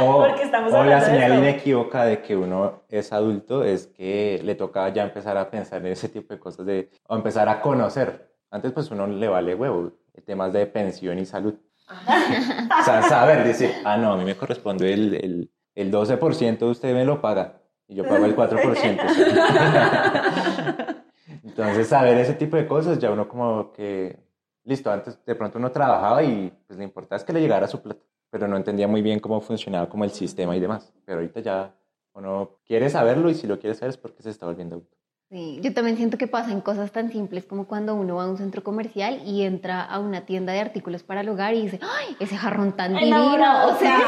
O, 0.00 0.18
Porque 0.26 0.42
estamos 0.42 0.72
o 0.72 0.84
la 0.84 1.00
de 1.00 1.06
señal 1.06 1.32
eso. 1.32 1.40
inequívoca 1.40 2.04
de 2.04 2.22
que 2.22 2.36
uno 2.36 2.82
es 2.88 3.12
adulto 3.12 3.64
es 3.64 3.86
que 3.86 4.40
le 4.42 4.54
toca 4.54 4.88
ya 4.90 5.02
empezar 5.02 5.36
a 5.36 5.50
pensar 5.50 5.80
en 5.80 5.92
ese 5.92 6.08
tipo 6.08 6.32
de 6.32 6.40
cosas 6.40 6.66
de, 6.66 6.90
o 7.08 7.16
empezar 7.16 7.48
a 7.48 7.60
conocer. 7.60 8.30
Antes 8.50 8.72
pues 8.72 8.90
uno 8.90 9.06
le 9.06 9.28
vale 9.28 9.54
huevo 9.54 9.92
temas 10.20 10.52
de 10.52 10.66
pensión 10.66 11.18
y 11.18 11.26
salud. 11.26 11.54
o 11.88 12.84
sea, 12.84 13.02
saber, 13.02 13.44
decir, 13.44 13.72
ah, 13.84 13.96
no, 13.96 14.12
a 14.12 14.16
mí 14.16 14.24
me 14.24 14.36
corresponde 14.36 14.92
el, 14.92 15.14
el, 15.14 15.50
el 15.74 15.92
12%, 15.92 16.62
usted 16.62 16.94
me 16.94 17.04
lo 17.04 17.20
paga 17.20 17.60
y 17.88 17.96
yo 17.96 18.06
pago 18.06 18.26
el 18.26 18.36
4%. 18.36 21.00
Entonces, 21.42 21.88
saber 21.88 22.16
ese 22.18 22.34
tipo 22.34 22.56
de 22.56 22.66
cosas, 22.66 22.98
ya 23.00 23.10
uno 23.10 23.28
como 23.28 23.72
que, 23.72 24.20
listo, 24.64 24.90
antes 24.90 25.18
de 25.24 25.34
pronto 25.34 25.58
uno 25.58 25.72
trabajaba 25.72 26.22
y 26.22 26.52
pues 26.66 26.78
le 26.78 26.84
importaba 26.84 27.16
es 27.16 27.24
que 27.24 27.32
le 27.32 27.40
llegara 27.40 27.66
su 27.66 27.82
plata, 27.82 28.00
pero 28.30 28.48
no 28.48 28.56
entendía 28.56 28.88
muy 28.88 29.02
bien 29.02 29.20
cómo 29.20 29.40
funcionaba 29.40 29.88
como 29.88 30.04
el 30.04 30.10
sistema 30.10 30.56
y 30.56 30.60
demás. 30.60 30.92
Pero 31.04 31.18
ahorita 31.18 31.40
ya 31.40 31.76
uno 32.14 32.60
quiere 32.64 32.88
saberlo 32.90 33.30
y 33.30 33.34
si 33.34 33.46
lo 33.46 33.58
quiere 33.58 33.74
saber 33.74 33.90
es 33.90 33.96
porque 33.98 34.22
se 34.22 34.30
está 34.30 34.46
volviendo 34.46 34.76
adulto. 34.76 34.99
Sí, 35.30 35.60
yo 35.62 35.72
también 35.72 35.96
siento 35.96 36.18
que 36.18 36.26
pasan 36.26 36.60
cosas 36.60 36.90
tan 36.90 37.12
simples 37.12 37.44
como 37.44 37.68
cuando 37.68 37.94
uno 37.94 38.16
va 38.16 38.24
a 38.24 38.28
un 38.28 38.36
centro 38.36 38.64
comercial 38.64 39.20
y 39.24 39.42
entra 39.42 39.80
a 39.80 40.00
una 40.00 40.22
tienda 40.22 40.52
de 40.52 40.58
artículos 40.58 41.04
para 41.04 41.20
el 41.20 41.28
hogar 41.28 41.54
y 41.54 41.62
dice, 41.62 41.78
¡ay, 41.82 42.16
ese 42.18 42.36
jarrón 42.36 42.72
tan 42.72 42.94
divino! 42.94 43.68
O 43.68 43.76
sea, 43.76 44.00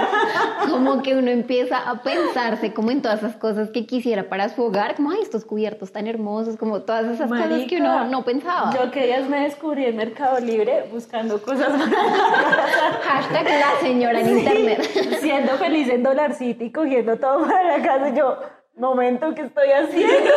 como 0.70 1.02
que 1.02 1.14
uno 1.14 1.30
empieza 1.30 1.76
a 1.76 2.00
pensarse 2.00 2.72
como 2.72 2.90
en 2.90 3.02
todas 3.02 3.18
esas 3.18 3.36
cosas 3.36 3.68
que 3.68 3.84
quisiera 3.84 4.30
para 4.30 4.48
su 4.48 4.62
hogar, 4.62 4.94
como, 4.94 5.10
¡ay, 5.10 5.18
estos 5.20 5.44
cubiertos 5.44 5.92
tan 5.92 6.06
hermosos! 6.06 6.56
Como 6.56 6.80
todas 6.80 7.04
esas 7.04 7.28
cosas 7.28 7.64
que 7.68 7.76
uno 7.76 8.06
no 8.06 8.24
pensaba. 8.24 8.72
Yo 8.72 8.90
que 8.90 9.04
días 9.04 9.28
me 9.28 9.40
descubrí 9.40 9.84
en 9.84 9.96
Mercado 9.96 10.40
Libre 10.40 10.88
buscando 10.90 11.42
cosas 11.42 11.68
Hashtag 13.02 13.44
la 13.44 13.80
señora 13.82 14.20
en 14.22 14.38
internet. 14.38 14.90
siendo 15.20 15.52
feliz 15.58 15.86
en 15.90 16.02
Dollar 16.02 16.32
City, 16.32 16.72
cogiendo 16.72 17.18
todo 17.18 17.46
para 17.46 17.76
la 17.76 17.84
casa. 17.84 18.08
y 18.08 18.16
Yo, 18.16 18.38
momento, 18.76 19.34
¿qué 19.34 19.42
estoy 19.42 19.70
haciendo? 19.70 20.30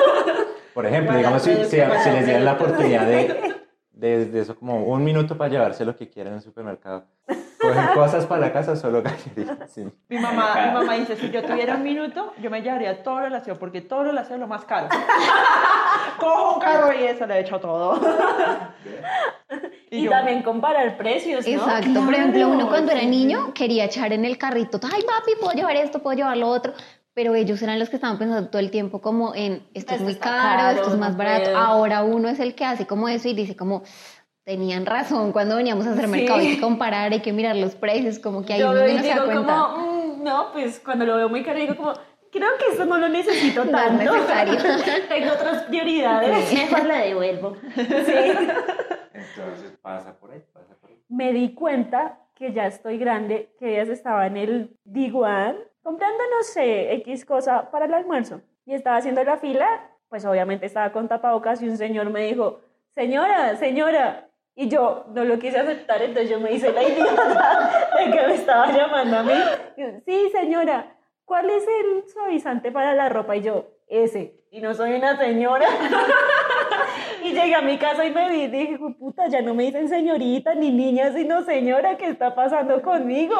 Por 0.73 0.85
ejemplo, 0.85 1.09
Para 1.09 1.17
digamos, 1.17 1.41
si, 1.41 1.55
si, 1.65 1.69
si 1.69 2.09
les 2.11 2.25
dieran 2.25 2.45
la 2.45 2.53
oportunidad 2.53 3.05
de, 3.05 3.55
de, 3.91 4.25
de 4.25 4.41
eso 4.41 4.55
como 4.55 4.83
un 4.83 5.03
minuto 5.03 5.37
para 5.37 5.49
llevarse 5.49 5.85
lo 5.85 5.95
que 5.95 6.09
quieran 6.09 6.33
en 6.33 6.37
el 6.37 6.43
supermercado, 6.43 7.05
coger 7.59 7.93
cosas 7.93 8.25
para 8.25 8.41
la 8.41 8.53
casa, 8.53 8.75
solo 8.75 9.01
gallerías. 9.03 9.57
sí. 9.71 9.85
Mi 10.07 10.17
mamá, 10.17 10.55
mi 10.65 10.73
mamá 10.73 10.93
dice, 10.95 11.15
si 11.15 11.29
yo 11.29 11.43
tuviera 11.43 11.75
un 11.75 11.83
minuto, 11.83 12.33
yo 12.41 12.49
me 12.49 12.61
llevaría 12.61 13.03
todo 13.03 13.25
el 13.25 13.35
aseo, 13.35 13.57
porque 13.59 13.81
todo 13.81 14.09
el 14.09 14.17
aseo 14.17 14.35
es 14.35 14.39
lo 14.39 14.47
más 14.47 14.65
caro. 14.65 14.87
Cojo 16.19 16.55
un 16.55 16.61
carro 16.61 16.93
y 16.93 17.03
eso 17.03 17.25
le 17.25 17.35
he 17.35 17.39
hecho 17.41 17.59
todo. 17.59 17.99
Y, 19.91 20.03
yo, 20.03 20.11
también 20.11 20.43
comparar 20.43 20.97
precios, 20.97 21.47
¿no? 21.47 21.51
Exacto. 21.51 22.05
Por 22.05 22.13
ejemplo, 22.13 22.47
uno 22.47 22.55
Claro, 22.55 22.69
cuando 22.69 22.91
era 22.91 23.01
niño 23.03 23.53
quería 23.53 23.85
echar 23.85 24.13
en 24.13 24.23
el 24.23 24.37
carrito, 24.37 24.79
ay 24.83 25.01
papi, 25.01 25.31
puedo 25.39 25.53
llevar 25.53 25.75
esto, 25.77 25.99
puedo 25.99 26.15
llevar 26.15 26.37
lo 26.37 26.47
otro. 26.47 26.73
Pero 27.19 27.35
ellos 27.35 27.61
eran 27.61 27.79
los 27.79 27.89
que 27.89 27.97
estaban 27.97 28.17
pensando 28.17 28.47
todo 28.49 28.61
el 28.61 28.71
tiempo 28.71 29.01
como 29.01 29.35
en 29.35 29.61
esto 29.73 29.93
es 29.93 29.99
Esto 29.99 30.03
muy 30.05 30.15
caro, 30.15 30.57
caro, 30.57 30.77
esto 30.77 30.93
es 30.93 30.97
más 30.97 31.11
no 31.11 31.17
barato. 31.17 31.43
puedo. 31.43 31.57
Ahora 31.57 32.01
uno 32.03 32.29
es 32.29 32.39
el 32.39 32.55
que 32.55 32.63
hace 32.63 32.87
como 32.87 33.09
eso 33.09 33.27
y 33.27 33.33
dice 33.33 33.57
como 33.57 33.83
tenían 34.45 34.85
razón 34.85 35.33
cuando 35.33 35.57
veníamos 35.57 35.85
a 35.85 35.91
hacer 35.91 36.05
Sí. 36.05 36.11
mercado 36.11 36.39
hay 36.39 36.55
que 36.55 36.61
comparar, 36.61 37.11
hay 37.11 37.19
que 37.19 37.33
mirar 37.33 37.57
los 37.57 37.75
precios, 37.75 38.19
como 38.19 38.45
que 38.45 38.53
ahí 38.53 38.61
Yo 38.61 38.71
uno 38.71 38.79
no 38.79 38.87
se 38.87 38.93
da 38.93 39.01
digo 39.01 39.25
cuenta. 39.25 39.41
como, 39.73 40.15
mm, 40.15 40.23
no, 40.23 40.53
pues 40.53 40.79
cuando 40.79 41.05
lo 41.05 41.17
veo 41.17 41.27
muy 41.27 41.43
caro 41.43 41.59
digo 41.59 41.75
como, 41.75 41.91
creo 42.31 42.49
que 42.57 42.73
eso 42.73 42.85
no 42.85 42.97
lo 42.97 43.09
necesito 43.09 43.65
No 43.65 43.77
es 43.77 43.85
tanto. 43.85 44.13
necesario. 44.13 44.53
Tengo 45.09 45.33
otras 45.33 45.63
prioridades. 45.63 46.53
Mejor 46.53 46.85
la 46.85 46.97
devuelvo. 46.99 47.57
Sí. 47.75 48.13
Entonces 49.13 49.73
pasa 49.81 50.17
por 50.17 50.31
ahí, 50.31 50.41
pasa 50.53 50.73
por 50.79 50.89
ahí. 50.89 50.97
me 51.09 51.33
di 51.33 51.53
cuenta 51.53 52.19
que 52.35 52.53
ya 52.53 52.65
estoy 52.67 52.97
grande, 52.97 53.53
que 53.59 53.73
ellas 53.73 53.89
estaba 53.89 54.25
en 54.27 54.37
el 54.37 54.77
Diguan 54.85 55.57
comprando, 55.89 56.23
no 56.37 56.43
sé, 56.43 56.93
X 56.97 57.25
cosa 57.25 57.71
para 57.71 57.85
el 57.85 57.93
almuerzo. 57.95 58.41
Y 58.63 58.75
estaba 58.75 58.97
haciendo 58.97 59.23
la 59.23 59.37
fila, 59.37 59.89
pues 60.07 60.23
obviamente 60.23 60.67
estaba 60.67 60.91
con 60.91 61.07
tapabocas 61.07 61.63
y 61.63 61.67
un 61.67 61.77
señor 61.77 62.11
me 62.11 62.25
dijo, 62.25 62.59
señora, 62.93 63.55
señora. 63.55 64.29
Y 64.53 64.67
yo 64.67 65.05
no 65.15 65.23
lo 65.23 65.39
quise 65.39 65.57
aceptar, 65.57 65.99
entonces 66.03 66.29
yo 66.29 66.39
me 66.39 66.51
hice 66.51 66.71
la 66.71 66.83
idiota 66.87 67.87
de 67.97 68.11
que 68.11 68.27
me 68.27 68.35
estaba 68.35 68.71
llamando 68.71 69.17
a 69.17 69.23
mí. 69.23 69.33
Sí, 70.05 70.29
señora, 70.31 70.95
¿cuál 71.25 71.49
es 71.49 71.63
el 71.63 72.07
suavizante 72.07 72.71
para 72.71 72.93
la 72.93 73.09
ropa? 73.09 73.35
Y 73.35 73.41
yo, 73.41 73.65
ese. 73.87 74.35
Y 74.51 74.61
no 74.61 74.75
soy 74.75 74.93
una 74.93 75.17
señora. 75.17 75.65
Y 77.21 77.33
llegué 77.33 77.53
a 77.53 77.61
mi 77.61 77.77
casa 77.77 78.05
y 78.05 78.11
me 78.11 78.29
vi 78.29 78.47
dije, 78.47 78.77
"Jue 78.77 78.93
puta, 78.93 79.27
ya 79.27 79.41
no 79.41 79.53
me 79.53 79.63
dicen 79.63 79.89
señorita 79.89 80.55
ni 80.55 80.71
niña, 80.71 81.11
sino 81.11 81.43
señora, 81.43 81.97
¿qué 81.97 82.07
está 82.07 82.33
pasando 82.33 82.81
conmigo? 82.81 83.35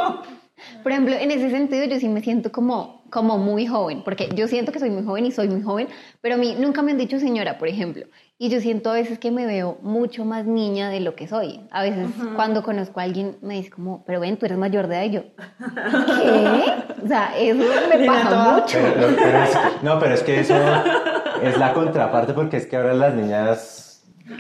Por 0.84 0.92
ejemplo, 0.92 1.16
en 1.16 1.32
ese 1.32 1.50
sentido 1.50 1.86
yo 1.86 2.00
sí 2.00 2.08
me 2.10 2.22
siento 2.22 2.52
como, 2.52 3.04
como 3.10 3.38
muy 3.38 3.66
joven, 3.68 4.02
porque 4.04 4.30
yo 4.36 4.48
siento 4.48 4.72
que 4.72 4.80
soy 4.80 4.90
muy 4.90 5.04
joven 5.04 5.26
y 5.26 5.32
soy 5.32 5.48
muy 5.50 5.62
joven, 5.62 5.88
pero 6.22 6.36
a 6.36 6.38
mí 6.38 6.56
nunca 6.60 6.82
me 6.82 6.92
han 6.92 6.98
dicho 6.98 7.20
señora, 7.20 7.58
por 7.58 7.68
ejemplo. 7.68 8.06
Y 8.38 8.50
yo 8.50 8.62
siento 8.62 8.90
a 8.92 8.94
veces 8.94 9.20
que 9.20 9.32
me 9.32 9.46
veo 9.46 9.78
mucho 9.82 10.24
más 10.24 10.46
niña 10.46 10.90
de 10.90 11.02
lo 11.02 11.14
que 11.16 11.28
soy. 11.28 11.60
A 11.72 11.84
veces 11.84 12.08
cuando 12.36 12.64
conozco 12.64 13.00
a 13.00 13.04
alguien 13.04 13.36
me 13.42 13.56
dice 13.56 13.70
como, 13.70 14.04
pero 14.06 14.20
ven, 14.22 14.38
tú 14.38 14.46
eres 14.46 14.58
mayor 14.58 14.88
de 14.88 14.96
edad 14.96 15.04
y 15.06 15.10
yo, 15.12 15.22
¿qué? 15.84 16.74
O 17.04 17.08
sea, 17.08 17.34
eso 17.38 17.64
me 17.90 18.06
pasa 18.06 18.54
mucho. 18.62 18.78
Pero- 18.96 19.16
pero- 19.16 19.44
es- 19.44 19.58
no, 19.84 20.00
pero 20.00 20.14
es 20.14 20.24
que 20.24 20.40
eso 20.40 20.56
es 21.44 21.58
la 21.58 21.74
contraparte 21.74 22.34
porque 22.34 22.58
es 22.58 22.66
que 22.66 22.76
ahora 22.78 22.94
las 22.94 23.14
niñas 23.14 23.86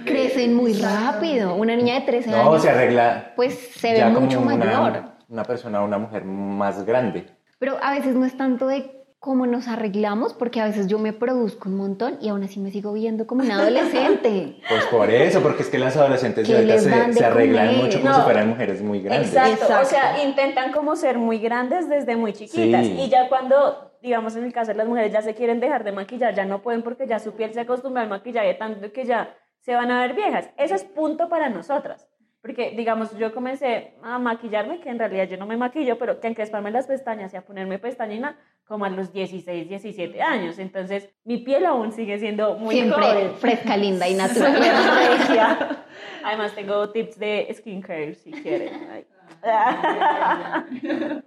Crecen 0.05 0.53
muy 0.53 0.73
rápido. 0.73 1.55
Una 1.55 1.75
niña 1.75 1.95
de 1.95 2.01
13 2.01 2.29
no 2.29 2.38
años 2.51 2.62
se 2.62 2.69
arregla 2.69 3.34
pues 3.36 3.58
se 3.75 3.93
ve 3.93 4.05
mucho 4.05 4.39
mayor. 4.41 5.03
Una, 5.30 5.44
persona, 5.44 5.82
una 5.82 5.98
mujer 5.98 6.26
más 6.26 6.86
grande. 6.86 7.28
Pero 7.60 7.78
a 7.82 7.91
veces 7.91 8.16
no 8.16 8.26
es 8.26 8.36
tanto 8.38 8.68
de 8.68 8.99
cómo 9.20 9.45
nos 9.45 9.68
arreglamos, 9.68 10.34
porque 10.34 10.62
a 10.62 10.66
veces 10.66 10.88
yo 10.88 10.97
me 10.97 11.12
produzco 11.12 11.68
un 11.68 11.76
montón 11.76 12.18
y 12.22 12.30
aún 12.30 12.41
así 12.43 12.60
me 12.60 12.72
sigo 12.72 12.93
viendo 12.93 13.28
como 13.28 13.43
una 13.43 13.56
adolescente. 13.60 14.62
Pues 14.70 14.86
por 14.86 15.10
eso, 15.10 15.41
porque 15.41 15.64
es 15.64 15.70
que 15.70 15.78
las 15.78 15.97
adolescentes 15.97 16.47
de 16.47 16.56
ahorita 16.56 17.12
se, 17.12 17.26
arreglan 17.26 17.68
comer. 17.68 17.84
mucho 17.84 17.99
como 17.99 18.12
No. 18.12 18.16
si 18.16 18.22
fueran 18.22 18.49
mujeres 18.49 18.82
muy 18.82 19.01
grandes. 19.01 19.28
Exacto. 19.34 19.64
Exacto. 19.66 19.82
o 19.82 19.86
sea, 19.86 20.24
intentan 20.24 20.72
como 20.72 20.95
ser 20.95 21.18
muy 21.18 21.39
grandes 21.39 21.89
desde 21.89 22.16
muy 22.16 22.32
chiquitas. 22.32 22.86
Sí. 22.86 22.93
Y 22.97 23.10
ya 23.10 23.28
cuando, 23.28 23.91
digamos, 24.01 24.38
en 24.38 24.45
el 24.45 24.53
caso 24.53 24.72
de 24.72 24.78
las 24.78 24.88
mujeres 24.88 25.12
ya 25.12 25.22
se 25.22 25.36
quieren 25.36 25.60
dejar 25.60 25.84
de 25.84 25.91
maquillar, 25.91 26.34
ya 26.34 26.45
no 26.45 26.62
pueden 26.62 26.82
porque 26.82 27.06
ya 27.06 27.20
su 27.20 27.34
piel 27.34 27.53
se 27.53 27.60
acostumbra 27.60 28.03
al 28.03 28.10
maquillaje 28.10 28.53
tanto 28.53 28.89
que 28.93 29.06
ya 29.06 29.36
se 29.60 29.76
van 29.76 29.91
a 29.91 29.99
ver 29.99 30.16
viejas. 30.16 30.49
Eso 30.58 30.76
es 30.76 30.86
punto 30.86 31.28
para 31.28 31.49
nosotras. 31.49 32.08
Porque, 32.42 32.72
digamos, 32.72 33.16
yo 33.18 33.34
comencé 33.34 33.96
a 34.02 34.18
maquillarme, 34.18 34.80
que 34.80 34.90
en 34.90 34.98
realidad 34.98 35.28
yo 35.28 35.36
no 35.38 35.46
me 35.46 35.58
maquillo, 35.58 35.98
pero 35.98 36.20
que 36.22 36.28
a 36.28 36.30
encresparme 36.30 36.72
las 36.72 36.88
pestañas 36.88 37.34
y 37.34 37.38
a 37.38 37.42
ponerme 37.46 37.80
pestañina 37.80 38.38
como 38.66 38.86
a 38.86 38.90
los 38.90 39.12
16, 39.12 39.68
17 39.68 40.22
años. 40.22 40.58
Entonces, 40.58 41.10
mi 41.26 41.40
piel 41.40 41.66
aún 41.66 41.92
sigue 41.92 42.18
siendo 42.18 42.56
muy 42.56 42.76
Siempre 42.76 43.02
joven. 43.04 43.36
fresca, 43.36 43.76
linda 43.76 44.08
y 44.08 44.14
natural. 44.16 44.56
Además, 46.24 46.54
tengo 46.56 46.90
tips 46.92 47.20
de 47.20 47.54
skincare 47.54 48.14
si 48.16 48.32
quieren. 48.32 49.04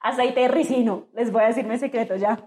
Aceite 0.00 0.40
de 0.40 0.48
ricino. 0.48 1.06
Les 1.14 1.32
voy 1.32 1.42
a 1.42 1.46
decir 1.48 1.64
mi 1.64 1.76
secreto 1.78 2.14
ya. 2.16 2.38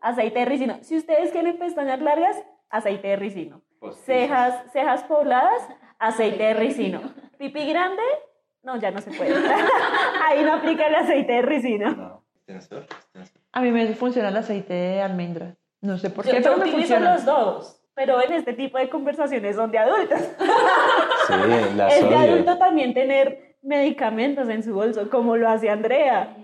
aceite 0.00 0.38
de 0.40 0.44
ricino. 0.46 0.78
Si 0.82 0.96
ustedes 0.96 1.30
quieren 1.30 1.58
pestañas 1.58 2.00
largas, 2.00 2.42
aceite 2.70 3.08
de 3.08 3.16
ricino. 3.16 3.60
Cejas, 4.04 4.54
cejas 4.72 5.02
pobladas, 5.04 5.68
aceite 6.02 6.42
de 6.42 6.54
ricino. 6.54 7.00
Pipi 7.38 7.66
grande, 7.68 8.02
no, 8.62 8.76
ya 8.78 8.90
no 8.90 9.00
se 9.00 9.10
puede. 9.12 9.34
Ahí 10.26 10.42
no 10.44 10.54
aplica 10.54 10.86
el 10.86 10.94
aceite 10.94 11.32
de 11.32 11.42
ricino. 11.42 11.90
No, 11.92 12.24
extensor. 12.36 12.86
A 13.52 13.60
mí 13.60 13.70
me 13.70 13.94
funciona 13.94 14.28
el 14.28 14.36
aceite 14.36 14.72
de 14.74 15.02
almendras. 15.02 15.54
No 15.80 15.98
sé 15.98 16.10
por 16.10 16.24
Yo, 16.24 16.30
qué, 16.32 16.38
yo 16.38 16.42
pero 16.42 16.56
me 16.56 16.62
utilizo 16.70 16.94
funciona. 16.94 17.14
los 17.14 17.24
dos. 17.24 17.78
Pero 17.94 18.22
en 18.22 18.32
este 18.32 18.52
tipo 18.54 18.78
de 18.78 18.88
conversaciones 18.88 19.56
son 19.56 19.70
de 19.70 19.78
adultos. 19.78 20.20
Sí, 21.28 21.34
las 21.76 21.94
Es 21.96 22.08
de 22.08 22.16
adulto 22.16 22.58
también 22.58 22.94
tener 22.94 23.54
medicamentos 23.62 24.48
en 24.48 24.64
su 24.64 24.74
bolso, 24.74 25.08
como 25.08 25.36
lo 25.36 25.48
hace 25.48 25.70
Andrea. 25.70 26.36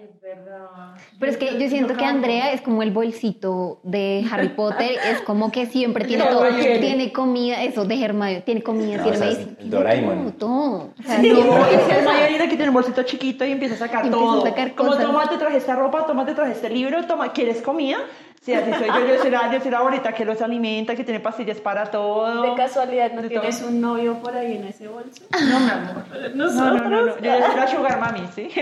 Pero 1.18 1.32
es 1.32 1.38
que 1.38 1.58
yo 1.58 1.68
siento 1.68 1.94
que 1.96 2.04
Andrea 2.04 2.52
es 2.52 2.60
como 2.60 2.82
el 2.82 2.90
bolsito 2.90 3.80
de 3.82 4.24
Harry 4.30 4.48
Potter, 4.50 4.92
es 5.10 5.20
como 5.22 5.50
que 5.50 5.66
siempre 5.66 6.04
tiene 6.04 6.24
Todo 6.24 6.40
todo, 6.46 6.56
tiene. 6.80 7.12
comida, 7.12 7.62
eso 7.62 7.84
de 7.84 8.02
Hermione, 8.02 8.40
tiene 8.42 8.62
comida, 8.62 8.98
No, 8.98 9.02
tiene 9.04 9.16
o 9.16 9.20
sea, 9.20 9.26
medicina, 9.28 9.56
Doraemon. 9.62 10.32
todo, 10.32 10.48
todo. 10.48 10.94
O 10.98 11.02
sea, 11.04 11.18
No, 11.22 11.44
no, 11.44 11.66
es 11.66 11.80
que 11.80 11.92
Hermione 11.94 12.38
que 12.48 12.56
tiene 12.56 12.68
un 12.68 12.74
bolsito 12.74 13.02
chiquito 13.02 13.44
y 13.44 13.52
empieza 13.52 13.74
a 13.74 13.78
sacar 13.78 14.04
Y 14.04 14.08
empieza 14.08 14.26
a 14.26 14.34
todo. 14.34 14.46
sacar 14.46 14.74
Como 14.74 14.96
toma, 14.96 15.28
te 15.28 15.36
traje 15.38 15.56
esta 15.56 15.74
ropa, 15.76 16.06
toma, 16.06 16.24
te 16.26 16.34
traje 16.34 16.52
este 16.52 16.70
libro, 16.70 17.04
toma, 17.06 17.32
¿quieres 17.32 17.60
comida? 17.62 17.98
Sí, 18.40 18.54
así 18.54 18.72
soy 18.72 18.86
yo, 18.88 19.06
yo 19.06 19.18
soy 19.20 19.30
la, 19.30 19.52
yo 19.52 19.60
soy 19.60 19.70
la 19.70 19.80
bonita 19.82 20.12
que 20.12 20.24
los 20.24 20.40
alimenta, 20.40 20.94
que 20.94 21.04
tiene 21.04 21.20
pastillas 21.20 21.60
para 21.60 21.90
todo. 21.90 22.42
De 22.42 22.54
casualidad, 22.54 23.12
¿no 23.12 23.22
De 23.22 23.28
tienes 23.28 23.58
todo. 23.58 23.68
un 23.68 23.80
novio 23.80 24.14
por 24.22 24.34
ahí 24.34 24.56
en 24.56 24.64
ese 24.68 24.88
bolso? 24.88 25.24
No, 25.32 25.60
mi 25.60 25.70
amor. 25.70 26.04
No, 26.34 26.50
no, 26.50 26.74
no, 26.88 26.88
no. 26.88 27.18
Yo 27.18 27.46
soy 27.46 27.56
la 27.56 27.66
sugar 27.66 28.00
mami, 28.00 28.26
¿sí? 28.34 28.48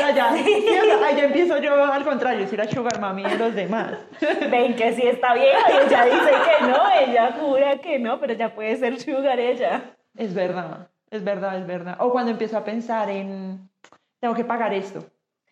No, 0.00 0.14
ya. 0.14 0.32
Sí, 0.32 0.64
ya 1.16 1.24
empiezo 1.24 1.58
yo 1.58 1.84
al 1.84 2.04
contrario, 2.04 2.46
soy 2.46 2.58
la 2.58 2.68
sugar 2.68 3.00
mami 3.00 3.24
de 3.24 3.36
los 3.36 3.54
demás. 3.54 3.92
Ven 4.50 4.76
que 4.76 4.92
sí 4.94 5.02
está 5.06 5.34
vieja 5.34 5.70
y 5.72 5.86
ella 5.86 6.04
dice 6.04 6.30
que 6.30 6.66
no, 6.66 6.78
ella 7.00 7.32
jura 7.40 7.78
que 7.78 7.98
no, 7.98 8.20
pero 8.20 8.34
ya 8.34 8.54
puede 8.54 8.76
ser 8.76 9.00
sugar 9.00 9.38
ella. 9.40 9.82
Es 10.16 10.34
verdad, 10.34 10.88
es 11.10 11.24
verdad, 11.24 11.58
es 11.58 11.66
verdad. 11.66 11.96
O 12.00 12.10
cuando 12.12 12.30
empiezo 12.30 12.56
a 12.56 12.64
pensar 12.64 13.10
en, 13.10 13.68
tengo 14.20 14.34
que 14.34 14.44
pagar 14.44 14.72
esto. 14.72 15.04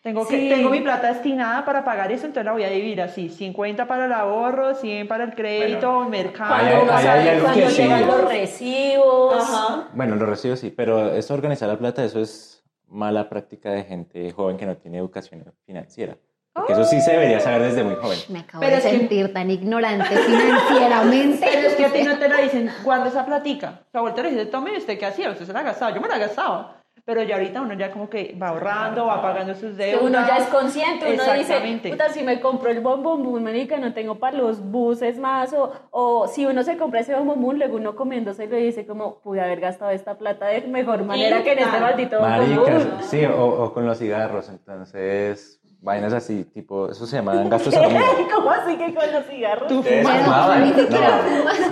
Tengo, 0.07 0.25
que, 0.25 0.37
Sí. 0.39 0.47
tengo 0.47 0.69
mi 0.69 0.79
plata 0.79 1.11
destinada 1.11 1.65
para 1.65 1.83
pagar 1.83 2.09
eso, 2.13 2.27
entonces 2.27 2.45
la 2.45 2.53
voy 2.53 2.63
a 2.63 2.69
dividir 2.69 3.01
así. 3.01 3.27
50 3.27 3.87
para 3.87 4.05
el 4.05 4.13
ahorro, 4.13 4.73
100 4.73 5.05
para 5.05 5.25
el 5.25 5.35
crédito, 5.35 6.03
el 6.03 6.07
mercado. 6.09 6.53
Hay- 6.55 6.65
ahí 6.67 6.87
sabe 7.03 7.19
hay 7.19 7.27
algo 7.27 7.43
cuando 7.43 7.65
que 7.65 7.69
sí. 7.71 7.87
los 8.07 8.23
recibos. 8.29 9.35
Ajá. 9.35 9.87
Bueno, 9.93 10.15
lo 10.15 10.25
recibo 10.25 10.55
sí, 10.55 10.69
pero 10.71 11.11
eso 11.13 11.33
organizar 11.33 11.67
la 11.67 11.77
plata, 11.77 12.05
eso 12.05 12.21
es 12.21 12.63
mala 12.87 13.27
práctica 13.27 13.71
de 13.71 13.83
gente 13.83 14.31
joven 14.31 14.55
que 14.55 14.65
no 14.65 14.77
tiene 14.77 14.97
educación 14.99 15.43
financiera. 15.65 16.15
Porque 16.53 16.71
eso 16.71 16.85
sí 16.85 17.01
se 17.01 17.11
debería 17.11 17.41
saber 17.41 17.63
desde 17.63 17.83
muy 17.83 17.95
joven. 17.95 18.17
me 18.29 18.39
acabo 18.39 18.61
Pero 18.61 18.77
de 18.77 18.77
es 18.77 18.83
que- 18.85 18.97
sentir 18.97 19.33
tan 19.33 19.51
ignorante 19.51 20.15
financieramente. 20.15 21.45
Pero 21.53 21.67
es 21.67 21.75
que 21.75 21.85
a 21.85 21.91
ti 21.91 22.03
no 22.03 22.17
te 22.17 22.29
la 22.29 22.37
dicen, 22.37 22.71
guarda 22.83 23.07
esa 23.09 23.25
platica. 23.25 23.81
Tu 23.91 23.97
abuelita 23.97 24.23
le 24.23 24.31
dice, 24.31 24.45
tome, 24.47 24.71
¿y 24.73 24.77
¿usted 24.77 24.97
qué 24.97 25.05
hacía? 25.05 25.29
Usted 25.31 25.45
se 25.45 25.53
la 25.53 25.63
gastaba, 25.63 25.93
yo 25.93 25.99
me 26.01 26.07
la 26.07 26.17
gastaba. 26.17 26.76
Pero 27.07 27.23
ya 27.23 27.35
ahorita 27.35 27.61
uno 27.61 27.73
ya 27.75 27.89
como 27.89 28.09
que 28.09 28.35
va 28.39 28.49
ahorrando, 28.49 29.05
va 29.05 29.21
pagando 29.21 29.55
sus 29.55 29.77
Que 29.77 29.85
deudas. 29.85 30.01
uno 30.03 30.27
ya 30.27 30.37
es 30.39 30.47
consciente, 30.47 31.05
uno 31.05 31.23
dice, 31.23 31.39
Exactamente. 31.39 31.89
puta, 31.89 32.09
si 32.09 32.21
me 32.21 32.41
compro 32.41 32.69
el 32.69 32.81
bombón 32.81 33.41
marica, 33.41 33.77
no 33.77 33.93
tengo 33.93 34.15
para 34.15 34.35
los 34.35 34.59
buses 34.61 35.17
más, 35.17 35.53
o, 35.53 35.71
o 35.91 36.27
si 36.27 36.45
uno 36.45 36.63
se 36.63 36.75
compra 36.75 36.99
ese 36.99 37.15
bombón 37.15 37.59
luego 37.59 37.77
uno 37.77 37.95
comiéndose 37.95 38.47
lo 38.47 38.57
dice 38.57 38.85
como, 38.85 39.19
pude 39.21 39.39
haber 39.39 39.61
gastado 39.61 39.91
esta 39.91 40.17
plata 40.17 40.47
de 40.47 40.63
mejor 40.67 41.05
manera 41.05 41.43
que 41.43 41.53
en 41.53 41.59
este 41.59 41.79
maldito 41.79 42.19
Maricas, 42.19 42.85
bombón. 42.85 43.03
sí, 43.03 43.23
o, 43.23 43.45
o 43.63 43.73
con 43.73 43.85
los 43.85 43.97
cigarros, 43.99 44.49
entonces, 44.49 45.61
vainas 45.79 46.11
así, 46.11 46.43
tipo, 46.43 46.91
eso 46.91 47.05
se 47.07 47.15
llaman 47.15 47.49
gastos 47.49 47.73
hormiga. 47.73 48.01
¿Cómo 48.35 48.49
así 48.49 48.75
que 48.75 48.93
con 48.93 49.09
los 49.13 49.25
cigarros? 49.27 49.71
Ni 49.71 49.81
siquiera 49.81 51.21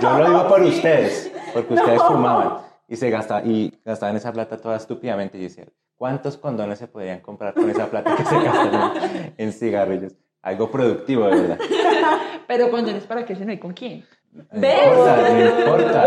yo 0.00 0.18
lo 0.18 0.28
digo 0.30 0.48
por 0.48 0.62
ustedes, 0.62 1.30
porque 1.52 1.74
ustedes 1.78 2.02
fumaban 2.04 2.64
y 2.88 2.96
se 2.96 3.10
gasta, 3.10 3.42
y 3.44 3.72
gastaban 3.84 4.16
esa 4.16 4.32
plata 4.32 4.56
toda 4.58 4.76
estúpidamente. 4.76 5.38
Y 5.38 5.42
yo 5.42 5.48
decía, 5.48 5.64
¿cuántos 5.96 6.36
condones 6.36 6.78
se 6.78 6.86
podrían 6.88 7.20
comprar 7.20 7.54
con 7.54 7.68
esa 7.70 7.86
plata 7.90 8.14
que 8.16 8.24
se 8.24 8.34
gastan 8.42 9.32
en, 9.36 9.52
cigarrillos? 9.52 10.14
Algo 10.42 10.70
productivo, 10.70 11.26
de 11.26 11.40
verdad. 11.40 11.58
Pero 12.46 12.70
cuando 12.70 12.90
eres 12.90 13.04
para 13.04 13.24
qué 13.24 13.34
si 13.34 13.44
no 13.44 13.50
hay 13.50 13.58
con 13.58 13.72
quién. 13.72 14.04
No 14.32 14.42
importa, 14.52 15.28
no 15.32 15.60
importa. 15.60 16.04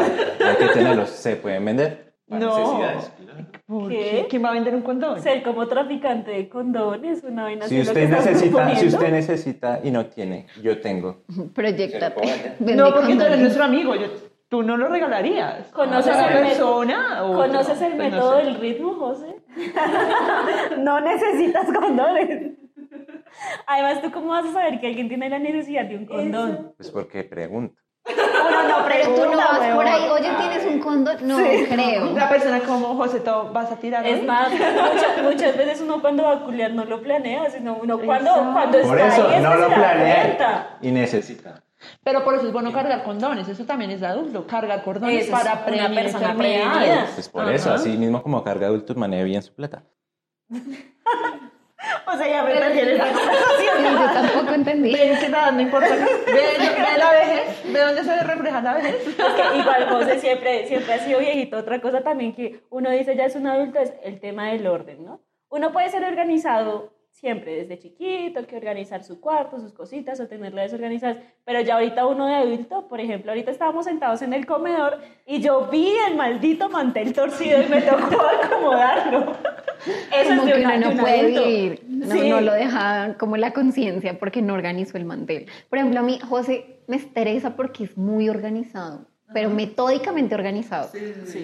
Hay 0.49 0.55
que 0.57 0.67
tenerlos, 0.73 1.09
se 1.09 1.35
pueden 1.35 1.65
vender. 1.65 2.13
para 2.29 2.45
No. 2.45 2.57
necesidades, 2.59 3.11
claro. 3.19 3.45
¿Por 3.65 3.89
¿Qué? 3.89 4.27
¿Quién 4.29 4.43
va 4.45 4.49
a 4.49 4.53
vender 4.53 4.75
un 4.75 4.81
condón? 4.83 5.21
Ser 5.21 5.43
como 5.43 5.67
traficante 5.67 6.31
de 6.31 6.47
condones, 6.47 7.23
una 7.23 7.43
vaina 7.43 7.67
Si 7.67 7.81
usted, 7.81 8.07
necesita, 8.09 8.75
si 8.75 8.87
usted 8.87 9.11
necesita 9.11 9.79
y 9.83 9.91
no 9.91 10.05
tiene, 10.05 10.47
yo 10.63 10.79
tengo. 10.79 11.23
Proyectate. 11.53 12.55
No, 12.59 12.93
porque 12.93 13.15
tú 13.15 13.21
eres 13.21 13.23
condones. 13.23 13.39
nuestro 13.39 13.63
amigo. 13.65 13.95
yo- 13.95 14.07
tú 14.49 14.63
no 14.63 14.75
lo 14.77 14.87
regalarías. 14.89 15.71
¿Conoces 15.71 16.15
a 16.15 16.27
el 16.27 16.43
persona? 16.47 17.23
o 17.23 17.33
¿Conoces 17.33 17.81
el 17.81 17.93
Pues 17.95 18.11
no 18.11 18.17
método 18.17 18.39
sé. 18.39 18.45
del 18.45 18.55
ritmo, 18.55 18.93
José? 18.95 19.35
no 20.79 20.99
necesitas 20.99 21.65
condones. 21.71 22.53
Además, 23.67 24.01
¿tú 24.01 24.11
cómo 24.11 24.29
vas 24.29 24.45
a 24.45 24.51
saber 24.53 24.79
que 24.79 24.87
alguien 24.87 25.07
tiene 25.07 25.29
la 25.29 25.39
necesidad 25.39 25.85
de 25.85 25.97
un 25.97 26.05
condón? 26.05 26.73
Pues 26.77 26.91
porque 26.91 27.23
pregunto. 27.23 27.75
Uno 28.07 28.63
no 28.63 28.85
Pero 28.87 29.03
tú 29.03 29.09
no 29.11 29.17
pregunta, 29.17 29.47
vas 29.51 29.75
por 29.75 29.85
ahí, 29.85 30.09
oye, 30.09 30.29
¿tienes 30.39 30.65
un 30.65 30.79
condón? 30.79 31.17
No, 31.21 31.37
creo. 31.37 32.13
La 32.15 32.27
persona 32.29 32.59
como 32.61 32.95
José, 32.95 33.19
¿tú 33.19 33.31
vas 33.53 33.71
a 33.71 33.75
tirar 33.75 34.05
Es 34.07 34.23
más, 34.25 34.49
muchas, 34.51 35.21
muchas 35.23 35.57
veces 35.57 35.81
uno 35.81 36.01
cuando 36.01 36.23
va 36.23 36.33
a 36.33 36.39
culiar 36.39 36.71
no 36.71 36.85
lo 36.85 37.01
planea, 37.01 37.49
sino 37.51 37.75
uno 37.75 37.99
cuando, 37.99 38.31
Exacto. 38.31 38.53
cuando 38.53 38.81
Por 38.81 38.97
está 38.99 39.07
eso 39.15 39.27
ahí 39.29 39.41
no 39.43 39.55
lo 39.55 39.67
planea 39.67 40.77
y 40.81 40.91
necesita. 40.91 41.61
Pero 42.03 42.23
por 42.23 42.35
eso 42.35 42.47
es 42.47 42.53
bueno 42.53 42.71
cargar 42.73 43.03
condones, 43.03 43.47
eso 43.47 43.65
también 43.65 43.91
es 43.91 44.01
de 44.01 44.07
adulto, 44.07 44.45
cargar 44.45 44.83
condones 44.83 45.25
Eso 45.27 45.35
es 45.35 45.39
para 45.43 45.53
una 45.53 45.65
prevenir 45.65 46.01
persona 46.01 46.31
enfermedades. 46.31 46.71
prevenida. 46.77 47.07
Pues 47.15 47.29
por 47.29 47.49
eso, 47.51 47.69
Ajá. 47.69 47.79
así 47.79 47.97
mismo 47.97 48.21
como 48.21 48.43
carga 48.43 48.67
adultos, 48.67 48.97
maneje 48.97 49.23
bien 49.23 49.41
su 49.41 49.53
plata. 49.53 49.83
O 52.05 52.17
sea, 52.17 52.27
ya 52.27 52.43
me 52.43 52.53
perdí 52.55 52.79
en 52.79 52.89
esta 52.89 53.05
conversación. 53.07 53.83
Yo 53.83 54.13
tampoco 54.13 54.53
entendí. 54.53 54.93
Ven 54.93 55.17
que 55.17 55.29
nada, 55.29 55.51
no 55.51 55.61
importa. 55.61 55.87
Ve, 55.95 56.33
ve 56.57 56.97
la 56.97 57.11
vejez, 57.11 57.63
ve 57.71 57.79
dónde 57.79 58.03
se 58.03 58.23
refleja 58.23 58.61
la 58.61 58.73
vejez. 58.73 59.07
Es 59.07 59.15
que 59.15 59.57
igual 59.57 59.89
José 59.89 60.19
siempre, 60.19 60.67
siempre 60.67 60.93
ha 60.93 60.99
sido 60.99 61.19
viejito. 61.19 61.57
Otra 61.57 61.79
cosa 61.79 62.01
también 62.01 62.33
que 62.35 62.63
uno 62.69 62.89
dice 62.89 63.15
ya 63.15 63.25
es 63.25 63.35
un 63.35 63.47
adulto 63.47 63.79
es 63.79 63.93
el 64.03 64.19
tema 64.19 64.49
del 64.49 64.67
orden, 64.67 65.05
¿no? 65.05 65.21
Uno 65.49 65.71
puede 65.71 65.89
ser 65.89 66.03
organizado 66.03 66.91
siempre 67.11 67.55
desde 67.55 67.77
chiquito, 67.79 68.45
que 68.47 68.55
organizar 68.55 69.03
su 69.03 69.19
cuarto, 69.19 69.59
sus 69.59 69.73
cositas 69.73 70.19
o 70.21 70.27
tenerlas 70.27 70.65
desorganizadas, 70.71 71.17
pero 71.43 71.59
ya 71.61 71.73
ahorita 71.75 72.05
uno 72.05 72.27
de 72.27 72.35
adulto, 72.35 72.87
por 72.87 73.01
ejemplo, 73.01 73.31
ahorita 73.31 73.51
estábamos 73.51 73.85
sentados 73.85 74.21
en 74.21 74.33
el 74.33 74.45
comedor 74.45 74.99
y 75.25 75.41
yo 75.41 75.67
vi 75.69 75.91
el 76.07 76.15
maldito 76.15 76.69
mantel 76.69 77.11
torcido 77.13 77.61
y 77.61 77.67
me 77.67 77.81
tocó 77.81 78.21
acomodarlo. 78.43 79.33
Eso 80.13 80.29
como 80.29 80.41
es 80.41 80.45
de 80.45 80.53
que 80.53 80.59
una- 80.65 80.75
uno 80.77 80.89
de 80.89 80.95
no 80.95 81.01
puede 81.01 81.19
adulto. 81.19 81.43
vivir, 81.45 81.83
no, 81.87 82.11
Sí. 82.15 82.29
no 82.29 82.41
lo 82.41 82.53
deja 82.53 83.15
como 83.17 83.37
la 83.37 83.51
conciencia 83.53 84.17
porque 84.19 84.41
no 84.41 84.53
organizó 84.53 84.97
el 84.97 85.05
mantel. 85.05 85.47
Por 85.69 85.79
ejemplo, 85.79 85.99
a 85.99 86.03
mí 86.03 86.19
José 86.19 86.79
me 86.87 86.95
estresa 86.97 87.55
porque 87.55 87.83
es 87.85 87.97
muy 87.97 88.29
organizado, 88.29 89.07
pero 89.33 89.49
metódicamente 89.49 90.35
organizado. 90.35 90.89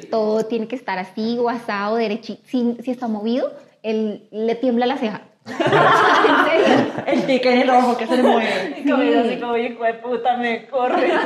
Todo 0.09 0.45
tiene 0.45 0.68
que 0.68 0.76
estar 0.76 0.97
así 0.99 1.38
o 1.39 1.49
asado, 1.49 1.97
derechito. 1.97 2.41
Si, 2.45 2.78
si 2.82 2.91
está 2.91 3.07
movido, 3.07 3.51
él 3.84 4.28
le 4.32 4.55
tiembla 4.55 4.86
la 4.86 4.97
ceja. 4.97 5.22
El 7.06 7.26
tique 7.26 7.54
en 7.54 7.62
el 7.62 7.70
ojo 7.70 7.98
que 7.98 8.08
se 8.08 8.18
le 8.18 8.24
mueve. 8.24 8.82
Y 8.84 8.89
como 8.89 9.04
yo 9.04 9.22
así 9.22 9.39
como, 9.39 9.56
hijo 9.58 9.84
de 9.84 9.93
puta, 9.96 10.38
me 10.38 10.68
corre. 10.68 11.12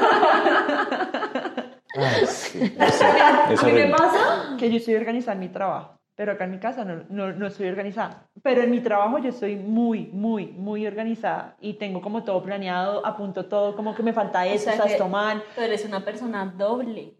Ay, 1.96 2.26
sí, 2.28 2.60
eso, 2.80 3.06
A 3.06 3.52
eso 3.54 3.66
mí 3.66 3.72
me 3.74 3.88
pasa 3.88 4.56
que 4.58 4.70
yo 4.70 4.78
estoy 4.78 4.96
organizada 4.96 5.34
en 5.34 5.40
mi 5.40 5.48
trabajo, 5.50 5.98
pero 6.16 6.34
acá 6.34 6.44
en 6.44 6.52
mi 6.52 6.60
casa 6.60 6.86
no, 6.86 7.04
no, 7.10 7.32
no 7.34 7.48
estoy 7.48 7.68
organizada. 7.68 8.28
Pero 8.44 8.62
en 8.62 8.70
mi 8.72 8.80
trabajo 8.82 9.18
yo 9.20 9.30
estoy 9.30 9.56
muy, 9.56 10.06
muy, 10.14 10.48
muy 10.48 10.86
organizada 10.86 11.56
y 11.60 11.74
tengo 11.74 12.02
como 12.02 12.24
todo 12.24 12.44
planeado, 12.44 13.06
apunto 13.06 13.46
todo, 13.46 13.76
como 13.76 13.96
que 13.96 14.04
me 14.04 14.14
falta 14.14 14.46
eso, 14.46 14.70
o 14.70 14.74
sea, 14.74 14.86
que- 14.86 14.92
esto 14.92 15.08
mal. 15.08 15.44
Tú 15.56 15.62
eres 15.62 15.84
una 15.86 16.02
persona 16.06 16.46
doble. 16.58 17.16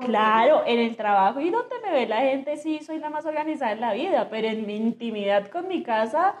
Claro, 0.00 0.62
en 0.66 0.78
el 0.78 0.96
trabajo 0.96 1.40
y 1.40 1.50
donde 1.50 1.74
me 1.84 1.90
ve 1.92 2.06
la 2.06 2.18
gente 2.18 2.56
sí 2.56 2.80
soy 2.84 2.98
la 2.98 3.10
más 3.10 3.26
organizada 3.26 3.72
en 3.72 3.80
la 3.80 3.92
vida, 3.92 4.28
pero 4.30 4.48
en 4.48 4.66
mi 4.66 4.76
intimidad 4.76 5.48
con 5.48 5.66
mi 5.68 5.82
casa 5.82 6.36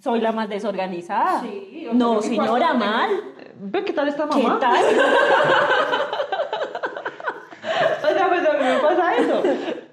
soy 0.00 0.20
la 0.20 0.32
más 0.32 0.48
desorganizada. 0.48 1.40
Sí, 1.40 1.86
o 1.90 1.94
no, 1.94 2.20
señora, 2.20 2.74
mal. 2.74 3.10
¿Ve 3.58 3.84
qué 3.84 3.92
tal 3.92 4.08
esta 4.08 4.28
¿Qué 4.28 4.42
mamá? 4.42 4.58
tal? 4.58 4.84
O 8.02 8.14
sea, 8.14 8.28
pues 8.28 8.48
a 8.48 8.52
mí 8.52 8.64
me 8.64 8.78
pasa 8.80 9.12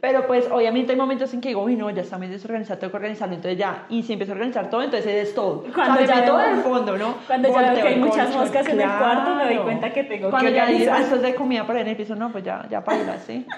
Pero 0.01 0.27
pues 0.27 0.49
obviamente 0.51 0.91
hay 0.91 0.97
momentos 0.97 1.33
en 1.33 1.41
que 1.41 1.49
digo, 1.49 1.63
uy, 1.63 1.75
no, 1.75 1.89
ya 1.89 2.01
está 2.01 2.17
muy 2.17 2.27
desorganizado, 2.27 2.79
tengo 2.79 2.91
que 2.91 2.97
organizarlo, 2.97 3.35
entonces 3.35 3.57
ya, 3.57 3.85
y 3.89 4.03
si 4.03 4.13
empiezo 4.13 4.33
a 4.33 4.35
organizar 4.35 4.69
todo, 4.69 4.83
entonces 4.83 5.29
es 5.29 5.35
todo. 5.35 5.63
Cuando 5.73 6.01
o 6.01 6.05
sea, 6.05 6.25
ya 6.25 6.45
en 6.51 6.57
el 6.57 6.63
fondo, 6.63 6.97
¿no? 6.97 7.15
Cuando 7.27 7.47
ya 7.49 7.53
veo 7.53 7.63
Volteo 7.65 7.83
que 7.83 7.89
hay 7.89 7.99
muchas 7.99 8.35
moscas 8.35 8.67
en 8.67 8.81
el 8.81 8.87
cuarto, 8.89 9.35
me 9.35 9.43
doy 9.43 9.53
claro. 9.53 9.63
cuenta 9.63 9.93
que 9.93 10.03
tengo 10.03 10.29
Cuando 10.29 10.49
que 10.49 10.55
ya 10.55 10.65
hay 10.65 10.73
organizar. 10.73 10.99
restos 10.99 11.21
de 11.21 11.35
comida 11.35 11.65
por 11.65 11.75
ahí 11.75 11.81
en 11.81 11.87
el 11.89 11.95
piso, 11.95 12.15
no, 12.15 12.31
pues 12.31 12.43
ya, 12.43 12.65
ya 12.69 12.81
baila, 12.81 13.17
¿sí? 13.19 13.45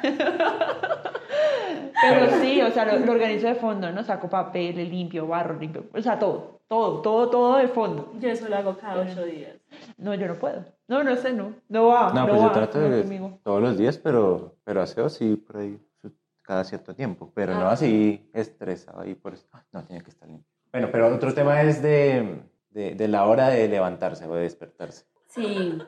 Pero 2.01 2.29
sí, 2.41 2.61
o 2.61 2.71
sea, 2.71 2.85
lo, 2.85 2.99
lo 2.99 3.11
organizo 3.11 3.47
de 3.47 3.55
fondo, 3.55 3.91
¿no? 3.91 4.03
Saco 4.03 4.29
papel, 4.29 4.75
limpio, 4.89 5.27
barro, 5.27 5.57
limpio, 5.59 5.85
o 5.93 6.01
sea, 6.01 6.19
todo, 6.19 6.61
todo, 6.67 7.01
todo, 7.01 7.29
todo 7.29 7.57
de 7.57 7.67
fondo. 7.67 8.11
Yo 8.19 8.29
eso 8.29 8.47
lo 8.49 8.55
hago 8.57 8.77
cada 8.77 9.01
ocho 9.01 9.23
días. 9.25 9.53
No, 9.97 10.13
yo 10.13 10.27
no 10.27 10.35
puedo. 10.35 10.65
No, 10.87 11.03
no 11.03 11.15
sé, 11.15 11.33
no. 11.33 11.53
No 11.69 11.87
va. 11.87 12.11
No, 12.13 12.27
pues 12.27 12.41
yo 12.41 12.51
trato 12.51 12.79
no 12.79 12.89
de 12.89 13.01
conmigo. 13.03 13.39
todos 13.43 13.61
los 13.61 13.77
días, 13.77 13.97
pero, 13.97 14.55
pero 14.63 14.81
aseo 14.81 15.09
sí 15.09 15.35
por 15.35 15.57
ahí 15.57 15.79
cada 16.41 16.63
cierto 16.63 16.93
tiempo, 16.93 17.31
pero 17.33 17.55
no 17.55 17.67
así 17.67 18.29
estresado 18.33 19.01
ahí 19.01 19.15
por 19.15 19.33
eso. 19.33 19.47
"Ah, 19.51 19.63
No, 19.71 19.83
tiene 19.83 20.03
que 20.03 20.11
estar 20.11 20.27
limpio. 20.29 20.47
Bueno, 20.71 20.89
pero 20.91 21.07
otro 21.15 21.33
tema 21.33 21.61
es 21.63 21.81
de, 21.81 22.41
de, 22.69 22.93
de 22.95 23.07
la 23.07 23.25
hora 23.25 23.47
de 23.49 23.67
levantarse 23.67 24.25
o 24.27 24.35
de 24.35 24.41
despertarse, 24.43 25.05
Sí. 25.27 25.81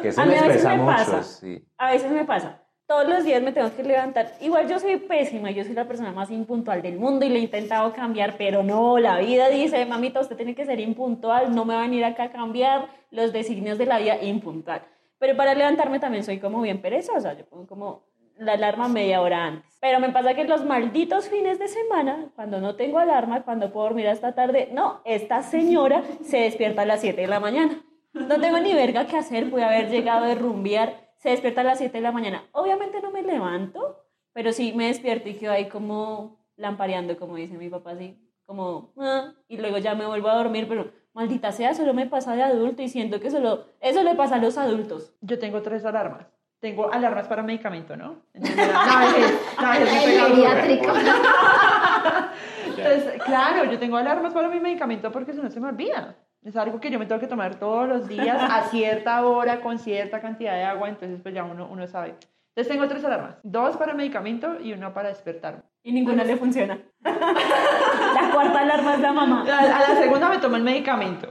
que 0.00 0.08
eso 0.08 0.22
A 0.22 0.24
mí 0.24 0.30
les 0.30 0.42
a 0.42 0.46
veces 0.46 0.64
me 0.78 0.84
pasa. 0.86 1.22
sí. 1.22 1.68
A 1.76 1.90
veces 1.92 2.10
me 2.12 2.24
pasa. 2.24 2.62
Todos 2.88 3.06
los 3.06 3.22
días 3.22 3.42
me 3.42 3.52
tengo 3.52 3.70
que 3.76 3.82
levantar. 3.82 4.32
Igual 4.40 4.66
yo 4.66 4.78
soy 4.78 4.96
pésima, 4.96 5.50
yo 5.50 5.62
soy 5.62 5.74
la 5.74 5.86
persona 5.86 6.10
más 6.10 6.30
impuntual 6.30 6.80
del 6.80 6.98
mundo 6.98 7.26
y 7.26 7.28
le 7.28 7.38
he 7.38 7.42
intentado 7.42 7.92
cambiar, 7.92 8.38
pero 8.38 8.62
no, 8.62 8.96
la 8.98 9.18
vida 9.18 9.50
dice, 9.50 9.84
mamita, 9.84 10.20
usted 10.20 10.36
tiene 10.36 10.54
que 10.54 10.64
ser 10.64 10.80
impuntual, 10.80 11.54
no 11.54 11.66
me 11.66 11.74
va 11.74 11.80
a 11.80 11.82
venir 11.82 12.02
acá 12.06 12.22
a 12.24 12.32
cambiar 12.32 12.88
los 13.10 13.30
designios 13.34 13.76
de 13.76 13.84
la 13.84 13.98
vida 13.98 14.22
impuntual. 14.22 14.80
Pero 15.18 15.36
para 15.36 15.52
levantarme 15.52 16.00
también 16.00 16.24
soy 16.24 16.38
como 16.38 16.62
bien 16.62 16.80
perezosa, 16.80 17.34
yo 17.34 17.44
pongo 17.44 17.66
como 17.66 18.04
la 18.38 18.52
alarma 18.54 18.88
media 18.88 19.20
hora 19.20 19.44
antes. 19.44 19.76
Pero 19.82 20.00
me 20.00 20.08
pasa 20.08 20.32
que 20.32 20.44
los 20.44 20.64
malditos 20.64 21.28
fines 21.28 21.58
de 21.58 21.68
semana, 21.68 22.30
cuando 22.36 22.58
no 22.58 22.74
tengo 22.74 22.98
alarma, 22.98 23.42
cuando 23.42 23.70
puedo 23.70 23.88
dormir 23.88 24.08
hasta 24.08 24.34
tarde, 24.34 24.70
no, 24.72 25.02
esta 25.04 25.42
señora 25.42 26.04
se 26.22 26.38
despierta 26.38 26.82
a 26.82 26.86
las 26.86 27.02
7 27.02 27.20
de 27.20 27.26
la 27.26 27.38
mañana. 27.38 27.82
No 28.14 28.40
tengo 28.40 28.58
ni 28.60 28.72
verga 28.72 29.06
que 29.06 29.18
hacer, 29.18 29.50
pude 29.50 29.62
haber 29.62 29.90
llegado 29.90 30.24
de 30.24 30.36
rumbear, 30.36 31.07
se 31.18 31.30
despierta 31.30 31.60
a 31.60 31.64
las 31.64 31.78
7 31.78 31.98
de 31.98 32.02
la 32.02 32.12
mañana. 32.12 32.44
Obviamente 32.52 33.00
no 33.00 33.10
me 33.10 33.22
levanto, 33.22 34.04
pero 34.32 34.52
sí 34.52 34.72
me 34.72 34.86
despierto 34.86 35.28
y 35.28 35.34
quedo 35.34 35.52
ahí 35.52 35.68
como 35.68 36.38
lampareando, 36.56 37.16
como 37.18 37.36
dice 37.36 37.56
mi 37.56 37.68
papá, 37.68 37.92
así, 37.92 38.18
como, 38.46 38.92
"Ah", 38.98 39.32
y 39.48 39.56
luego 39.58 39.78
ya 39.78 39.94
me 39.94 40.06
vuelvo 40.06 40.28
a 40.28 40.36
dormir, 40.36 40.66
pero 40.68 40.90
maldita 41.12 41.52
sea, 41.52 41.74
solo 41.74 41.94
me 41.94 42.06
pasa 42.06 42.34
de 42.34 42.42
adulto 42.42 42.82
y 42.82 42.88
siento 42.88 43.20
que 43.20 43.30
solo, 43.30 43.66
eso 43.80 44.02
le 44.02 44.14
pasa 44.14 44.36
a 44.36 44.38
los 44.38 44.56
adultos. 44.58 45.12
Yo 45.20 45.38
tengo 45.38 45.62
tres 45.62 45.84
alarmas. 45.84 46.26
Tengo 46.60 46.92
alarmas 46.92 47.28
para 47.28 47.42
medicamento, 47.44 47.96
¿no? 47.96 48.16
Entonces, 48.34 48.68
claro, 53.24 53.64
yo 53.70 53.78
tengo 53.78 53.96
alarmas 53.96 54.34
para 54.34 54.48
mi 54.48 54.58
medicamento 54.60 55.10
porque 55.12 55.32
si 55.32 55.40
no 55.40 55.50
se 55.50 55.60
me 55.60 55.68
olvida. 55.68 56.16
Es 56.44 56.56
algo 56.56 56.80
que 56.80 56.90
yo 56.90 56.98
me 56.98 57.06
tengo 57.06 57.20
que 57.20 57.26
tomar 57.26 57.56
todos 57.56 57.88
los 57.88 58.08
días 58.08 58.38
a 58.40 58.62
cierta 58.68 59.26
hora 59.26 59.60
con 59.60 59.78
cierta 59.78 60.20
cantidad 60.20 60.54
de 60.54 60.64
agua, 60.64 60.88
entonces 60.88 61.20
pues 61.22 61.34
ya 61.34 61.44
uno, 61.44 61.68
uno 61.70 61.86
sabe. 61.86 62.14
Entonces 62.54 62.72
tengo 62.72 62.88
tres 62.88 63.04
alarmas, 63.04 63.36
dos 63.42 63.76
para 63.76 63.94
medicamento 63.94 64.56
y 64.60 64.72
una 64.72 64.94
para 64.94 65.08
despertarme. 65.08 65.62
Y 65.82 65.92
ninguna 65.92 66.24
le 66.24 66.36
funciona. 66.36 66.78
la 67.02 68.30
cuarta 68.32 68.60
alarma 68.60 68.94
es 68.94 69.00
la 69.00 69.12
mamá. 69.12 69.44
A, 69.48 69.58
a 69.76 69.88
la 69.94 70.00
segunda 70.00 70.28
me 70.28 70.38
tomo 70.38 70.56
el 70.56 70.62
medicamento, 70.62 71.28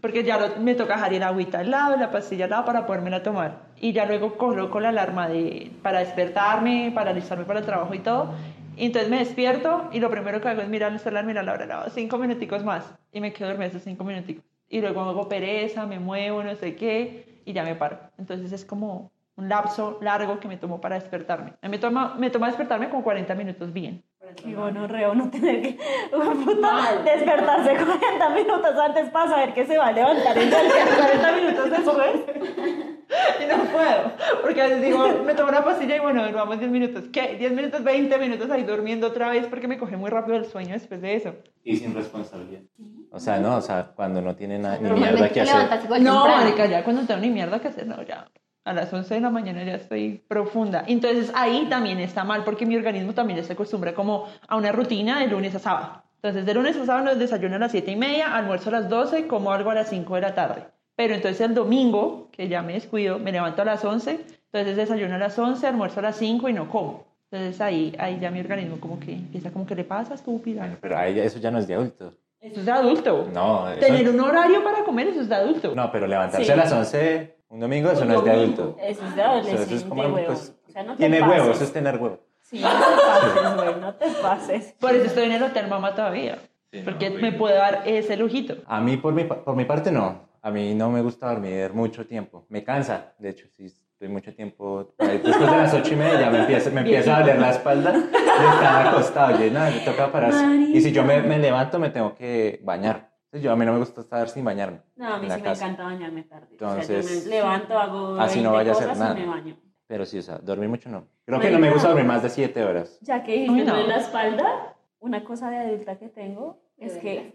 porque 0.00 0.22
ya 0.24 0.38
lo- 0.38 0.56
me 0.60 0.74
toca 0.74 0.94
dejar 0.94 1.14
el 1.14 1.22
agüita 1.22 1.60
al 1.60 1.70
lado, 1.70 1.96
la 1.96 2.10
pastilla 2.10 2.44
al 2.44 2.50
lado 2.50 2.64
para 2.64 2.86
podérmela 2.86 3.22
tomar. 3.22 3.66
Y 3.80 3.92
ya 3.92 4.06
luego 4.06 4.36
coloco 4.36 4.80
la 4.80 4.88
alarma 4.90 5.28
de, 5.28 5.70
para 5.82 5.98
despertarme, 6.00 6.90
para 6.94 7.10
alistarme 7.10 7.44
para 7.44 7.60
el 7.60 7.66
trabajo 7.66 7.94
y 7.94 7.98
todo. 8.00 8.32
Y 8.76 8.86
entonces 8.86 9.10
me 9.10 9.18
despierto 9.18 9.88
y 9.90 10.00
lo 10.00 10.10
primero 10.10 10.40
que 10.40 10.48
hago 10.48 10.60
es 10.60 10.68
mirar 10.68 10.92
el 10.92 11.00
celular, 11.00 11.24
mirar 11.24 11.44
la 11.44 11.54
hora, 11.54 11.66
no, 11.66 11.90
cinco 11.90 12.18
minuticos 12.18 12.62
más. 12.62 12.94
Y 13.10 13.20
me 13.20 13.32
quedo 13.32 13.48
dormida 13.48 13.68
esos 13.68 13.82
cinco 13.82 14.04
minuticos. 14.04 14.44
Y 14.68 14.80
luego 14.80 15.00
hago 15.00 15.28
pereza, 15.28 15.86
me 15.86 15.98
muevo, 15.98 16.42
no 16.42 16.54
sé 16.56 16.76
qué, 16.76 17.40
y 17.46 17.52
ya 17.52 17.64
me 17.64 17.74
paro. 17.74 17.98
Entonces 18.18 18.52
es 18.52 18.64
como 18.64 19.10
un 19.36 19.48
lapso 19.48 19.98
largo 20.02 20.40
que 20.40 20.48
me 20.48 20.58
tomo 20.58 20.80
para 20.80 20.96
despertarme. 20.96 21.54
A 21.62 21.68
mí 21.68 21.70
me 21.70 21.78
toma, 21.78 22.16
me 22.18 22.30
toma 22.30 22.48
despertarme 22.48 22.90
con 22.90 23.02
40 23.02 23.34
minutos 23.34 23.72
bien. 23.72 24.02
Qué 24.42 24.54
gonorreo 24.54 25.14
no 25.14 25.30
tener 25.30 25.62
que 25.62 25.78
puta, 26.44 27.02
despertarse 27.04 27.76
40 27.76 28.30
minutos 28.30 28.76
antes 28.76 29.08
para 29.10 29.30
saber 29.30 29.54
que 29.54 29.64
se 29.64 29.78
va 29.78 29.86
a 29.86 29.92
levantar 29.92 30.36
en 30.36 30.50
40 30.96 31.32
minutos 31.32 31.70
después. 31.70 32.95
Y 33.42 33.46
no 33.46 33.64
puedo, 33.64 34.12
porque 34.42 34.62
a 34.62 34.64
veces 34.64 34.82
digo, 34.82 35.22
me 35.24 35.34
tomo 35.34 35.50
una 35.50 35.64
pastilla 35.64 35.96
y 35.96 36.00
bueno, 36.00 36.22
vamos 36.32 36.58
10 36.58 36.70
minutos. 36.70 37.04
¿Qué? 37.12 37.36
10 37.38 37.52
minutos, 37.52 37.84
20 37.84 38.18
minutos 38.18 38.50
ahí 38.50 38.64
durmiendo 38.64 39.06
otra 39.08 39.28
vez 39.28 39.46
porque 39.46 39.68
me 39.68 39.78
coge 39.78 39.96
muy 39.96 40.10
rápido 40.10 40.36
el 40.36 40.46
sueño 40.46 40.72
después 40.72 41.00
de 41.00 41.16
eso. 41.16 41.34
Y 41.64 41.76
sin 41.76 41.94
responsabilidad. 41.94 42.62
O 43.10 43.20
sea, 43.20 43.38
no, 43.38 43.56
o 43.56 43.60
sea, 43.60 43.92
cuando 43.94 44.20
no 44.20 44.34
tiene 44.34 44.58
nada, 44.58 44.78
ni 44.78 44.90
mierda 44.90 45.28
que 45.28 45.42
hacer. 45.42 46.00
no, 46.00 46.28
marica, 46.28 46.66
ya 46.66 46.84
cuando 46.84 47.06
tengo 47.06 47.20
ni 47.20 47.30
mierda 47.30 47.60
que 47.60 47.68
hacer, 47.68 47.86
no, 47.86 48.02
ya. 48.02 48.28
A 48.64 48.72
las 48.72 48.92
11 48.92 49.14
de 49.14 49.20
la 49.20 49.30
mañana 49.30 49.62
ya 49.62 49.74
estoy 49.74 50.24
profunda. 50.26 50.82
Entonces 50.88 51.30
ahí 51.34 51.66
también 51.70 52.00
está 52.00 52.24
mal 52.24 52.42
porque 52.42 52.66
mi 52.66 52.76
organismo 52.76 53.14
también 53.14 53.42
se 53.44 53.52
acostumbra 53.52 53.94
como 53.94 54.26
a 54.48 54.56
una 54.56 54.72
rutina 54.72 55.20
de 55.20 55.28
lunes 55.28 55.54
a 55.54 55.60
sábado. 55.60 56.02
Entonces 56.16 56.44
de 56.44 56.54
lunes 56.54 56.76
a 56.76 56.84
sábado 56.84 57.04
nos 57.04 57.18
desayuno 57.18 57.54
a 57.54 57.58
las 57.60 57.70
7 57.70 57.92
y 57.92 57.96
media, 57.96 58.34
almuerzo 58.34 58.70
a 58.70 58.72
las 58.72 58.88
12, 58.88 59.28
como 59.28 59.52
algo 59.52 59.70
a 59.70 59.76
las 59.76 59.88
5 59.88 60.16
de 60.16 60.20
la 60.20 60.34
tarde. 60.34 60.66
Pero 60.96 61.14
entonces 61.14 61.40
el 61.42 61.54
domingo, 61.54 62.28
que 62.32 62.48
ya 62.48 62.62
me 62.62 62.72
descuido, 62.72 63.18
me 63.18 63.30
levanto 63.32 63.62
a 63.62 63.64
las 63.64 63.84
11, 63.84 64.20
entonces 64.52 64.76
desayuno 64.76 65.14
a 65.14 65.18
las 65.18 65.38
11, 65.38 65.66
almuerzo 65.66 66.00
a 66.00 66.04
las 66.04 66.16
5 66.16 66.48
y 66.48 66.52
no 66.54 66.68
como. 66.70 67.04
Entonces 67.30 67.60
ahí, 67.60 67.94
ahí 67.98 68.18
ya 68.20 68.30
mi 68.30 68.40
organismo 68.40 68.78
como 68.80 68.98
que 68.98 69.12
empieza 69.12 69.50
como 69.50 69.66
que 69.66 69.74
le 69.74 69.84
pasa 69.84 70.14
estúpida. 70.14 70.76
Pero 70.80 70.96
ahí 70.96 71.18
eso 71.20 71.38
ya 71.38 71.50
no 71.50 71.58
es 71.58 71.66
de 71.66 71.74
adulto. 71.74 72.14
Eso 72.40 72.60
es 72.60 72.66
de 72.66 72.72
adulto. 72.72 73.28
No, 73.32 73.68
eso- 73.70 73.80
Tener 73.80 74.08
un 74.08 74.20
horario 74.20 74.62
para 74.64 74.84
comer, 74.84 75.08
eso 75.08 75.20
es 75.20 75.28
de 75.28 75.34
adulto. 75.34 75.74
no, 75.74 75.90
pero 75.92 76.06
levantarse 76.06 76.44
Sí. 76.46 76.52
a 76.52 76.56
las 76.56 76.72
11 76.72 77.36
un 77.48 77.60
domingo, 77.60 77.90
eso 77.90 78.02
Un 78.02 78.08
no 78.08 78.14
es 78.18 78.24
de 78.24 78.30
domingo. 78.32 78.62
adulto. 78.62 78.76
Eso 78.82 79.06
es 79.06 79.16
de 79.16 79.22
adolescente, 79.22 79.62
eso 79.64 79.74
es 79.76 79.84
como, 79.84 80.02
huevo. 80.02 80.26
pues, 80.26 80.54
o 80.68 80.72
sea, 80.72 80.82
no 80.84 80.96
tiene 80.96 81.20
pases. 81.20 81.36
huevo, 81.38 81.50
eso 81.52 81.64
es 81.64 81.72
tener 81.72 81.96
huevo. 81.96 82.18
Sí, 82.40 82.60
no 82.60 82.68
te 82.70 82.76
pases, 83.02 83.56
güey, 83.56 83.80
no 83.80 83.94
te 83.94 84.06
pases. 84.22 84.74
Por 84.80 84.94
eso 84.94 85.06
estoy 85.06 85.24
en 85.24 85.32
el 85.32 85.42
hotel 85.42 85.66
mamá 85.68 85.94
todavía. 85.94 86.38
Sí, 86.72 86.80
porque 86.84 87.10
no, 87.10 87.18
me 87.20 87.32
puedo 87.32 87.54
dar 87.56 87.82
ese 87.86 88.16
lujito. 88.16 88.54
A 88.66 88.80
mí, 88.80 88.96
por 88.96 89.12
mi, 89.14 89.24
por 89.24 89.56
mi 89.56 89.64
parte, 89.64 89.90
no. 89.90 90.20
A 90.46 90.50
mí 90.52 90.76
no 90.76 90.92
me 90.92 91.02
gusta 91.02 91.26
dormir 91.28 91.72
mucho 91.74 92.06
tiempo. 92.06 92.46
Me 92.50 92.62
cansa, 92.62 93.14
de 93.18 93.30
hecho, 93.30 93.48
si 93.48 93.64
estoy 93.64 94.06
mucho 94.06 94.32
tiempo. 94.32 94.94
Después 94.96 95.40
de 95.40 95.44
las 95.44 95.74
ocho 95.74 95.92
y 95.94 95.96
media 95.96 96.20
ya 96.20 96.30
me 96.30 96.38
empieza, 96.38 96.70
me 96.70 96.82
empieza 96.82 97.16
a 97.16 97.20
doler 97.20 97.40
la 97.40 97.50
espalda 97.50 97.90
de 97.90 97.98
estar 98.06 98.86
acostado. 98.86 99.44
Y 99.44 99.50
nada, 99.50 99.70
me 99.72 99.80
toca 99.80 100.12
pararse. 100.12 100.46
Y 100.72 100.80
si 100.80 100.92
yo 100.92 101.02
me, 101.02 101.20
me 101.22 101.40
levanto, 101.40 101.80
me 101.80 101.90
tengo 101.90 102.14
que 102.14 102.60
bañar. 102.62 103.10
Entonces, 103.24 103.42
yo, 103.42 103.50
a 103.50 103.56
mí 103.56 103.66
no 103.66 103.72
me 103.72 103.80
gusta 103.80 104.02
estar 104.02 104.28
sin 104.28 104.44
bañarme. 104.44 104.82
No, 104.94 105.14
a 105.14 105.18
mí 105.18 105.28
sí 105.28 105.34
me 105.36 105.42
casa. 105.42 105.64
encanta 105.64 105.82
bañarme 105.82 106.22
tarde. 106.22 106.46
o 106.54 106.58
sea, 106.58 106.68
yo 106.68 106.74
Entonces, 106.80 107.24
me 107.24 107.30
levanto, 107.30 107.76
hago 107.76 108.14
así 108.20 108.40
no 108.40 108.52
20 108.52 108.56
vaya 108.56 108.70
a 108.70 108.72
hacer 108.74 108.88
cosas 108.88 108.98
nada. 109.00 109.14
me 109.16 109.26
baño. 109.26 109.56
Pero 109.88 110.06
sí, 110.06 110.18
o 110.18 110.22
sea, 110.22 110.38
dormir 110.38 110.68
mucho 110.68 110.88
no. 110.88 111.08
Creo 111.24 111.40
que 111.40 111.50
no 111.50 111.58
me 111.58 111.72
gusta 111.72 111.88
dormir 111.88 112.06
más 112.06 112.22
de 112.22 112.28
siete 112.28 112.62
horas. 112.62 112.98
Ya 113.00 113.24
que 113.24 113.48
Uy, 113.50 113.64
no. 113.64 113.76
de 113.76 113.88
la 113.88 113.96
espalda, 113.96 114.76
una 115.00 115.24
cosa 115.24 115.50
de 115.50 115.56
adulta 115.56 115.98
que 115.98 116.06
tengo 116.08 116.60
es 116.78 116.98
que 116.98 117.32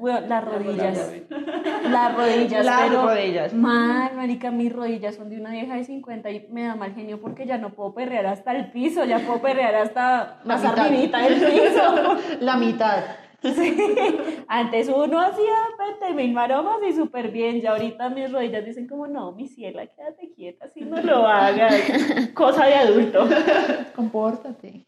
las 0.00 0.44
rodillas, 0.44 1.12
las 1.90 2.16
rodillas, 2.16 2.64
Las 2.64 2.80
pero 2.88 3.02
rodillas. 3.02 3.54
mal, 3.54 4.14
marica, 4.16 4.50
mis 4.50 4.72
rodillas 4.72 5.14
son 5.14 5.30
de 5.30 5.38
una 5.40 5.50
vieja 5.52 5.74
de 5.76 5.84
50 5.84 6.30
y 6.30 6.46
me 6.50 6.64
da 6.64 6.74
mal 6.74 6.92
genio 6.94 7.20
porque 7.20 7.46
ya 7.46 7.58
no 7.58 7.70
puedo 7.74 7.94
perrear 7.94 8.26
hasta 8.26 8.52
el 8.56 8.70
piso, 8.72 9.04
ya 9.04 9.20
puedo 9.20 9.40
perrear 9.40 9.74
hasta 9.76 10.40
La 10.44 10.56
más 10.56 10.62
mitad. 10.64 10.78
arribita 10.86 11.18
del 11.20 11.34
piso. 11.40 12.16
La 12.40 12.56
mitad. 12.56 13.04
Sí. 13.40 13.76
Antes 14.48 14.88
uno 14.88 15.20
hacía 15.20 15.54
20 16.00 16.14
mil 16.20 16.32
maromas 16.34 16.78
y 16.88 16.92
súper 16.92 17.30
bien. 17.30 17.60
Ya 17.60 17.70
ahorita 17.70 18.08
mis 18.08 18.32
rodillas 18.32 18.64
dicen 18.64 18.88
como, 18.88 19.06
no, 19.06 19.30
mi 19.30 19.46
ciela, 19.46 19.86
quédate 19.86 20.32
quieta, 20.34 20.64
así 20.64 20.80
no 20.80 21.00
lo 21.00 21.24
hagas. 21.28 21.72
Cosa 22.34 22.64
de 22.66 22.74
adulto. 22.74 23.28
Compórtate. 23.94 24.86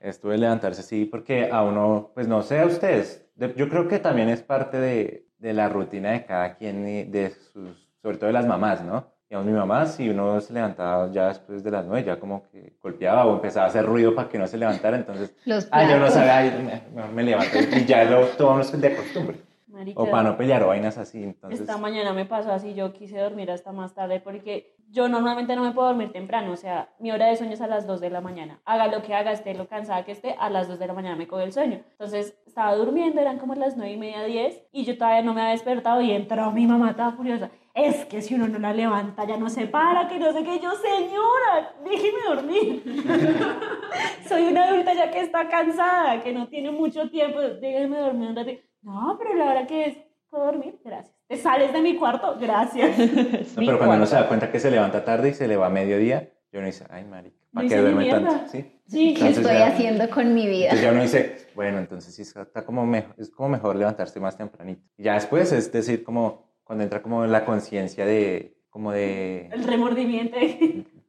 Estuve 0.00 0.38
levantarse, 0.38 0.82
sí, 0.82 1.04
porque 1.04 1.50
a 1.52 1.62
uno, 1.62 2.10
pues 2.14 2.26
no 2.26 2.42
sé 2.42 2.58
a 2.60 2.66
ustedes, 2.66 3.26
de- 3.34 3.52
yo 3.54 3.68
creo 3.68 3.86
que 3.86 3.98
también 3.98 4.28
es 4.30 4.42
parte 4.42 4.78
de, 4.80 5.26
de 5.38 5.52
la 5.52 5.68
rutina 5.68 6.12
de 6.12 6.24
cada 6.24 6.54
quien, 6.56 7.10
de 7.12 7.30
sus, 7.52 7.88
sobre 8.02 8.16
todo 8.16 8.26
de 8.28 8.32
las 8.32 8.46
mamás, 8.46 8.82
¿no? 8.82 9.06
Digamos, 9.28 9.46
mi 9.46 9.52
mamá, 9.56 9.86
si 9.86 10.08
uno 10.08 10.40
se 10.40 10.52
levantaba 10.54 11.10
ya 11.12 11.28
después 11.28 11.62
de 11.62 11.70
las 11.70 11.84
nueve, 11.84 12.04
ya 12.06 12.18
como 12.18 12.42
que 12.50 12.72
golpeaba 12.82 13.26
o 13.26 13.34
empezaba 13.34 13.66
a 13.66 13.68
hacer 13.68 13.84
ruido 13.86 14.14
para 14.14 14.28
que 14.28 14.38
no 14.38 14.46
se 14.46 14.56
levantara, 14.58 14.96
entonces, 14.96 15.34
Los 15.44 15.68
ah, 15.70 15.88
yo 15.88 15.98
no 15.98 16.10
sabía, 16.10 16.38
ay, 16.38 16.82
me- 16.94 17.08
me 17.08 17.22
levanto 17.22 17.58
y 17.76 17.84
ya 17.84 18.04
lo 18.04 18.26
tomamos 18.28 18.72
de 18.80 18.96
costumbre. 18.96 19.36
Marica, 19.68 20.00
O 20.00 20.10
para 20.10 20.22
no 20.30 20.36
pelear 20.36 20.62
o 20.64 20.68
vainas 20.68 20.98
así, 20.98 21.22
entonces... 21.22 21.60
Esta 21.60 21.76
mañana 21.76 22.12
me 22.12 22.24
pasó 22.26 22.50
así, 22.52 22.74
yo 22.74 22.92
quise 22.92 23.18
dormir 23.18 23.50
hasta 23.52 23.70
más 23.70 23.94
tarde 23.94 24.18
porque 24.18 24.74
yo 24.92 25.08
normalmente 25.08 25.54
no 25.54 25.62
me 25.62 25.70
puedo 25.70 25.88
dormir 25.88 26.10
temprano, 26.10 26.52
o 26.52 26.56
sea, 26.56 26.92
mi 26.98 27.12
hora 27.12 27.26
de 27.26 27.36
sueño 27.36 27.52
es 27.52 27.60
a 27.60 27.68
las 27.68 27.86
2 27.86 28.00
de 28.00 28.10
la 28.10 28.20
mañana. 28.20 28.60
Haga 28.64 28.88
lo 28.88 29.02
que 29.02 29.14
haga, 29.14 29.30
esté 29.30 29.54
lo 29.54 29.68
cansada 29.68 30.04
que 30.04 30.12
esté, 30.12 30.34
a 30.38 30.50
las 30.50 30.68
2 30.68 30.78
de 30.78 30.86
la 30.88 30.94
mañana 30.94 31.16
me 31.16 31.28
coge 31.28 31.44
el 31.44 31.52
sueño. 31.52 31.80
Entonces 31.92 32.36
estaba 32.44 32.74
durmiendo, 32.74 33.20
eran 33.20 33.38
como 33.38 33.54
las 33.54 33.76
9 33.76 33.92
y 33.92 33.96
media, 33.96 34.24
10, 34.24 34.68
y 34.72 34.84
yo 34.84 34.98
todavía 34.98 35.22
no 35.22 35.32
me 35.32 35.42
había 35.42 35.52
despertado 35.52 36.00
y 36.00 36.10
entró 36.10 36.50
mi 36.50 36.66
mamá 36.66 36.96
toda 36.96 37.12
furiosa. 37.12 37.50
es 37.72 38.04
que 38.06 38.20
si 38.20 38.34
uno 38.34 38.48
no 38.48 38.58
la 38.58 38.74
levanta 38.74 39.24
ya 39.24 39.36
no 39.36 39.48
se 39.48 39.66
para, 39.68 40.08
que 40.08 40.18
no 40.18 40.32
sé 40.32 40.42
qué, 40.42 40.58
yo, 40.58 40.72
señora, 40.72 41.74
déjeme 41.84 42.18
dormir. 42.26 42.82
Soy 44.28 44.44
una 44.48 44.64
adulta 44.64 44.92
ya 44.92 45.10
que 45.10 45.20
está 45.20 45.48
cansada, 45.48 46.20
que 46.20 46.32
no 46.32 46.48
tiene 46.48 46.72
mucho 46.72 47.08
tiempo, 47.10 47.40
déjeme 47.40 47.98
dormir 47.98 48.30
un 48.30 48.36
ratito. 48.36 48.62
No, 48.82 49.16
pero 49.18 49.34
la 49.34 49.50
hora 49.50 49.66
que 49.66 49.84
es, 49.86 49.98
¿puedo 50.30 50.44
dormir? 50.44 50.78
Gracias. 50.84 51.14
¿Te 51.26 51.36
sales 51.36 51.72
de 51.72 51.82
mi 51.82 51.96
cuarto? 51.96 52.36
Gracias. 52.40 52.96
No, 53.56 53.66
pero 53.66 53.78
cuando 53.78 53.96
uno 53.96 54.06
se 54.06 54.14
da 54.14 54.28
cuenta 54.28 54.50
que 54.50 54.60
se 54.60 54.70
levanta 54.70 55.04
tarde 55.04 55.30
y 55.30 55.34
se 55.34 55.46
le 55.48 55.56
va 55.56 55.66
a 55.66 55.70
mediodía, 55.70 56.30
yo 56.52 56.60
no 56.60 56.66
dice, 56.66 56.84
ay, 56.88 57.04
marica, 57.04 57.36
¿para 57.52 57.64
No 57.64 57.68
qué 57.68 57.80
duerme 57.80 58.10
tanto? 58.10 58.48
¿Sí? 58.48 58.80
Sí, 58.86 59.14
¿Qué 59.14 59.28
estoy 59.28 59.44
ya- 59.54 59.66
haciendo 59.68 60.08
con 60.10 60.32
mi 60.34 60.46
vida? 60.46 60.64
Entonces 60.64 60.82
ya 60.82 60.92
uno 60.92 61.02
dice, 61.02 61.36
bueno, 61.54 61.78
entonces 61.78 62.14
sí 62.14 62.22
está 62.22 62.64
como 62.64 62.86
mejor, 62.86 63.14
es 63.18 63.30
como 63.30 63.48
mejor 63.50 63.76
levantarse 63.76 64.18
más 64.20 64.36
tempranito. 64.36 64.82
Y 64.96 65.04
ya 65.04 65.14
después 65.14 65.52
es 65.52 65.70
decir, 65.72 66.02
como 66.04 66.48
cuando 66.64 66.84
entra 66.84 67.02
como 67.02 67.26
la 67.26 67.44
conciencia 67.44 68.06
de, 68.06 68.56
como 68.70 68.92
de, 68.92 69.48
el 69.52 69.64
remordimiento. 69.64 70.36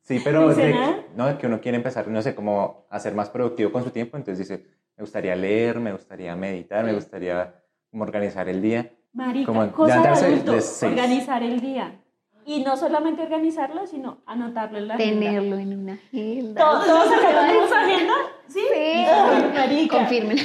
sí, 0.01 0.19
pero 0.23 0.41
¿No 0.41 0.51
hice 0.51 0.61
de, 0.67 1.05
no, 1.15 1.37
que 1.37 1.47
uno 1.47 1.61
quiere 1.61 1.77
empezar, 1.77 2.07
no 2.07 2.21
sé, 2.21 2.33
como 2.35 2.85
a 2.89 2.99
ser 2.99 3.13
más 3.13 3.29
productivo 3.29 3.71
con 3.71 3.83
su 3.83 3.91
tiempo, 3.91 4.17
entonces 4.17 4.47
dice, 4.47 4.65
me 4.97 5.03
gustaría 5.03 5.35
leer, 5.35 5.79
me 5.79 5.91
gustaría 5.91 6.35
meditar, 6.35 6.83
me 6.83 6.93
gustaría 6.93 7.55
como 7.89 8.03
organizar 8.03 8.49
el 8.49 8.61
día. 8.61 8.91
Marica, 9.13 9.45
Como 9.45 9.71
cosa 9.71 10.01
de 10.01 10.07
adulto, 10.07 10.51
de 10.53 10.87
organizar 10.87 11.43
el 11.43 11.59
día. 11.59 11.97
Y 12.45 12.63
no 12.63 12.75
solamente 12.75 13.21
organizarlo, 13.21 13.85
sino 13.85 14.19
anotarlo 14.25 14.77
en 14.77 14.87
la 14.87 14.95
agenda. 14.95 15.25
Tenerlo 15.25 15.57
en 15.57 15.79
una 15.79 15.93
agenda. 15.93 16.61
¿Todos, 16.61 16.85
todos 16.85 17.09
tenemos 17.09 17.71
agenda? 17.71 18.13
¿Sí? 18.51 18.59
Sí. 18.59 19.05
Marica. 19.53 19.97
Confirmen. 19.97 20.37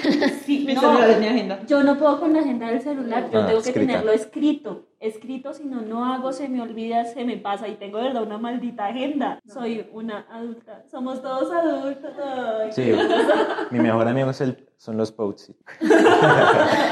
Sí, 0.45 0.65
Mi 0.67 0.75
no, 0.75 0.81
celular 0.81 1.11
es 1.11 1.19
mi 1.21 1.27
agenda. 1.27 1.61
Yo 1.67 1.83
no 1.83 1.97
puedo 1.99 2.21
con 2.21 2.33
la 2.33 2.41
agenda 2.41 2.69
del 2.69 2.81
celular, 2.81 3.31
yo 3.33 3.41
Ah, 3.43 3.47
tengo 3.47 3.63
que 3.63 3.69
escrita. 3.71 3.93
tenerlo 3.93 4.13
escrito. 4.13 4.83
Escrito, 4.99 5.53
si 5.53 5.65
no, 5.65 5.83
no 5.83 6.05
hago, 6.07 6.33
se 6.33 6.49
me 6.49 6.61
olvida, 6.63 7.05
se 7.05 7.25
me 7.25 7.37
pasa 7.37 7.69
y 7.69 7.75
tengo 7.75 7.99
de 7.99 8.05
verdad 8.05 8.23
una 8.23 8.39
maldita 8.39 8.87
agenda. 8.87 9.39
Soy 9.47 9.87
una 9.93 10.27
adulta, 10.31 10.85
somos 10.91 11.21
todos 11.21 11.53
adultos. 11.53 12.13
ay. 12.25 12.73
Sí, 12.73 12.93
mi 13.71 13.79
mejor 13.81 14.09
amigo 14.09 14.31
es 14.31 14.41
el, 14.41 14.67
son 14.79 14.97
los 14.97 15.13
posts. 15.13 15.53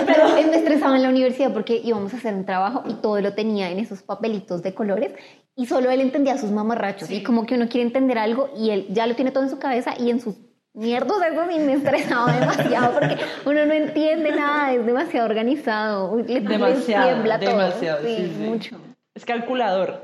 Pero 0.07 0.29
me 0.51 0.57
estresaba 0.57 0.97
en 0.97 1.03
la 1.03 1.09
universidad 1.09 1.53
porque 1.53 1.81
íbamos 1.83 2.13
a 2.15 2.17
hacer 2.19 2.35
un 2.35 2.45
trabajo 2.45 2.83
y 2.87 2.95
todo 2.95 3.21
lo 3.21 3.33
tenía 3.35 3.71
en 3.71 3.79
esos 3.79 4.03
papelitos 4.03 4.63
de 4.63 4.75
colores 4.75 5.13
y 5.57 5.67
solo 5.67 5.91
él 5.91 6.01
entendía 6.01 6.37
sus 6.37 6.51
mamarrachos 6.51 7.11
y 7.11 7.23
como 7.23 7.47
que 7.47 7.55
uno 7.55 7.69
quiere 7.69 7.87
entender 7.87 8.19
algo 8.19 8.51
y 8.57 8.71
él 8.71 8.87
ya 8.91 9.07
lo 9.07 9.15
tiene 9.15 9.31
todo 9.31 9.45
en 9.45 9.51
su 9.51 9.59
cabeza 9.59 9.95
y 9.99 10.11
en 10.11 10.21
sus 10.21 10.35
mierdos 10.75 11.17
eso 11.25 11.47
sí 11.51 11.59
me 11.61 11.73
estresaba 11.75 12.33
demasiado 12.33 12.93
porque 12.95 13.17
uno 13.47 13.65
no 13.67 13.73
entiende 13.73 14.31
nada, 14.33 14.73
es 14.73 14.85
demasiado 14.85 15.27
organizado, 15.27 16.13
Uy, 16.13 16.25
le, 16.25 16.41
le 16.41 16.49
Demasiado, 16.49 17.09
tiembla 17.09 17.39
todo. 17.41 17.51
demasiado, 17.51 18.03
sí, 18.05 18.33
sí. 18.37 18.43
mucho. 18.45 18.77
Es 19.15 19.25
calculador. 19.25 20.03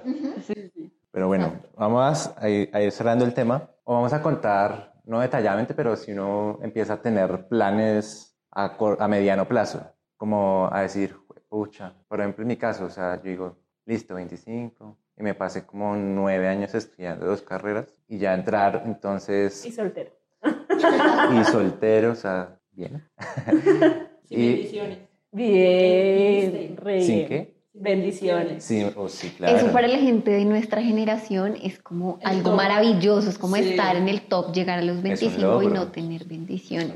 Pero 1.13 1.27
bueno, 1.27 1.53
vamos 1.77 2.33
a 2.37 2.49
ir, 2.49 2.71
a 2.73 2.81
ir 2.81 2.93
cerrando 2.93 3.25
el 3.25 3.35
tema. 3.35 3.69
O 3.85 3.95
vamos 3.95 4.13
a 4.13 4.23
contar, 4.23 4.93
no 5.05 5.19
detalladamente, 5.21 5.75
pero 5.75 5.97
si 5.97 6.13
uno 6.13 6.61
empieza 6.63 6.93
a 6.95 7.03
tener 7.03 7.49
planes 7.49 8.37
a, 8.53 8.77
a 9.01 9.09
mediano 9.09 9.49
plazo, 9.49 9.85
como 10.17 10.69
a 10.73 10.83
decir, 10.83 11.17
pucha, 11.49 11.95
por 12.07 12.21
ejemplo, 12.21 12.43
en 12.43 12.49
mi 12.49 12.57
caso, 12.57 12.85
o 12.85 12.91
sea, 12.91 13.17
yo 13.17 13.23
digo, 13.31 13.57
listo, 13.87 14.15
25, 14.15 14.97
y 15.17 15.23
me 15.25 15.35
pasé 15.35 15.67
como 15.67 15.97
nueve 15.97 16.47
años 16.47 16.73
estudiando 16.77 17.27
dos 17.27 17.43
carreras, 17.43 17.93
y 18.07 18.19
ya 18.19 18.33
entrar 18.33 18.83
entonces, 18.87 19.67
Y 19.67 19.73
soltero. 19.73 20.13
Y 21.41 21.45
soltero, 21.45 22.13
o 22.13 22.15
sea, 22.15 22.59
bien. 22.73 23.03
Sin 24.29 24.41
Y- 24.41 24.47
bendiciones. 24.53 24.99
Bien, 25.33 26.77
re 26.77 27.03
¿Sin 27.03 27.27
qué? 27.29 27.55
Bendiciones. 27.73 28.65
Sí, 28.65 28.85
o 28.97 29.09
sí, 29.09 29.31
claro. 29.31 29.57
Eso 29.57 29.73
para 29.73 29.87
la 29.89 29.99
gente 29.99 30.31
de 30.33 30.45
nuestra 30.45 30.83
generación 30.83 31.57
es 31.63 31.79
como 31.81 32.19
El 32.21 32.27
algo 32.29 32.51
top. 32.51 32.57
maravilloso, 32.57 33.31
es 33.31 33.39
como 33.39 33.57
Sí. 33.57 33.71
estar 33.71 33.97
en 33.97 34.09
el 34.09 34.23
top, 34.23 34.53
llegar 34.53 34.81
a 34.81 34.83
los 34.83 34.97
un 34.97 35.03
25 35.03 35.63
y 35.63 35.67
no 35.69 35.89
tener 35.89 36.25
bendiciones. 36.25 36.95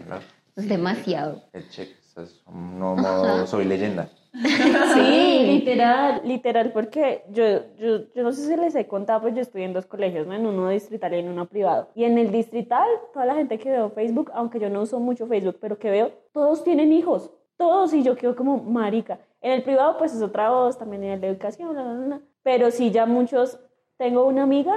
Es 0.57 0.68
demasiado. 0.68 1.43
El 1.53 1.68
check, 1.70 1.89
eso 2.05 2.22
es 2.22 2.43
un 2.47 2.78
nuevo 2.78 2.97
modo, 2.97 3.47
soy 3.47 3.64
leyenda. 3.64 4.09
Sí, 4.95 5.47
literal, 5.47 6.22
literal, 6.24 6.72
porque 6.72 7.24
yo, 7.30 7.45
yo, 7.78 8.12
yo 8.14 8.22
no 8.22 8.32
sé 8.32 8.47
si 8.47 8.57
les 8.57 8.74
he 8.74 8.87
contado, 8.87 9.22
pues 9.22 9.35
yo 9.35 9.41
estudié 9.41 9.64
en 9.64 9.72
dos 9.72 9.87
colegios, 9.87 10.26
¿no? 10.26 10.35
En 10.35 10.45
uno 10.45 10.68
distrital 10.68 11.14
y 11.14 11.18
en 11.18 11.28
uno 11.28 11.47
privado. 11.47 11.89
Y 11.95 12.05
en 12.05 12.18
el 12.18 12.32
distrital, 12.32 12.89
toda 13.12 13.26
la 13.26 13.35
gente 13.35 13.59
que 13.59 13.70
veo 13.70 13.91
Facebook, 13.91 14.32
aunque 14.35 14.59
yo 14.59 14.68
no 14.70 14.82
uso 14.82 14.99
mucho 14.99 15.26
Facebook, 15.26 15.59
pero 15.61 15.78
que 15.78 15.91
veo, 15.91 16.12
todos 16.32 16.64
tienen 16.64 16.93
hijos, 16.93 17.30
todos, 17.57 17.95
y 17.95 18.03
yo 18.03 18.16
quedo 18.16 18.35
como 18.35 18.59
marica. 18.59 19.20
En 19.41 19.53
el 19.53 19.62
privado, 19.62 19.99
pues 19.99 20.14
es 20.14 20.22
otra 20.22 20.51
voz, 20.51 20.78
también 20.78 21.05
en 21.05 21.11
el 21.12 21.20
de 21.20 21.28
educación, 21.28 21.72
bla, 21.72 21.82
bla, 21.82 21.95
bla. 21.95 22.20
pero 22.43 22.70
sí 22.70 22.91
ya 22.91 23.07
muchos, 23.07 23.61
tengo 23.97 24.24
una 24.24 24.43
amiga 24.43 24.74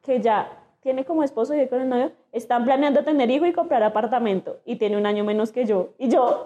que 0.00 0.20
ya 0.20 0.58
tiene 0.80 1.04
como 1.04 1.22
esposo 1.22 1.54
y 1.54 1.66
con 1.68 1.80
el 1.80 1.88
novio, 1.88 2.12
están 2.32 2.64
planeando 2.64 3.04
tener 3.04 3.30
hijo 3.30 3.46
y 3.46 3.52
comprar 3.52 3.82
apartamento, 3.82 4.60
y 4.64 4.76
tiene 4.76 4.96
un 4.96 5.06
año 5.06 5.24
menos 5.24 5.52
que 5.52 5.64
yo, 5.64 5.90
y 5.98 6.08
yo, 6.08 6.44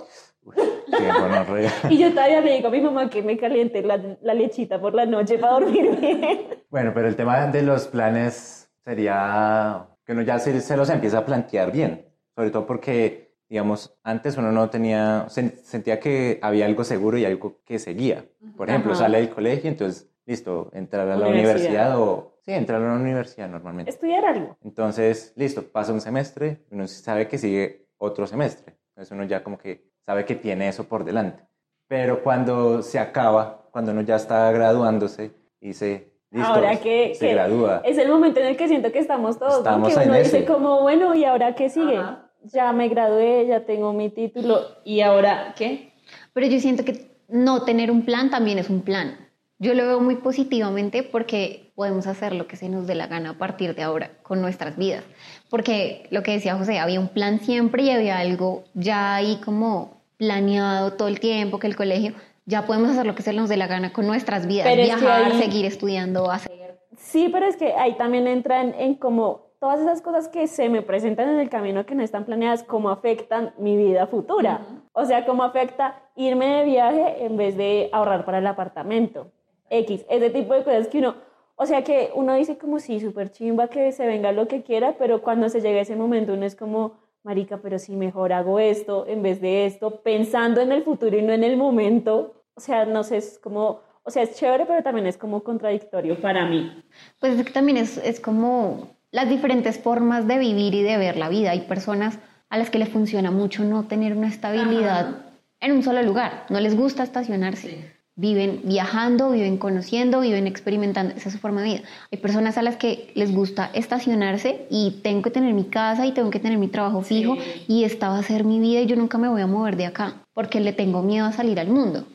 Qué 0.54 1.88
y 1.90 1.98
yo 1.98 2.10
todavía 2.10 2.40
le 2.40 2.52
digo 2.56 2.68
a 2.68 2.70
mi 2.70 2.80
mamá 2.80 3.10
que 3.10 3.22
me 3.22 3.36
caliente 3.36 3.82
la, 3.82 4.00
la 4.22 4.34
lechita 4.34 4.80
por 4.80 4.94
la 4.94 5.04
noche 5.06 5.38
para 5.38 5.54
dormir 5.54 5.98
bien. 6.00 6.40
Bueno, 6.70 6.92
pero 6.94 7.08
el 7.08 7.16
tema 7.16 7.46
de 7.46 7.62
los 7.62 7.86
planes 7.88 8.70
sería 8.84 9.86
que 10.04 10.12
uno 10.12 10.22
ya 10.22 10.38
se, 10.38 10.60
se 10.60 10.76
los 10.76 10.88
empieza 10.90 11.18
a 11.18 11.26
plantear 11.26 11.72
bien, 11.72 12.06
sobre 12.34 12.50
todo 12.50 12.66
porque, 12.66 13.34
digamos, 13.48 13.96
antes 14.04 14.36
uno 14.36 14.52
no 14.52 14.70
tenía, 14.70 15.26
sen- 15.26 15.56
sentía 15.62 15.98
que 15.98 16.38
había 16.42 16.66
algo 16.66 16.84
seguro 16.84 17.18
y 17.18 17.24
algo 17.24 17.60
que 17.64 17.78
seguía. 17.78 18.24
Por 18.56 18.68
ejemplo, 18.68 18.92
Ajá. 18.92 19.02
sale 19.04 19.18
del 19.18 19.30
colegio, 19.30 19.68
entonces, 19.68 20.08
listo, 20.24 20.70
entrar 20.72 21.08
a 21.08 21.16
la 21.16 21.26
Universidad. 21.28 21.56
universidad 21.56 22.00
o... 22.00 22.32
Sí, 22.42 22.52
entrar 22.52 22.80
a 22.80 22.86
la 22.86 22.94
universidad 22.94 23.48
normalmente. 23.48 23.90
Estudiar 23.90 24.24
algo. 24.24 24.56
Entonces, 24.62 25.32
listo, 25.36 25.64
pasa 25.64 25.92
un 25.92 26.00
semestre, 26.00 26.62
uno 26.70 26.86
sabe 26.86 27.26
que 27.26 27.38
sigue 27.38 27.88
otro 27.98 28.26
semestre. 28.28 28.76
Entonces 28.90 29.10
uno 29.12 29.24
ya 29.24 29.42
como 29.42 29.58
que 29.58 29.90
sabe 30.06 30.24
que 30.24 30.36
tiene 30.36 30.68
eso 30.68 30.84
por 30.84 31.04
delante. 31.04 31.42
Pero 31.88 32.22
cuando 32.22 32.82
se 32.82 32.98
acaba, 32.98 33.68
cuando 33.70 33.92
uno 33.92 34.00
ya 34.02 34.16
está 34.16 34.50
graduándose 34.52 35.32
y 35.60 35.72
se, 35.74 36.12
listo, 36.30 36.48
ahora 36.48 36.76
que, 36.76 37.14
se 37.14 37.26
que 37.28 37.34
gradúa. 37.34 37.82
es 37.84 37.98
el 37.98 38.08
momento 38.08 38.40
en 38.40 38.46
el 38.46 38.56
que 38.56 38.68
siento 38.68 38.90
que 38.92 38.98
estamos 39.00 39.38
todos, 39.38 39.58
Estamos 39.58 39.88
porque 39.92 40.04
en 40.04 40.10
uno 40.10 40.18
ese. 40.18 40.38
dice 40.38 40.52
como, 40.52 40.80
bueno, 40.82 41.14
¿y 41.14 41.24
ahora 41.24 41.54
qué 41.54 41.68
sigue? 41.68 41.98
Ajá. 41.98 42.22
Ya 42.44 42.72
me 42.72 42.88
gradué, 42.88 43.46
ya 43.48 43.64
tengo 43.66 43.92
mi 43.92 44.08
título, 44.08 44.60
¿y 44.84 45.00
ahora 45.00 45.54
qué? 45.56 45.92
Pero 46.32 46.46
yo 46.46 46.60
siento 46.60 46.84
que 46.84 47.10
no 47.28 47.64
tener 47.64 47.90
un 47.90 48.04
plan 48.04 48.30
también 48.30 48.58
es 48.58 48.70
un 48.70 48.82
plan. 48.82 49.16
Yo 49.58 49.74
lo 49.74 49.84
veo 49.86 50.00
muy 50.00 50.16
positivamente 50.16 51.02
porque 51.02 51.72
podemos 51.74 52.06
hacer 52.06 52.34
lo 52.34 52.46
que 52.46 52.56
se 52.56 52.68
nos 52.68 52.86
dé 52.86 52.94
la 52.94 53.06
gana 53.08 53.30
a 53.30 53.38
partir 53.38 53.74
de 53.74 53.82
ahora 53.82 54.10
con 54.22 54.42
nuestras 54.42 54.76
vidas. 54.76 55.02
Porque 55.50 56.06
lo 56.10 56.22
que 56.22 56.32
decía 56.32 56.56
José, 56.56 56.78
había 56.78 57.00
un 57.00 57.08
plan 57.08 57.40
siempre 57.40 57.82
y 57.82 57.90
había 57.90 58.18
algo 58.18 58.64
ya 58.74 59.14
ahí 59.14 59.40
como 59.44 59.95
planeado 60.16 60.92
todo 60.94 61.08
el 61.08 61.20
tiempo, 61.20 61.58
que 61.58 61.66
el 61.66 61.76
colegio, 61.76 62.14
ya 62.44 62.66
podemos 62.66 62.90
hacer 62.90 63.06
lo 63.06 63.14
que 63.14 63.22
se 63.22 63.32
nos 63.32 63.48
dé 63.48 63.56
la 63.56 63.66
gana 63.66 63.92
con 63.92 64.06
nuestras 64.06 64.46
vidas, 64.46 64.66
Pero 64.68 64.82
es 64.82 64.88
que 64.88 64.96
viajar, 64.96 65.32
ahí- 65.32 65.38
seguir 65.38 65.64
estudiando, 65.66 66.30
hacer... 66.30 66.78
Sí, 66.96 67.28
pero 67.30 67.46
es 67.46 67.56
que 67.56 67.72
ahí 67.74 67.94
también 67.96 68.26
entran 68.26 68.74
en 68.78 68.94
como 68.94 69.46
todas 69.60 69.80
esas 69.80 70.00
cosas 70.00 70.28
que 70.28 70.46
se 70.46 70.68
me 70.68 70.82
presentan 70.82 71.28
en 71.28 71.40
el 71.40 71.48
camino 71.50 71.84
que 71.86 71.94
no 71.94 72.02
están 72.02 72.24
planeadas, 72.24 72.62
cómo 72.62 72.90
afectan 72.90 73.52
mi 73.58 73.76
vida 73.76 74.06
futura. 74.06 74.60
O 74.92 75.04
sea, 75.04 75.26
cómo 75.26 75.42
afecta 75.42 76.00
irme 76.14 76.46
de 76.46 76.64
viaje 76.64 77.24
en 77.24 77.36
vez 77.36 77.56
de 77.56 77.90
ahorrar 77.92 78.24
para 78.24 78.38
el 78.38 78.46
apartamento. 78.46 79.30
X, 79.68 80.06
ese 80.08 80.30
tipo 80.30 80.54
de 80.54 80.62
cosas 80.62 80.88
que 80.88 80.98
uno, 80.98 81.16
o 81.56 81.66
sea, 81.66 81.82
que 81.84 82.10
uno 82.14 82.34
dice 82.34 82.56
como 82.56 82.78
sí, 82.78 83.00
súper 83.00 83.30
chimba, 83.30 83.68
que 83.68 83.92
se 83.92 84.06
venga 84.06 84.30
lo 84.32 84.46
que 84.46 84.62
quiera, 84.62 84.94
pero 84.98 85.20
cuando 85.22 85.48
se 85.48 85.60
llega 85.60 85.80
ese 85.80 85.96
momento 85.96 86.32
uno 86.34 86.46
es 86.46 86.54
como, 86.54 86.94
marica, 87.26 87.58
pero 87.58 87.78
si 87.78 87.96
mejor 87.96 88.32
hago 88.32 88.58
esto 88.58 89.04
en 89.06 89.22
vez 89.22 89.40
de 89.40 89.66
esto, 89.66 90.00
pensando 90.02 90.60
en 90.60 90.70
el 90.70 90.84
futuro 90.84 91.18
y 91.18 91.22
no 91.22 91.32
en 91.32 91.44
el 91.44 91.56
momento. 91.56 92.44
O 92.54 92.60
sea, 92.60 92.86
no 92.86 93.02
sé, 93.02 93.18
es 93.18 93.38
como, 93.42 93.80
o 94.04 94.10
sea, 94.10 94.22
es 94.22 94.36
chévere, 94.36 94.64
pero 94.64 94.82
también 94.82 95.06
es 95.06 95.18
como 95.18 95.42
contradictorio 95.42 96.18
para 96.20 96.46
mí. 96.46 96.82
Pues 97.20 97.38
es 97.38 97.44
que 97.44 97.52
también 97.52 97.76
es, 97.76 97.98
es 97.98 98.20
como 98.20 98.88
las 99.10 99.28
diferentes 99.28 99.78
formas 99.78 100.26
de 100.26 100.38
vivir 100.38 100.72
y 100.74 100.82
de 100.82 100.96
ver 100.96 101.16
la 101.16 101.28
vida. 101.28 101.50
Hay 101.50 101.62
personas 101.62 102.18
a 102.48 102.56
las 102.56 102.70
que 102.70 102.78
les 102.78 102.88
funciona 102.88 103.30
mucho 103.32 103.64
no 103.64 103.84
tener 103.84 104.16
una 104.16 104.28
estabilidad 104.28 105.26
en 105.60 105.72
un 105.72 105.82
solo 105.82 106.02
lugar, 106.02 106.46
no 106.48 106.60
les 106.60 106.76
gusta 106.76 107.02
estacionarse. 107.02 107.95
Viven 108.18 108.62
viajando, 108.64 109.30
viven 109.30 109.58
conociendo, 109.58 110.20
viven 110.20 110.46
experimentando, 110.46 111.14
esa 111.14 111.28
es 111.28 111.34
su 111.34 111.38
forma 111.38 111.60
de 111.62 111.68
vida. 111.68 111.82
Hay 112.10 112.18
personas 112.18 112.56
a 112.56 112.62
las 112.62 112.76
que 112.76 113.12
les 113.14 113.32
gusta 113.34 113.70
estacionarse 113.74 114.66
y 114.70 115.02
tengo 115.02 115.20
que 115.20 115.30
tener 115.30 115.52
mi 115.52 115.64
casa 115.64 116.06
y 116.06 116.12
tengo 116.12 116.30
que 116.30 116.40
tener 116.40 116.58
mi 116.58 116.68
trabajo 116.68 117.02
fijo 117.02 117.36
y 117.68 117.84
esta 117.84 118.08
va 118.08 118.18
a 118.18 118.22
ser 118.22 118.44
mi 118.44 118.58
vida 118.58 118.80
y 118.80 118.86
yo 118.86 118.96
nunca 118.96 119.18
me 119.18 119.28
voy 119.28 119.42
a 119.42 119.46
mover 119.46 119.76
de 119.76 119.86
acá 119.86 120.14
porque 120.32 120.60
le 120.60 120.72
tengo 120.72 121.02
miedo 121.02 121.26
a 121.26 121.32
salir 121.32 121.60
al 121.60 121.68
mundo. 121.68 122.06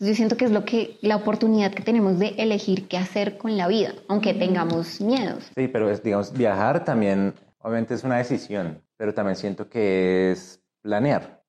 Entonces 0.00 0.08
yo 0.08 0.14
siento 0.14 0.36
que 0.38 0.46
es 0.46 0.50
lo 0.50 0.64
que 0.64 0.96
la 1.02 1.16
oportunidad 1.16 1.74
que 1.74 1.82
tenemos 1.82 2.18
de 2.18 2.28
elegir 2.38 2.88
qué 2.88 2.96
hacer 2.96 3.36
con 3.36 3.58
la 3.58 3.68
vida, 3.68 3.92
aunque 4.08 4.32
tengamos 4.32 4.98
miedos. 5.02 5.50
Sí, 5.54 5.68
pero 5.68 5.90
es, 5.90 6.02
digamos, 6.02 6.32
viajar 6.32 6.86
también, 6.86 7.34
obviamente 7.58 7.92
es 7.92 8.02
una 8.02 8.16
decisión, 8.16 8.82
pero 8.96 9.12
también 9.12 9.36
siento 9.36 9.68
que 9.68 10.30
es 10.32 10.62
planear, 10.80 11.42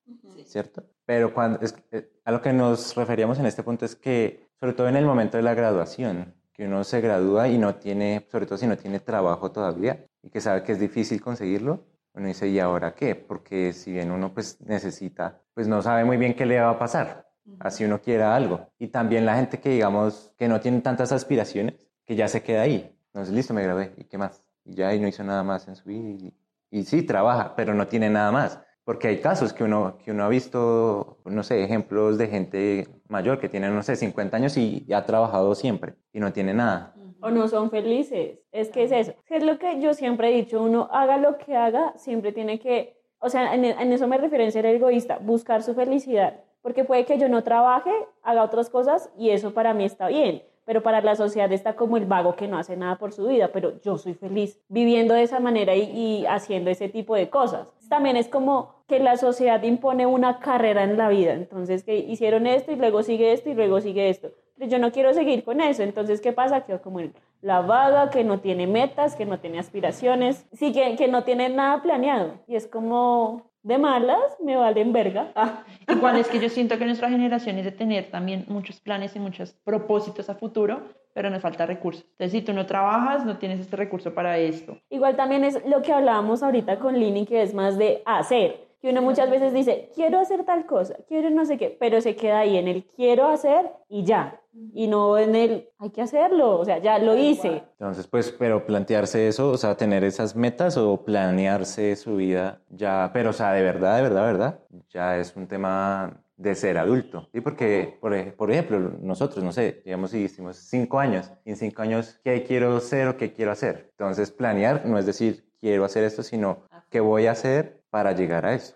¿cierto? 0.43 0.84
Pero 1.12 1.34
cuando, 1.34 1.59
es, 1.59 1.76
eh, 1.91 2.09
a 2.24 2.32
lo 2.32 2.41
que 2.41 2.53
nos 2.53 2.95
referíamos 2.95 3.38
en 3.38 3.45
este 3.45 3.64
punto 3.64 3.84
es 3.84 3.97
que 3.97 4.47
sobre 4.57 4.72
todo 4.72 4.88
en 4.88 4.95
el 4.95 5.05
momento 5.05 5.36
de 5.36 5.43
la 5.43 5.53
graduación, 5.53 6.34
que 6.53 6.68
uno 6.68 6.86
se 6.86 7.01
gradúa 7.01 7.49
y 7.49 7.57
no 7.57 7.76
tiene, 7.76 8.26
sobre 8.32 8.45
todo 8.45 8.57
si 8.57 8.66
no 8.66 8.78
tiene 8.78 9.01
trabajo 9.01 9.51
todavía 9.51 10.05
y 10.24 10.30
que 10.30 10.39
sabe 10.39 10.64
que 10.64 10.72
es 10.72 10.80
difícil 10.80 11.20
conseguirlo, 11.20 11.84
uno 12.14 12.28
dice, 12.28 12.47
¿y 12.47 12.59
ahora 12.59 12.95
qué? 12.95 13.16
Porque 13.16 13.74
si 13.74 13.91
bien 13.91 14.09
uno 14.09 14.34
pues 14.34 14.62
necesita, 14.62 15.41
pues 15.53 15.68
no 15.68 15.82
sabe 15.82 16.05
muy 16.05 16.16
bien 16.16 16.34
qué 16.34 16.45
le 16.45 16.62
va 16.62 16.70
a 16.70 16.80
pasar, 16.80 17.28
así 17.59 17.84
uno 17.84 17.99
quiera 17.99 18.34
algo. 18.34 18.70
Y 18.80 18.88
también 18.88 19.26
la 19.26 19.36
gente 19.36 19.59
que 19.59 19.72
digamos 19.72 20.32
que 20.38 20.47
no 20.47 20.62
tiene 20.62 20.80
tantas 20.80 21.12
aspiraciones, 21.12 21.89
que 22.05 22.16
ya 22.16 22.30
se 22.30 22.41
queda 22.41 22.62
ahí. 22.62 22.97
Entonces, 23.07 23.36
listo, 23.36 23.53
me 23.53 23.64
gradué, 23.64 23.91
¿y 23.97 24.05
qué 24.05 24.18
más? 24.18 24.45
Y 24.64 24.76
ya 24.76 24.95
y 24.95 25.01
no 25.01 25.09
hizo 25.09 25.26
nada 25.26 25.43
más 25.43 25.68
en 25.68 25.76
su 25.76 25.89
vida. 25.89 26.07
Y, 26.07 26.34
y 26.70 26.86
sí, 26.86 27.03
trabaja, 27.03 27.53
pero 27.57 27.74
no 27.74 27.86
tiene 27.89 28.09
nada 28.09 28.32
más. 28.32 28.62
Porque 28.84 29.08
hay 29.08 29.22
casos 29.22 29.54
que 29.54 29.64
uno, 29.64 29.98
que 30.04 30.12
uno 30.12 30.24
ha 30.24 30.30
visto, 30.30 31.18
no 31.26 31.44
sé, 31.44 31.64
ejemplos 31.64 32.18
de 32.18 32.28
gente 32.28 32.88
mayor 33.08 33.40
que 33.40 33.48
tiene, 33.48 33.70
no 33.70 33.84
sé, 33.84 33.96
50 33.96 34.36
años 34.38 34.58
y 34.58 34.86
ha 34.92 35.06
trabajado 35.06 35.54
siempre 35.56 35.94
y 36.12 36.20
no 36.20 36.34
tiene 36.34 36.54
nada. 36.54 36.94
o 37.22 37.30
no 37.30 37.48
son 37.48 37.70
felices. 37.70 38.40
Es 38.52 38.70
que 38.70 38.84
es 38.84 38.92
eso. 38.92 39.14
Es 39.30 39.44
lo 39.44 39.60
que 39.60 39.80
yo 39.80 39.94
siempre 39.94 40.30
he 40.30 40.36
dicho, 40.36 40.62
uno 40.62 40.90
haga 40.92 41.18
lo 41.18 41.38
que 41.38 41.56
haga, 41.56 41.94
siempre 41.96 42.32
tiene 42.32 42.60
que, 42.60 42.98
o 43.20 43.30
sea, 43.30 43.54
en, 43.54 43.64
en 43.66 43.94
eso 43.94 44.08
me 44.08 44.18
refiero 44.18 44.44
en 44.44 44.52
ser 44.52 44.66
egoísta, 44.66 45.20
buscar 45.20 45.62
su 45.62 45.76
felicidad. 45.76 46.40
Porque 46.64 46.84
puede 46.84 47.06
que 47.06 47.20
yo 47.20 47.30
no 47.30 47.44
trabaje, 47.44 47.92
haga 48.24 48.44
otras 48.44 48.70
cosas 48.70 49.12
y 49.18 49.30
eso 49.30 49.54
para 49.54 49.74
mí 49.76 49.86
está 49.86 50.08
bien. 50.08 50.44
Pero 50.72 50.84
para 50.84 51.02
la 51.02 51.18
sociedad 51.18 51.52
está 51.52 51.76
como 51.76 51.98
el 51.98 52.06
vago 52.06 52.38
que 52.38 52.48
no 52.48 52.58
hace 52.58 52.78
nada 52.78 52.96
por 52.96 53.12
su 53.12 53.28
vida, 53.28 53.50
pero 53.52 53.82
yo 53.82 53.98
soy 53.98 54.14
feliz 54.14 54.58
viviendo 54.70 55.14
de 55.14 55.24
esa 55.24 55.42
manera 55.42 55.76
y, 55.76 56.26
haciendo 56.26 56.70
ese 56.70 56.88
tipo 56.88 57.14
de 57.14 57.30
cosas. 57.30 57.68
También 57.90 58.16
es 58.16 58.30
como 58.30 58.76
que 58.88 59.00
la 59.00 59.18
sociedad 59.18 59.62
impone 59.64 60.06
una 60.06 60.40
carrera 60.40 60.86
en 60.86 60.96
la 60.96 61.10
vida. 61.10 61.34
Entonces, 61.34 61.84
que 61.84 61.98
hicieron 61.98 62.48
esto 62.48 62.72
y 62.72 62.78
luego 62.78 63.04
sigue 63.04 63.34
esto 63.34 63.50
y 63.50 63.54
luego 63.54 63.82
sigue 63.82 64.08
esto 64.08 64.30
pero 64.56 64.72
yo 64.72 64.80
no 64.80 64.94
quiero 64.94 65.14
seguir 65.14 65.44
con 65.44 65.60
eso. 65.60 65.84
Entonces, 65.84 66.22
¿qué 66.22 66.32
pasa? 66.32 66.62
Quedo 66.62 66.82
como 66.82 67.02
en 67.02 67.14
la 67.42 67.60
vaga, 67.60 68.10
que 68.10 68.24
no 68.24 68.40
tiene 68.40 68.66
metas, 68.66 69.16
que 69.16 69.26
no 69.26 69.40
tiene 69.40 69.60
aspiraciones, 69.60 70.46
sí, 70.54 70.72
que, 70.72 70.96
que 70.96 71.10
no 71.10 71.26
tiene 71.26 71.50
nada 71.50 71.82
planeado. 71.82 72.36
Y 72.48 72.56
es 72.56 72.68
como 72.68 73.51
de 73.64 73.78
malas, 73.78 74.38
me 74.43 74.55
valen 74.55 74.91
verga. 74.91 75.32
Ah. 75.36 75.64
Igual 75.88 76.18
es 76.18 76.28
que 76.28 76.39
yo 76.39 76.49
siento 76.49 76.78
que 76.78 76.86
nuestra 76.86 77.09
generación 77.09 77.57
es 77.57 77.66
de 77.66 77.72
tener 77.72 78.09
también 78.09 78.45
muchos 78.47 78.80
planes 78.80 79.16
y 79.16 79.20
muchos 79.20 79.53
propósitos 79.64 80.30
a 80.30 80.36
futuro, 80.36 80.82
pero 81.14 81.30
nos 81.30 81.41
falta 81.41 81.66
recursos. 81.66 82.05
Entonces, 82.12 82.32
si 82.32 82.41
tú 82.41 82.53
no 82.53 82.66
trabajas, 82.66 83.26
no 83.26 83.38
tienes 83.38 83.59
este 83.59 83.76
recurso 83.76 84.14
para 84.14 84.38
esto. 84.38 84.78
Igual 84.89 85.16
también 85.16 85.43
es 85.43 85.64
lo 85.66 85.82
que 85.82 85.93
hablábamos 85.93 86.41
ahorita 86.41 86.80
con 86.80 86.99
Lini, 86.99 87.26
que 87.26 87.41
es 87.41 87.53
más 87.53 87.78
de 87.78 88.01
hacer 88.05 88.71
que 88.82 88.90
uno 88.90 89.02
muchas 89.02 89.30
veces 89.30 89.54
dice, 89.54 89.92
quiero 89.94 90.20
hacer 90.20 90.44
tal 90.44 90.66
cosa, 90.66 90.96
quiero 91.08 91.30
no 91.30 91.46
sé 91.46 91.58
qué, 91.58 91.76
pero 91.80 92.02
se 92.02 92.16
queda 92.16 92.40
ahí 92.40 92.58
en 92.58 92.68
el 92.68 92.86
quiero 92.86 93.28
hacer 93.28 93.72
y 93.88 94.04
ya, 94.04 94.42
y 94.74 94.88
no 94.88 95.20
en 95.20 95.36
el 95.36 95.70
hay 95.78 95.92
que 95.92 96.02
hacerlo, 96.02 96.60
o 96.60 96.66
sea, 96.66 96.80
ya 96.80 96.98
lo 96.98 97.16
hice. 97.16 97.64
Entonces, 97.74 98.08
pues, 98.08 98.32
pero 98.32 98.66
plantearse 98.66 99.28
eso, 99.28 99.50
o 99.50 99.58
sea, 99.58 99.78
tener 99.78 100.04
esas 100.04 100.36
metas 100.36 100.78
o 100.78 101.06
planearse 101.06 101.96
su 101.96 102.16
vida 102.16 102.62
ya, 102.70 103.12
pero, 103.14 103.30
o 103.30 103.34
sea, 103.34 103.52
de 103.54 103.62
verdad, 103.62 103.98
de 103.98 104.02
verdad, 104.02 104.22
de 104.26 104.34
verdad, 104.34 104.60
ya 104.90 105.18
es 105.18 105.36
un 105.36 105.48
tema 105.48 106.20
de 106.36 106.56
ser 106.56 106.80
adulto, 106.80 107.30
¿sí? 107.32 107.40
Porque, 107.40 108.00
por, 108.02 108.16
por 108.34 108.52
ejemplo, 108.52 108.80
nosotros, 109.00 109.44
no 109.44 109.52
sé, 109.52 109.84
digamos, 109.86 110.10
si 110.10 110.24
hicimos 110.24 110.58
cinco 110.58 111.00
años, 111.00 111.32
y 111.46 111.52
en 111.52 111.56
cinco 111.56 111.84
años, 111.84 112.20
¿qué 112.24 112.44
quiero 112.44 112.80
ser 112.80 113.10
o 113.10 113.18
qué 113.18 113.32
quiero 113.32 113.52
hacer? 113.52 113.90
Entonces, 113.92 114.32
planear 114.32 114.88
no 114.88 114.98
es 114.98 115.06
decir, 115.06 115.46
quiero 115.60 115.86
hacer 115.86 116.04
esto, 116.04 116.24
sino, 116.24 116.64
¿qué 116.92 117.00
voy 117.00 117.26
a 117.26 117.32
hacer 117.32 117.82
para 117.89 118.12
llegar 118.14 118.46
a 118.46 118.54
eso? 118.54 118.76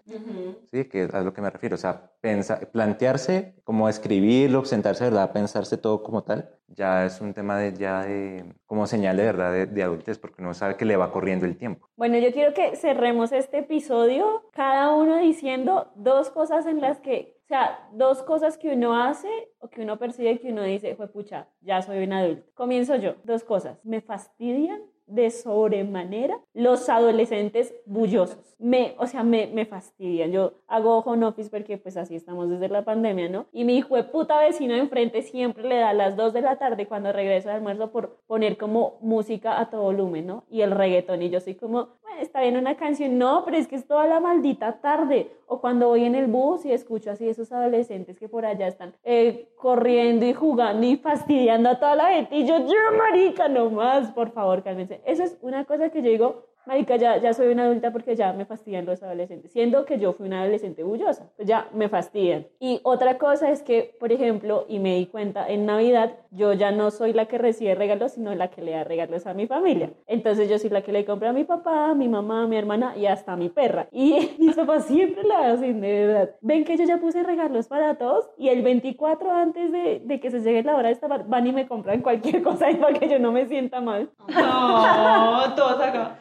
¿sí? 0.72 0.86
Que 0.86 1.04
es 1.04 1.14
a 1.14 1.22
lo 1.22 1.34
que 1.34 1.42
me 1.42 1.50
refiero, 1.50 1.76
o 1.76 1.78
sea, 1.78 2.12
pensa- 2.22 2.60
plantearse, 2.72 3.56
como 3.64 3.88
escribirlo, 3.88 4.66
sentarse, 4.66 5.04
¿verdad? 5.06 5.32
Pensarse 5.32 5.78
todo 5.78 6.02
como 6.04 6.24
tal, 6.24 6.50
ya 6.68 7.06
es 7.06 7.22
un 7.22 7.34
tema 7.34 7.58
de, 7.60 7.74
ya 7.74 8.04
de, 8.04 8.54
como 8.66 8.88
señal 8.88 9.18
de 9.18 9.24
verdad 9.24 9.52
de, 9.54 9.66
de 9.68 9.84
adultez, 9.84 10.18
porque 10.18 10.42
uno 10.42 10.54
sabe 10.54 10.76
que 10.76 10.86
le 10.86 10.98
va 10.98 11.12
corriendo 11.12 11.46
el 11.46 11.56
tiempo. 11.58 11.88
Bueno, 11.96 12.18
yo 12.18 12.32
quiero 12.34 12.54
que 12.54 12.76
cerremos 12.76 13.32
este 13.32 13.60
episodio, 13.60 14.44
cada 14.54 14.94
uno 14.94 15.18
diciendo 15.18 15.92
dos 15.96 16.30
cosas 16.30 16.66
en 16.66 16.82
las 16.82 17.00
que, 17.00 17.38
o 17.46 17.48
sea, 17.48 17.88
dos 17.94 18.24
cosas 18.24 18.58
que 18.58 18.74
uno 18.74 19.02
hace 19.02 19.30
o 19.60 19.70
que 19.70 19.82
uno 19.84 19.98
percibe 20.00 20.40
que 20.40 20.52
uno 20.52 20.64
dice, 20.64 20.96
fue 20.96 21.08
pucha, 21.08 21.48
ya 21.62 21.82
soy 21.82 22.04
un 22.04 22.12
adulto. 22.14 22.50
Comienzo 22.54 22.96
yo, 22.96 23.16
dos 23.24 23.44
cosas, 23.44 23.80
me 23.84 24.02
fastidian 24.02 24.82
de 25.08 25.30
sobremanera 25.30 26.40
los 26.54 26.90
adolescentes 26.90 27.74
bullosos. 27.86 28.56
Me, 28.58 28.96
o 28.98 29.08
sea, 29.08 29.24
me, 29.24 29.48
me 29.48 29.66
fastidian. 29.66 30.32
Yo 30.32 30.54
hago 30.68 31.00
home 31.00 31.26
office 31.26 31.50
porque 31.50 31.78
pues 31.78 31.98
así 31.98 32.16
estamos 32.16 32.50
desde 32.50 32.70
la 32.70 32.84
pandemia, 32.84 33.30
¿no? 33.30 33.46
Y 33.52 33.66
mi 33.66 33.78
hijo 33.78 33.96
de 33.96 34.04
puta 34.04 34.40
vecino 34.40 34.74
de 34.74 34.80
enfrente 34.80 35.22
siempre 35.22 35.68
le 35.68 35.78
da 35.78 35.90
a 35.90 35.94
las 35.94 36.16
2 36.16 36.34
de 36.34 36.42
la 36.42 36.58
tarde 36.58 36.88
cuando 36.88 37.12
regresa 37.12 37.50
de 37.50 37.56
almuerzo 37.56 37.92
por 37.92 38.18
poner 38.28 38.58
como 38.58 38.98
música 39.02 39.60
a 39.60 39.70
todo 39.70 39.84
volumen, 39.84 40.28
¿no? 40.28 40.44
Y 40.50 40.62
el 40.62 40.72
reggaetón. 40.72 41.22
Y 41.22 41.30
yo 41.30 41.40
soy 41.40 41.56
como, 41.56 41.90
bueno, 42.02 42.22
está 42.22 42.42
bien 42.42 42.58
una 42.58 42.76
canción. 42.76 43.18
No, 43.18 43.44
pero 43.46 43.58
es 43.58 43.68
que 43.68 43.76
es 43.76 43.88
toda 43.88 44.08
la 44.08 44.20
maldita 44.20 44.80
tarde. 44.80 45.32
O 45.48 45.60
cuando 45.62 45.90
voy 45.90 46.06
en 46.06 46.16
el 46.16 46.28
bus 46.28 46.66
y 46.66 46.72
escucho 46.72 47.12
así 47.12 47.28
esos 47.28 47.52
adolescentes 47.52 48.18
que 48.18 48.28
por 48.28 48.46
allá 48.46 48.68
están 48.68 48.94
eh, 49.04 49.50
corriendo 49.58 50.26
y 50.26 50.34
jugando 50.34 50.86
y 50.86 50.98
fastidiando 50.98 51.70
a 51.70 51.80
toda 51.80 51.96
la 51.96 52.08
gente. 52.10 52.36
Y 52.36 52.48
yo, 52.48 52.58
yo, 52.60 52.98
marica, 52.98 53.48
no 53.48 53.70
más, 53.70 54.12
por 54.12 54.32
favor, 54.32 54.64
cálmense. 54.64 54.95
Eso 55.06 55.24
es 55.24 55.38
una 55.42 55.66
cosa 55.66 55.90
que 55.90 56.02
yo 56.02 56.10
digo, 56.10 56.46
marica, 56.66 56.96
ya, 56.96 57.18
ya 57.18 57.34
soy 57.34 57.48
una 57.48 57.66
adulta 57.66 57.92
porque 57.92 58.16
ya 58.16 58.34
me 58.34 58.46
fastidian 58.46 58.86
los 58.86 59.02
adolescentes. 59.04 59.52
Siendo 59.52 59.86
que 59.86 60.00
yo 60.00 60.14
fui 60.14 60.28
una 60.28 60.42
adolescente 60.42 60.84
bullosa, 60.84 61.30
pues 61.36 61.48
ya 61.48 61.68
me 61.74 61.90
fastidian. 61.90 62.48
Y 62.60 62.80
otra 62.84 63.18
cosa 63.18 63.52
es 63.52 63.62
que, 63.62 63.96
por 64.00 64.12
ejemplo, 64.12 64.66
y 64.68 64.80
me 64.80 64.96
di 64.96 65.06
cuenta, 65.08 65.48
en 65.48 65.66
Navidad 65.66 66.14
yo 66.32 66.54
ya 66.54 66.72
no 66.72 66.92
soy 66.92 67.14
la 67.14 67.26
que 67.26 67.38
recibe 67.38 67.76
regalos, 67.76 68.14
sino 68.14 68.34
la 68.36 68.50
que 68.50 68.62
le 68.62 68.72
da 68.72 68.84
regalos 68.84 69.26
a 69.28 69.34
mi 69.34 69.48
familia. 69.48 69.92
Entonces 70.08 70.50
yo 70.50 70.60
soy 70.60 70.70
la 70.70 70.82
que 70.82 70.92
le 70.92 71.06
compra 71.06 71.30
a 71.30 71.34
mi 71.34 71.44
papá, 71.44 71.92
a 71.92 71.96
mi 71.96 72.08
mamá, 72.08 72.44
a 72.44 72.48
mi 72.48 72.58
hermana 72.58 72.96
y 72.98 73.06
hasta 73.06 73.34
a 73.34 73.36
mi 73.36 73.50
perra. 73.50 73.88
Y 73.92 74.36
mis 74.40 74.56
papás 74.56 74.86
siempre 74.86 75.24
la 75.24 75.52
hacen, 75.52 75.82
de 75.82 76.06
verdad. 76.06 76.30
Ven 76.42 76.66
que 76.66 76.78
yo 76.78 76.86
ya 76.86 76.98
puse 76.98 77.24
regalos 77.24 77.68
para 77.68 77.96
todos 77.96 78.30
y 78.38 78.50
el 78.50 78.62
24 78.62 79.32
antes 79.32 79.72
de, 79.72 80.02
de 80.04 80.20
que 80.20 80.32
se 80.32 80.42
llegue 80.42 80.64
la 80.64 80.76
hora 80.76 80.88
de 80.88 80.94
esta 80.94 81.08
van 81.08 81.48
y 81.48 81.52
me 81.52 81.68
compran 81.68 82.02
cualquier 82.02 82.42
cosa 82.44 82.68
para 82.80 82.98
que 82.98 83.08
yo 83.08 83.20
no 83.20 83.32
me 83.32 83.46
sienta 83.46 83.82
mal. 83.82 84.10
No, 84.28 85.56
todos 85.56 85.80
acá. 85.80 86.18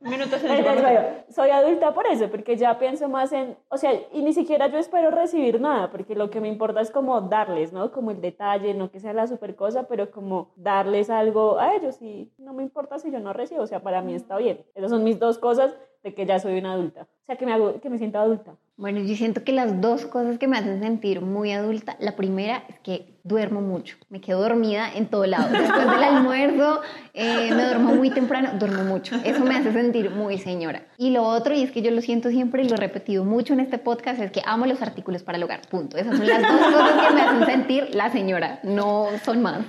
Minutos 0.00 0.42
en 0.44 0.50
Entonces, 0.52 0.82
bueno, 0.82 1.00
soy 1.28 1.50
adulta 1.50 1.94
por 1.94 2.06
eso, 2.06 2.28
porque 2.30 2.56
ya 2.56 2.78
pienso 2.78 3.08
más 3.08 3.32
en, 3.32 3.56
o 3.68 3.76
sea, 3.76 3.92
y 4.12 4.22
ni 4.22 4.32
siquiera 4.32 4.66
yo 4.68 4.78
espero 4.78 5.10
recibir 5.10 5.60
nada, 5.60 5.90
porque 5.90 6.14
lo 6.14 6.30
que 6.30 6.40
me 6.40 6.48
importa 6.48 6.80
es 6.80 6.90
como 6.90 7.20
darles, 7.20 7.72
¿no? 7.72 7.92
Como 7.92 8.10
el 8.10 8.20
detalle, 8.20 8.74
no 8.74 8.90
que 8.90 9.00
sea 9.00 9.12
la 9.12 9.26
super 9.26 9.56
cosa, 9.56 9.84
pero 9.84 10.10
como 10.10 10.52
darles 10.56 11.10
algo 11.10 11.58
a 11.58 11.74
ellos 11.74 12.00
y 12.02 12.32
no 12.38 12.52
me 12.52 12.62
importa 12.62 12.98
si 12.98 13.10
yo 13.10 13.20
no 13.20 13.32
recibo, 13.32 13.62
o 13.62 13.66
sea, 13.66 13.80
para 13.80 14.02
mí 14.02 14.14
está 14.14 14.36
bien. 14.36 14.64
Esas 14.74 14.90
son 14.90 15.04
mis 15.04 15.18
dos 15.18 15.38
cosas 15.38 15.76
de 16.02 16.14
que 16.14 16.26
ya 16.26 16.38
soy 16.38 16.58
una 16.58 16.72
adulta, 16.72 17.08
o 17.24 17.26
sea, 17.26 17.36
que 17.36 17.46
me, 17.46 17.54
hago, 17.54 17.80
que 17.80 17.88
me 17.88 17.96
siento 17.96 18.18
adulta. 18.18 18.54
Bueno, 18.76 19.00
yo 19.00 19.14
siento 19.14 19.44
que 19.44 19.52
las 19.52 19.80
dos 19.80 20.04
cosas 20.04 20.36
que 20.36 20.46
me 20.46 20.58
hacen 20.58 20.80
sentir 20.80 21.22
muy 21.22 21.52
adulta, 21.52 21.96
la 22.00 22.16
primera 22.16 22.64
es 22.68 22.78
que 22.80 23.14
duermo 23.22 23.62
mucho, 23.62 23.96
me 24.10 24.20
quedo 24.20 24.42
dormida 24.42 24.90
en 24.94 25.06
todo 25.06 25.24
lado. 25.24 25.48
Después 25.48 25.90
del 25.90 26.02
almuerzo, 26.02 26.82
eh, 27.14 27.50
me 27.54 27.64
duermo 27.64 27.94
muy 27.94 28.10
temprano, 28.10 28.50
duermo 28.58 28.84
mucho. 28.84 29.16
Eso 29.24 29.44
me 29.44 29.54
hace 29.54 29.72
sentir 29.72 30.10
muy 30.10 30.38
señora. 30.38 30.82
Y 30.98 31.10
lo 31.10 31.22
otro, 31.22 31.54
y 31.54 31.62
es 31.62 31.70
que 31.70 31.80
yo 31.80 31.90
lo 31.92 32.02
siento 32.02 32.28
siempre 32.30 32.64
y 32.64 32.68
lo 32.68 32.74
he 32.74 32.78
repetido 32.78 33.24
mucho 33.24 33.54
en 33.54 33.60
este 33.60 33.78
podcast, 33.78 34.20
es 34.20 34.30
que 34.30 34.42
amo 34.44 34.66
los 34.66 34.82
artículos 34.82 35.22
para 35.22 35.38
el 35.38 35.44
hogar, 35.44 35.62
punto. 35.70 35.96
Esas 35.96 36.18
son 36.18 36.26
las 36.26 36.42
dos 36.42 36.66
cosas 36.66 37.08
que 37.08 37.14
me 37.14 37.20
hacen 37.22 37.46
sentir 37.46 37.94
la 37.94 38.10
señora, 38.10 38.58
no 38.64 39.06
son 39.24 39.40
más. 39.40 39.64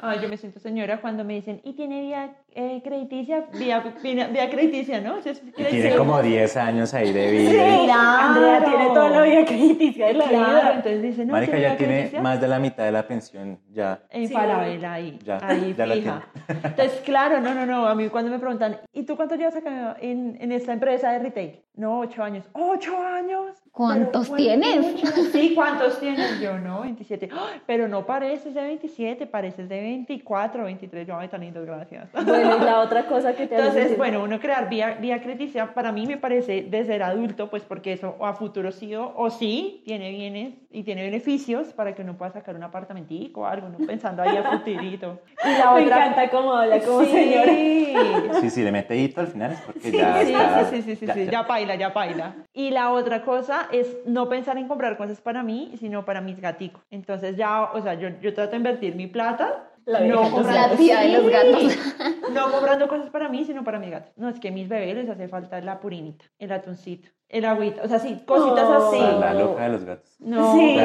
Ay, 0.00 0.18
yo 0.22 0.28
me 0.28 0.36
siento 0.36 0.60
señora 0.60 1.00
cuando 1.00 1.24
me 1.24 1.34
dicen, 1.34 1.60
¿y 1.64 1.72
tiene 1.72 2.02
vía 2.02 2.36
eh, 2.54 2.82
crediticia? 2.84 3.46
Vía, 3.58 3.82
vía, 4.02 4.28
vía 4.28 4.50
crediticia, 4.50 5.00
¿no? 5.00 5.16
Tiene 5.56 5.96
como 5.96 6.22
10 6.22 6.56
años 6.60 6.94
ahí 6.94 7.12
de 7.12 7.30
vida. 7.30 7.84
y- 7.84 7.90
Andrea 7.90 8.64
tiene 8.64 8.86
toda 8.86 9.10
la 9.10 9.22
vida 9.22 9.44
crediticia 9.44 10.06
de 10.06 10.14
la 10.14 10.24
Claro, 10.28 10.46
vida. 10.52 10.72
entonces 10.76 11.02
dicen, 11.02 11.26
no, 11.28 11.32
Marica 11.32 11.52
¿tiene 11.52 11.68
ya 11.68 11.76
tiene 11.76 12.20
más 12.22 12.40
de 12.40 12.48
la 12.48 12.58
mitad 12.58 12.84
de 12.84 12.92
la 12.92 13.06
pensión 13.06 13.58
ya. 13.72 14.00
En 14.10 14.28
Sí. 14.28 14.34
Falabella, 14.34 14.92
ahí, 14.92 15.18
Ya, 15.24 15.38
ahí 15.42 15.74
ya 15.76 15.86
la 15.86 15.94
fija. 15.94 16.22
Entonces, 16.64 17.00
claro, 17.04 17.40
no, 17.40 17.54
no, 17.54 17.66
no, 17.66 17.86
a 17.86 17.94
mí 17.94 18.08
cuando 18.08 18.30
me 18.30 18.38
preguntan, 18.38 18.78
¿y 18.92 19.04
tú 19.04 19.16
cuánto 19.16 19.34
llevas 19.36 19.56
acá 19.56 19.96
en, 20.00 20.36
en 20.40 20.52
esta 20.52 20.72
empresa 20.72 21.10
de 21.12 21.18
retail? 21.20 21.60
No, 21.76 22.00
ocho 22.00 22.22
años. 22.22 22.44
¿Ocho 22.52 22.98
años? 23.00 23.56
¿Cuántos 23.72 24.28
Pero, 24.28 24.36
tienes? 24.36 25.00
Sí, 25.32 25.54
¿cuántos 25.54 25.98
tienes? 26.00 26.40
Yo, 26.40 26.58
no, 26.58 26.82
27. 26.82 27.28
¡Ay! 27.32 27.62
Pero 27.64 27.86
no 27.88 28.04
pareces 28.04 28.52
de 28.52 28.62
27, 28.62 29.26
pareces 29.26 29.68
de 29.68 29.80
24, 29.80 30.64
23. 30.64 31.06
Yo, 31.06 31.16
ay, 31.16 31.28
tan 31.28 31.40
lindo, 31.40 31.62
gracias. 31.64 32.10
Bueno, 32.12 32.56
y 32.60 32.64
la 32.64 32.80
otra 32.80 33.06
cosa 33.06 33.34
que 33.34 33.46
te 33.46 33.54
Entonces, 33.56 33.96
bueno, 33.96 34.22
uno 34.22 34.40
crear 34.40 34.68
vía, 34.68 34.98
vía 35.00 35.22
crediticia 35.22 35.72
para 35.72 35.92
mí 35.92 36.06
me 36.06 36.16
parece 36.18 36.62
de 36.62 36.84
ser 36.84 37.02
adulto, 37.04 37.48
pues 37.48 37.62
porque 37.62 37.92
eso 37.92 38.16
o 38.18 38.26
a 38.26 38.34
futuro 38.34 38.72
sí 38.72 38.94
o, 38.96 39.14
o 39.16 39.30
sí 39.30 39.82
tiene 39.86 40.10
bienes 40.10 40.54
y 40.70 40.82
tiene 40.82 41.02
beneficios 41.02 41.68
para 41.72 41.94
que 41.94 42.02
uno 42.02 42.18
pueda 42.18 42.32
sacar 42.32 42.56
un 42.56 42.64
apartamentico 42.64 43.42
o 43.42 43.46
algo, 43.46 43.68
¿no? 43.68 43.78
Pensando 43.86 44.22
ahí 44.22 44.36
a 44.36 44.42
futurito. 44.58 45.20
Y 45.42 45.58
la 45.58 45.72
me 45.72 45.82
otra... 45.84 45.96
encanta 46.06 46.28
cómo 46.30 46.52
habla 46.52 46.80
como 46.80 47.02
sí. 47.04 47.12
señora. 47.12 48.40
Sí, 48.40 48.50
sí, 48.50 48.62
le 48.62 48.72
mete 48.72 48.94
hito 48.96 49.20
al 49.22 49.28
final 49.28 49.52
es 49.52 49.60
porque 49.62 49.90
ya 49.92 50.22
Sí, 50.22 50.32
está. 50.32 50.64
sí, 50.70 50.76
sí, 50.76 50.82
sí, 50.82 50.96
sí, 50.96 51.06
ya- 51.06 51.14
sí, 51.14 51.24
ya- 51.24 51.30
ya, 51.32 51.46
paila. 51.60 51.74
ya 51.76 51.92
paila. 51.92 52.34
Y 52.52 52.70
la 52.70 52.92
otra 52.92 53.22
cosa 53.22 53.68
es 53.72 53.98
no 54.06 54.28
pensar 54.28 54.56
en 54.58 54.68
comprar 54.68 54.96
cosas 54.96 55.20
para 55.20 55.42
mí, 55.42 55.72
sino 55.78 56.04
para 56.04 56.20
mis 56.20 56.40
gaticos. 56.40 56.82
Entonces 56.90 57.36
ya, 57.36 57.64
o 57.72 57.80
sea, 57.82 57.94
yo, 57.94 58.08
yo 58.20 58.34
trato 58.34 58.52
de 58.52 58.56
invertir 58.58 58.94
mi 58.96 59.06
plata. 59.06 59.66
La 59.86 60.00
no 60.00 60.20
comprando, 60.30 60.52
La 60.52 60.76
tía 60.76 61.00
de 61.00 61.08
los 61.08 61.28
gatos. 61.30 61.78
no 62.32 62.50
comprando 62.52 62.86
cosas 62.86 63.10
para 63.10 63.28
mí, 63.28 63.44
sino 63.44 63.64
para 63.64 63.78
mis 63.78 63.90
gatos. 63.90 64.12
No, 64.16 64.28
es 64.28 64.38
que 64.38 64.48
a 64.48 64.52
mis 64.52 64.68
bebés 64.68 64.94
les 64.94 65.08
hace 65.08 65.26
falta 65.26 65.60
la 65.62 65.80
purinita, 65.80 66.24
el 66.38 66.52
atuncito, 66.52 67.08
el 67.28 67.44
agüita. 67.46 67.82
O 67.82 67.88
sea, 67.88 67.98
sí, 67.98 68.22
cositas 68.26 68.66
Oh. 68.68 68.88
así. 68.88 69.18
La 69.18 69.32
loca 69.34 69.62
de 69.64 69.68
los 69.70 69.84
gatos. 69.84 70.16
No, 70.20 70.52
Sí. 70.54 70.76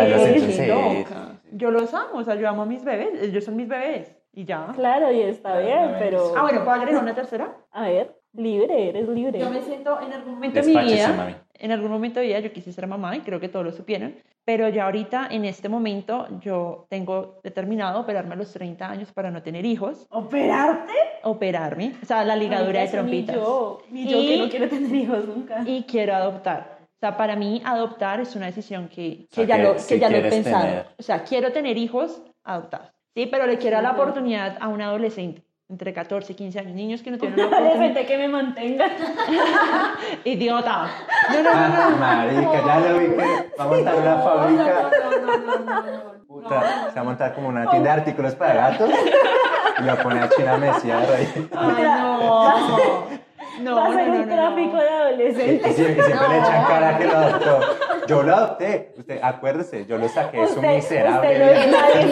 Sí, 0.51 0.65
loca. 0.67 1.41
Yo 1.51 1.71
los 1.71 1.93
amo, 1.93 2.19
o 2.19 2.23
sea, 2.23 2.35
yo 2.35 2.47
amo 2.47 2.63
a 2.63 2.65
mis 2.65 2.83
bebés, 2.83 3.21
ellos 3.21 3.43
son 3.43 3.57
mis 3.57 3.67
bebés. 3.67 4.15
Y 4.33 4.45
ya. 4.45 4.67
Claro, 4.75 5.11
y 5.11 5.21
está 5.21 5.59
bien, 5.59 5.95
pero... 5.99 6.33
Ah, 6.35 6.41
bueno, 6.41 6.59
¿puedo 6.63 6.71
agregar 6.77 7.01
una 7.01 7.15
tercera? 7.15 7.55
A 7.71 7.83
ver, 7.83 8.15
libre, 8.37 8.89
eres 8.89 9.07
libre. 9.07 9.39
Yo 9.39 9.49
me 9.49 9.61
siento 9.61 9.99
en 10.01 10.13
algún 10.13 10.33
momento 10.35 10.61
de 10.61 10.67
mi 10.67 10.75
vida, 10.93 11.13
mami. 11.13 11.35
en 11.53 11.71
algún 11.71 11.91
momento 11.91 12.19
de 12.19 12.27
vida 12.27 12.39
yo 12.39 12.51
quise 12.51 12.71
ser 12.73 12.87
mamá 12.87 13.15
y 13.15 13.21
creo 13.21 13.39
que 13.39 13.49
todos 13.49 13.65
lo 13.65 13.71
supieron, 13.71 14.15
pero 14.43 14.69
ya 14.69 14.85
ahorita, 14.85 15.27
en 15.31 15.45
este 15.45 15.69
momento, 15.69 16.27
yo 16.41 16.85
tengo 16.89 17.39
determinado 17.43 17.99
operarme 18.01 18.33
a 18.33 18.37
los 18.37 18.51
30 18.53 18.87
años 18.89 19.11
para 19.11 19.31
no 19.31 19.41
tener 19.41 19.65
hijos, 19.65 20.05
¿Operarte? 20.09 20.93
operarme, 21.23 21.93
o 22.01 22.05
sea, 22.05 22.23
la 22.23 22.35
ligadura 22.35 22.81
de 22.81 22.85
Marica, 22.85 22.99
eso 22.99 23.03
ni 23.03 23.23
trompitas. 23.23 23.35
yo, 23.35 23.81
ni 23.89 24.07
yo 24.07 24.17
Y- 24.21 24.27
que 24.27 24.37
no 24.37 24.49
quiero 24.49 24.69
tener 24.69 24.95
hijos 24.95 25.25
nunca. 25.27 25.63
Y 25.65 25.83
quiero 25.83 26.13
adoptar. 26.15 26.75
O 26.81 26.99
sea, 26.99 27.17
para 27.17 27.35
mí 27.35 27.61
adoptar 27.65 28.19
es 28.21 28.35
una 28.35 28.45
decisión 28.45 28.87
que, 28.87 29.27
que 29.29 29.35
sea, 29.35 29.45
ya, 29.45 29.57
que 29.57 29.63
lo, 29.63 29.73
que 29.73 29.79
si 29.79 29.99
ya 29.99 30.09
lo 30.09 30.17
he 30.17 30.21
pensado. 30.29 30.65
tener. 30.65 30.85
O 30.97 31.03
sea, 31.03 31.23
quiero 31.23 31.51
tener 31.51 31.77
hijos, 31.77 32.21
adoptar. 32.43 32.93
Sí, 33.15 33.27
pero 33.27 33.47
le 33.47 33.57
quiero 33.57 33.75
dar 33.77 33.83
la 33.83 33.91
oportunidad 33.91 34.57
a 34.59 34.67
un 34.67 34.81
adolescente 34.81 35.44
entre 35.67 35.93
14 35.93 36.33
y 36.33 36.35
15 36.35 36.59
años, 36.59 36.73
niños 36.73 37.01
que 37.01 37.11
no 37.11 37.17
tienen 37.19 37.39
la 37.39 37.47
oportunidad. 37.47 38.05
Que 38.05 38.17
me 38.17 38.27
mantenga. 38.27 38.85
Idiota. 40.23 40.87
No, 41.31 41.37
no, 41.43 41.43
no, 41.43 41.51
Ah, 41.53 41.95
marica, 41.99 42.65
ya 42.65 42.79
lo 42.91 42.99
vi 42.99 43.05
que 43.07 43.15
va 43.59 43.63
a 43.63 43.67
montar 43.67 43.95
una 43.95 44.17
fábrica. 44.19 44.91
Puta, 46.27 46.89
se 46.89 46.95
va 46.95 47.01
a 47.01 47.03
montar 47.03 47.33
como 47.33 47.47
una 47.49 47.69
tienda 47.69 47.93
de 47.95 47.99
artículos 48.01 48.35
para 48.35 48.53
gatos 48.53 48.89
y 49.79 49.83
va 49.85 49.93
a 49.93 49.95
poner 49.97 50.23
a 50.23 50.29
China 50.29 50.57
Messi 50.57 50.91
ahí. 50.91 51.49
Ay, 51.55 51.83
no. 51.83 53.25
No, 53.61 53.73
Va 53.73 53.85
a 53.85 53.87
no, 53.87 53.95
ser 53.95 54.07
no, 54.09 54.13
un 54.15 54.27
no, 54.27 54.35
tráfico 54.35 54.73
no. 54.75 54.81
de 54.81 54.85
Y, 54.85 54.89
y 54.89 54.91
adolescentes. 54.91 55.75
siempre, 55.77 56.01
y 56.01 56.05
siempre 56.07 56.27
le 56.27 56.37
echan 56.39 56.65
cara 56.65 56.97
que 56.97 57.05
lo 57.05 57.15
adoptó. 57.17 57.59
Yo 58.05 58.23
lo 58.23 58.35
adopté. 58.35 58.93
Usted, 58.97 59.19
acuérdese, 59.23 59.85
yo 59.85 59.97
lo 59.97 60.09
saqué. 60.09 60.43
Es 60.43 60.57
un 60.57 60.67
miserable. 60.67 61.31
usted 61.31 61.39
no 61.39 61.51
es 61.51 61.71
nadie, 61.71 62.05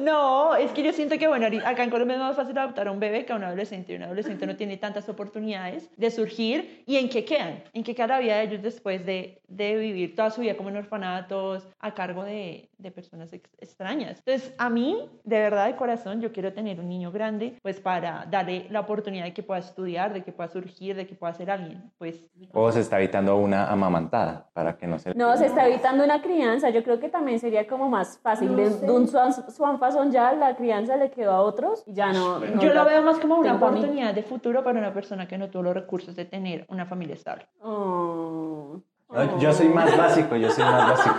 No, 0.00 0.56
es 0.56 0.70
que 0.72 0.82
yo 0.82 0.92
siento 0.92 1.18
que, 1.18 1.28
bueno, 1.28 1.46
acá 1.64 1.84
en 1.84 1.90
Colombia 1.90 2.14
es 2.16 2.20
más 2.22 2.36
fácil 2.36 2.56
adoptar 2.58 2.88
a 2.88 2.92
un 2.92 3.00
bebé 3.00 3.24
que 3.24 3.32
a 3.32 3.36
un 3.36 3.44
adolescente. 3.44 3.92
Y 3.92 3.96
un 3.96 4.02
adolescente 4.02 4.46
no 4.46 4.56
tiene 4.56 4.76
tantas 4.76 5.08
oportunidades 5.08 5.90
de 5.96 6.10
surgir. 6.10 6.82
¿Y 6.86 6.96
en 6.96 7.08
qué 7.08 7.24
quedan? 7.24 7.62
¿En 7.72 7.84
qué 7.84 7.94
queda 7.94 8.06
la 8.08 8.18
vida 8.20 8.36
de 8.36 8.42
ellos 8.44 8.62
después 8.62 9.04
de, 9.06 9.40
de 9.48 9.76
vivir 9.76 10.14
toda 10.16 10.30
su 10.30 10.40
vida 10.40 10.56
como 10.56 10.68
en 10.70 10.76
orfanatos 10.76 11.68
a 11.78 11.94
cargo 11.94 12.24
de, 12.24 12.68
de 12.78 12.90
personas 12.90 13.32
ex- 13.32 13.50
extrañas? 13.60 14.18
Entonces, 14.24 14.54
a 14.58 14.70
mí, 14.70 15.08
de 15.24 15.38
verdad, 15.38 15.66
de 15.66 15.76
corazón, 15.76 16.20
yo 16.20 16.32
quiero 16.32 16.52
tener 16.52 16.80
un 16.80 16.88
niño 16.88 17.12
grande, 17.12 17.56
pues 17.62 17.80
para 17.80 18.26
darle 18.30 18.66
la 18.70 18.80
oportunidad 18.80 19.24
de 19.24 19.34
que 19.34 19.42
pueda 19.42 19.60
estudiar, 19.60 20.12
de 20.12 20.22
que 20.22 20.32
pueda 20.32 20.48
surgir, 20.48 20.96
de 20.96 21.06
que 21.06 21.14
pueda 21.14 21.32
ser 21.34 21.50
alguien. 21.50 21.90
Pues 21.98 22.16
O 22.52 22.70
se 22.72 22.80
está 22.80 22.98
evitando 22.98 23.36
una 23.36 23.66
amamantada 23.66 24.48
para 24.52 24.76
que 24.76 24.86
no 24.86 24.98
se. 24.98 25.14
No, 25.14 25.36
se 25.36 25.46
está 25.46 25.66
evitando 25.66 26.04
una 26.04 26.22
crianza. 26.22 26.70
Yo 26.70 26.82
creo 26.82 26.98
que 27.00 27.08
también 27.08 27.38
sería 27.38 27.66
como 27.66 27.88
más 27.88 28.18
fácil. 28.18 28.54
De, 28.56 28.70
de 28.70 28.90
un 28.90 29.06
Swan, 29.08 29.32
Swan 29.50 29.78
Fason 29.90 30.12
ya 30.12 30.32
la 30.32 30.54
crianza 30.54 30.96
le 30.96 31.10
quedó 31.10 31.32
a 31.32 31.40
otros 31.40 31.82
y 31.86 31.94
ya 31.94 32.12
no. 32.12 32.38
no 32.38 32.62
Yo 32.62 32.68
la 32.68 32.84
lo 32.84 32.90
veo 32.90 33.02
más 33.02 33.18
como 33.18 33.36
una 33.36 33.56
oportunidad 33.56 34.14
de 34.14 34.22
futuro 34.22 34.62
para 34.62 34.78
una 34.78 34.94
persona 34.94 35.26
que 35.26 35.36
no 35.36 35.50
tuvo 35.50 35.64
los 35.64 35.74
recursos 35.74 36.14
de 36.14 36.24
tener 36.24 36.64
una 36.68 36.86
familia 36.86 37.14
estable. 37.14 37.46
Oh. 37.60 38.80
No, 39.08 39.40
yo 39.40 39.52
soy 39.52 39.68
más 39.68 39.96
básico, 39.96 40.36
yo 40.36 40.50
soy 40.50 40.62
más 40.62 40.90
básico. 40.90 41.16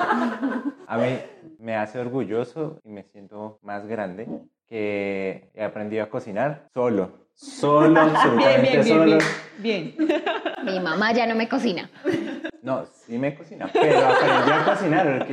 A 0.88 0.97
mí 0.97 1.19
me 1.59 1.76
hace 1.76 1.99
orgulloso 1.99 2.80
y 2.86 2.89
me 2.89 3.03
siento 3.03 3.59
más 3.61 3.86
grande 3.86 4.28
que 4.67 5.49
he 5.53 5.63
aprendido 5.63 6.03
a 6.03 6.09
cocinar 6.09 6.69
solo. 6.74 7.20
Solo, 7.42 7.89
Bien, 8.06 8.16
absolutamente 8.16 8.70
bien, 8.70 8.84
bien, 8.84 8.98
solo. 8.98 9.18
bien. 9.60 9.96
Bien. 9.98 10.24
Mi 10.66 10.80
mamá 10.80 11.12
ya 11.12 11.26
no 11.26 11.36
me 11.36 11.48
cocina. 11.50 11.89
No, 12.62 12.86
sí 12.86 13.18
me 13.18 13.34
cocina, 13.36 13.68
pero 13.74 14.00
aprendí 14.00 14.52
a 14.52 14.66
cocinar. 14.66 15.28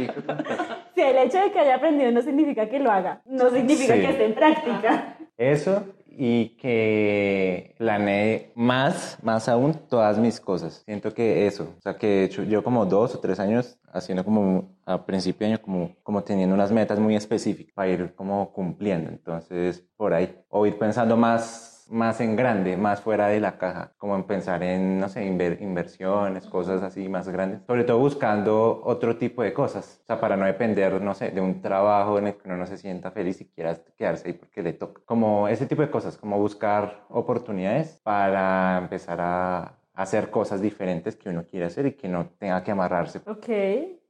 Si 0.94 1.00
el 1.02 1.16
hecho 1.18 1.38
de 1.38 1.52
que 1.52 1.58
haya 1.60 1.76
aprendido 1.76 2.10
no 2.10 2.22
significa 2.22 2.68
que 2.68 2.78
lo 2.78 2.90
haga, 2.90 3.20
no 3.26 3.50
significa 3.50 3.94
Sí. 3.94 4.00
que 4.00 4.08
esté 4.10 4.24
en 4.24 4.34
práctica. 4.34 5.16
Eso 5.36 5.84
y 6.10 6.56
que 6.56 7.74
planeé 7.78 8.50
más, 8.56 9.18
más 9.22 9.48
aún 9.48 9.74
todas 9.88 10.18
mis 10.18 10.40
cosas. 10.40 10.82
Siento 10.84 11.14
que 11.14 11.46
eso, 11.46 11.74
o 11.78 11.80
sea, 11.80 11.96
que 11.96 12.22
he 12.22 12.24
hecho 12.24 12.42
yo 12.42 12.64
como 12.64 12.86
dos 12.86 13.14
o 13.14 13.20
tres 13.20 13.38
años 13.38 13.78
haciendo 13.92 14.24
como 14.24 14.70
a 14.84 15.04
principio 15.06 15.46
de 15.46 15.52
año 15.54 15.62
como, 15.62 15.94
como 16.02 16.22
teniendo 16.24 16.54
unas 16.54 16.72
metas 16.72 16.98
muy 16.98 17.14
específicas 17.14 17.72
para 17.74 17.88
ir 17.90 18.14
como 18.16 18.50
cumpliendo. 18.52 19.10
Entonces, 19.10 19.84
por 19.96 20.12
ahí, 20.12 20.34
o 20.48 20.66
ir 20.66 20.76
pensando 20.78 21.16
más 21.16 21.77
más 21.88 22.20
en 22.20 22.36
grande, 22.36 22.76
más 22.76 23.00
fuera 23.00 23.28
de 23.28 23.40
la 23.40 23.58
caja, 23.58 23.94
como 23.98 24.14
en 24.16 24.24
pensar 24.24 24.62
en, 24.62 24.98
no 25.00 25.08
sé, 25.08 25.24
inver- 25.26 25.60
inversiones, 25.60 26.46
cosas 26.46 26.82
así 26.82 27.08
más 27.08 27.28
grandes, 27.28 27.62
sobre 27.66 27.84
todo 27.84 27.98
buscando 27.98 28.80
otro 28.84 29.16
tipo 29.16 29.42
de 29.42 29.52
cosas, 29.52 30.00
o 30.02 30.06
sea, 30.06 30.20
para 30.20 30.36
no 30.36 30.46
depender, 30.46 31.00
no 31.00 31.14
sé, 31.14 31.30
de 31.30 31.40
un 31.40 31.60
trabajo 31.62 32.18
en 32.18 32.28
el 32.28 32.34
que 32.36 32.48
uno 32.48 32.56
no 32.58 32.66
se 32.66 32.76
sienta 32.78 33.10
feliz 33.10 33.40
y 33.40 33.46
quiera 33.48 33.76
quedarse 33.96 34.28
ahí 34.28 34.34
porque 34.34 34.62
le 34.62 34.72
toca, 34.74 35.02
como 35.04 35.48
ese 35.48 35.66
tipo 35.66 35.82
de 35.82 35.90
cosas, 35.90 36.16
como 36.18 36.38
buscar 36.38 37.04
oportunidades 37.08 38.00
para 38.02 38.78
empezar 38.78 39.18
a 39.20 39.78
hacer 39.94 40.30
cosas 40.30 40.60
diferentes 40.60 41.16
que 41.16 41.28
uno 41.30 41.44
quiere 41.46 41.66
hacer 41.66 41.86
y 41.86 41.92
que 41.96 42.08
no 42.08 42.28
tenga 42.38 42.62
que 42.62 42.70
amarrarse. 42.70 43.20
Ok, 43.26 43.48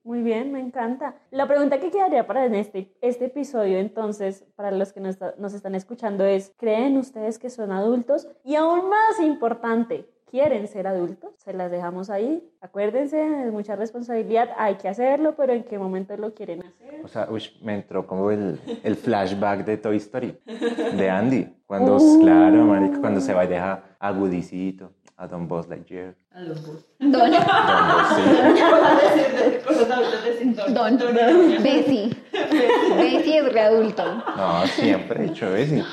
muy 0.09 0.23
bien, 0.23 0.51
me 0.53 0.59
encanta. 0.59 1.17
La 1.31 1.47
pregunta 1.47 1.79
que 1.79 1.91
quedaría 1.91 2.27
para 2.27 2.47
en 2.47 2.55
este, 2.55 2.97
este 3.03 3.27
episodio, 3.27 3.77
entonces, 3.77 4.43
para 4.57 4.71
los 4.71 4.91
que 4.95 5.01
nos, 5.01 5.19
nos 5.37 5.53
están 5.53 5.75
escuchando 5.75 6.25
es, 6.25 6.51
¿creen 6.57 6.97
ustedes 6.97 7.39
que 7.39 7.51
son 7.51 7.73
adultos? 7.73 8.27
Y 8.43 8.55
aún 8.55 8.89
más 8.89 9.21
importante, 9.21 10.09
¿quieren 10.31 10.67
ser 10.67 10.87
adultos? 10.87 11.35
Se 11.37 11.53
las 11.53 11.71
dejamos 11.71 12.09
ahí. 12.09 12.43
Acuérdense, 12.63 13.45
es 13.45 13.53
mucha 13.53 13.77
responsabilidad, 13.77 14.49
hay 14.57 14.77
que 14.77 14.89
hacerlo, 14.89 15.35
pero 15.37 15.53
¿en 15.53 15.65
qué 15.65 15.79
momento 15.79 16.17
lo 16.17 16.33
quieren 16.33 16.63
hacer? 16.65 17.03
O 17.05 17.09
sea, 17.09 17.29
me 17.61 17.75
entró 17.75 18.07
como 18.07 18.31
el, 18.31 18.59
el 18.83 18.97
flashback 18.97 19.67
de 19.67 19.77
Toy 19.77 19.99
Story, 19.99 20.39
de 20.97 21.11
Andy. 21.11 21.55
Cuando, 21.67 21.97
Uh. 22.01 22.21
claro, 22.23 22.67
cuando 23.03 23.21
se 23.21 23.35
va 23.35 23.45
y 23.45 23.49
deja 23.49 23.85
a 23.99 24.11
Woodicito, 24.11 24.91
a 25.19 25.27
Don 25.27 25.49
Buzz 25.49 25.67
Lightyear. 25.69 26.15
A 26.33 26.43
dos. 26.43 26.63
Don, 27.01 27.11
Don 27.11 27.31
Buzzcito. 27.31 28.37
Cosas 29.67 29.91
adultas 29.91 30.25
de 30.25 30.39
sin 30.39 30.55
don, 30.55 30.97
Bessie. 31.63 32.17
Bessie 32.97 33.39
es 33.39 33.53
readulto. 33.53 34.05
No, 34.37 34.67
siempre 34.69 35.25
he 35.25 35.27
hecho 35.27 35.55
eso. 35.57 35.85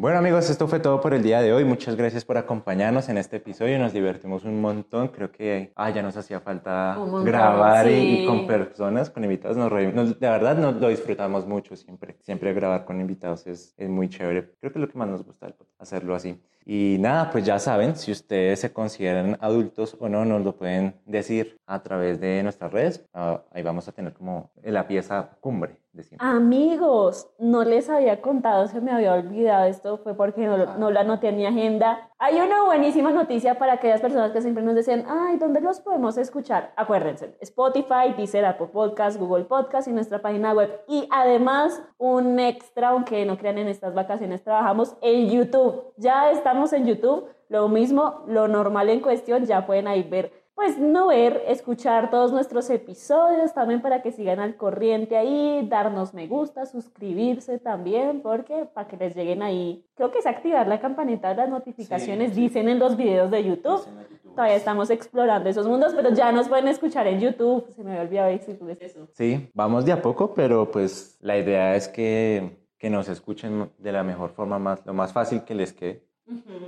Bueno 0.00 0.16
amigos, 0.18 0.48
esto 0.48 0.68
fue 0.68 0.78
todo 0.78 1.00
por 1.00 1.12
el 1.12 1.24
día 1.24 1.42
de 1.42 1.52
hoy. 1.52 1.64
Muchas 1.64 1.96
gracias 1.96 2.24
por 2.24 2.38
acompañarnos 2.38 3.08
en 3.08 3.18
este 3.18 3.38
episodio. 3.38 3.80
Nos 3.80 3.92
divertimos 3.92 4.44
un 4.44 4.60
montón. 4.60 5.08
Creo 5.08 5.32
que 5.32 5.72
ah, 5.74 5.90
ya 5.90 6.02
nos 6.02 6.16
hacía 6.16 6.38
falta 6.38 6.94
montón, 6.96 7.24
grabar 7.24 7.88
y- 7.88 7.90
sí. 7.90 8.22
y, 8.22 8.26
con 8.26 8.46
personas, 8.46 9.10
con 9.10 9.24
invitados. 9.24 9.56
Nos 9.56 9.72
reímos. 9.72 10.16
Verdad 10.20 10.56
nos 10.56 10.76
lo 10.76 10.88
disfrutamos 10.88 11.48
mucho 11.48 11.74
siempre. 11.74 12.16
Siempre 12.20 12.52
grabar 12.52 12.84
con 12.84 13.00
invitados 13.00 13.44
es, 13.48 13.74
es 13.76 13.88
muy 13.88 14.08
chévere. 14.08 14.52
Creo 14.60 14.72
que 14.72 14.78
es 14.78 14.82
lo 14.82 14.88
que 14.88 14.96
más 14.96 15.08
nos 15.08 15.24
gusta 15.24 15.52
hacerlo 15.80 16.14
así. 16.14 16.40
Y 16.64 16.98
nada, 17.00 17.30
pues 17.32 17.44
ya 17.44 17.58
saben, 17.58 17.96
si 17.96 18.12
ustedes 18.12 18.60
se 18.60 18.72
consideran 18.72 19.36
adultos 19.40 19.96
o 19.98 20.08
no, 20.08 20.24
nos 20.24 20.44
lo 20.44 20.54
pueden 20.54 20.94
decir 21.06 21.57
a 21.68 21.82
través 21.82 22.18
de 22.20 22.42
nuestras 22.42 22.72
redes. 22.72 23.06
Ah, 23.14 23.42
ahí 23.52 23.62
vamos 23.62 23.86
a 23.88 23.92
tener 23.92 24.14
como 24.14 24.50
la 24.62 24.88
pieza 24.88 25.36
cumbre 25.40 25.76
de 25.92 26.02
siempre. 26.02 26.26
Amigos, 26.26 27.30
no 27.38 27.62
les 27.64 27.90
había 27.90 28.20
contado, 28.22 28.66
se 28.68 28.80
me 28.80 28.90
había 28.90 29.12
olvidado 29.14 29.66
esto, 29.66 29.98
fue 29.98 30.14
porque 30.14 30.46
no, 30.46 30.56
lo- 30.56 30.78
no 30.78 30.90
lo 30.90 30.98
anoté 31.00 31.28
en 31.28 31.36
mi 31.36 31.44
agenda. 31.46 32.10
Hay 32.18 32.40
una 32.40 32.64
buenísima 32.64 33.12
noticia 33.12 33.58
para 33.58 33.74
aquellas 33.74 34.00
personas 34.00 34.32
que 34.32 34.40
siempre 34.40 34.62
nos 34.64 34.74
decían, 34.74 35.04
ay, 35.08 35.36
¿dónde 35.36 35.60
los 35.60 35.80
podemos 35.80 36.16
escuchar? 36.18 36.72
Acuérdense, 36.76 37.36
Spotify, 37.40 38.14
Deezer, 38.16 38.44
Apple 38.44 38.68
Podcast, 38.68 39.18
Google 39.18 39.44
Podcast 39.44 39.88
y 39.88 39.92
nuestra 39.92 40.20
página 40.22 40.52
web. 40.52 40.80
Y 40.88 41.06
además, 41.12 41.82
un 41.98 42.38
extra, 42.40 42.88
aunque 42.88 43.24
no 43.26 43.36
crean 43.36 43.58
en 43.58 43.68
estas 43.68 43.92
vacaciones, 43.94 44.42
trabajamos 44.42 44.96
en 45.02 45.28
YouTube. 45.30 45.92
Ya 45.96 46.30
estamos 46.30 46.72
en 46.72 46.86
YouTube, 46.86 47.26
lo 47.48 47.68
mismo, 47.68 48.24
lo 48.26 48.48
normal 48.48 48.88
en 48.90 49.00
cuestión, 49.00 49.44
ya 49.46 49.66
pueden 49.66 49.86
ahí 49.86 50.02
ver 50.02 50.37
pues 50.58 50.76
no 50.76 51.06
ver, 51.06 51.44
escuchar 51.46 52.10
todos 52.10 52.32
nuestros 52.32 52.68
episodios 52.68 53.54
también 53.54 53.80
para 53.80 54.02
que 54.02 54.10
sigan 54.10 54.40
al 54.40 54.56
corriente 54.56 55.16
ahí, 55.16 55.64
darnos 55.68 56.14
me 56.14 56.26
gusta, 56.26 56.66
suscribirse 56.66 57.60
también, 57.60 58.22
porque 58.22 58.68
para 58.74 58.88
que 58.88 58.96
les 58.96 59.14
lleguen 59.14 59.44
ahí, 59.44 59.86
creo 59.94 60.10
que 60.10 60.18
es 60.18 60.26
activar 60.26 60.66
la 60.66 60.80
campanita 60.80 61.28
de 61.28 61.36
las 61.36 61.48
notificaciones, 61.48 62.34
dicen 62.34 62.68
en 62.68 62.80
los 62.80 62.96
videos 62.96 63.30
de 63.30 63.44
YouTube. 63.44 63.86
Todavía 64.34 64.56
estamos 64.56 64.90
explorando 64.90 65.48
esos 65.48 65.68
mundos, 65.68 65.94
pero 65.94 66.12
ya 66.12 66.32
nos 66.32 66.48
pueden 66.48 66.66
escuchar 66.66 67.06
en 67.06 67.20
YouTube. 67.20 67.64
Se 67.76 67.84
me 67.84 67.92
había 67.92 68.02
olvidado 68.02 68.28
decirles 68.30 68.78
eso. 68.80 69.06
Sí, 69.12 69.48
vamos 69.54 69.84
de 69.84 69.92
a 69.92 70.02
poco, 70.02 70.34
pero 70.34 70.72
pues 70.72 71.18
la 71.20 71.38
idea 71.38 71.76
es 71.76 71.86
que, 71.86 72.58
que 72.78 72.90
nos 72.90 73.08
escuchen 73.08 73.70
de 73.78 73.92
la 73.92 74.02
mejor 74.02 74.30
forma, 74.30 74.58
más, 74.58 74.84
lo 74.84 74.92
más 74.92 75.12
fácil 75.12 75.44
que 75.44 75.54
les 75.54 75.72
quede. 75.72 76.07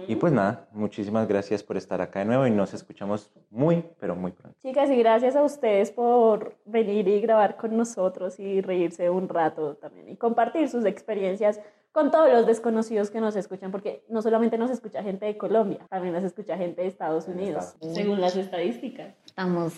Y 0.08 0.16
pues 0.16 0.32
nada, 0.32 0.68
muchísimas 0.72 1.28
gracias 1.28 1.62
por 1.62 1.76
estar 1.76 2.00
acá 2.00 2.20
de 2.20 2.24
nuevo 2.24 2.46
y 2.46 2.50
nos 2.50 2.72
escuchamos 2.74 3.30
muy, 3.50 3.84
pero 3.98 4.16
muy 4.16 4.32
pronto. 4.32 4.58
Chicas, 4.62 4.90
y 4.90 4.96
gracias 4.96 5.36
a 5.36 5.42
ustedes 5.42 5.90
por 5.90 6.56
venir 6.64 7.06
y 7.08 7.20
grabar 7.20 7.56
con 7.56 7.76
nosotros 7.76 8.40
y 8.40 8.60
reírse 8.60 9.10
un 9.10 9.28
rato 9.28 9.76
también 9.76 10.08
y 10.08 10.16
compartir 10.16 10.68
sus 10.68 10.84
experiencias 10.84 11.60
con 11.92 12.10
todos 12.10 12.30
los 12.30 12.46
desconocidos 12.46 13.10
que 13.10 13.20
nos 13.20 13.34
escuchan, 13.36 13.72
porque 13.72 14.04
no 14.08 14.22
solamente 14.22 14.56
nos 14.56 14.70
escucha 14.70 15.02
gente 15.02 15.26
de 15.26 15.36
Colombia, 15.36 15.80
también 15.88 16.14
nos 16.14 16.22
escucha 16.22 16.56
gente 16.56 16.82
de 16.82 16.88
Estados 16.88 17.26
Unidos. 17.26 17.74
Según 17.80 18.20
las 18.20 18.36
estadísticas. 18.36 19.14
Estamos 19.26 19.74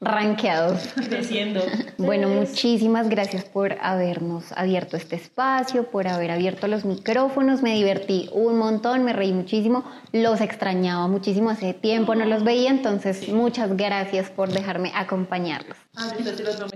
rankeados. 0.00 0.88
Creciendo. 1.08 1.62
Bueno, 1.98 2.28
muchísimas 2.28 3.08
gracias 3.08 3.44
por 3.44 3.76
habernos 3.80 4.52
abierto 4.52 4.96
este 4.96 5.16
espacio, 5.16 5.84
por 5.84 6.08
haber 6.08 6.30
abierto 6.30 6.66
los 6.68 6.84
micrófonos. 6.84 7.62
Me 7.62 7.74
divertí 7.74 8.28
un 8.32 8.58
montón, 8.58 9.04
me 9.04 9.12
reí 9.12 9.32
muchísimo. 9.32 9.84
Los 10.12 10.40
extrañaba 10.40 11.08
muchísimo, 11.08 11.50
hace 11.50 11.74
tiempo 11.74 12.14
no 12.14 12.24
los 12.24 12.44
veía, 12.44 12.70
entonces 12.70 13.28
muchas 13.28 13.76
gracias 13.76 14.30
por 14.30 14.50
dejarme 14.50 14.92
acompañarlos. 14.94 15.76
Ah, 15.96 16.10
entonces 16.18 16.58
los 16.58 16.72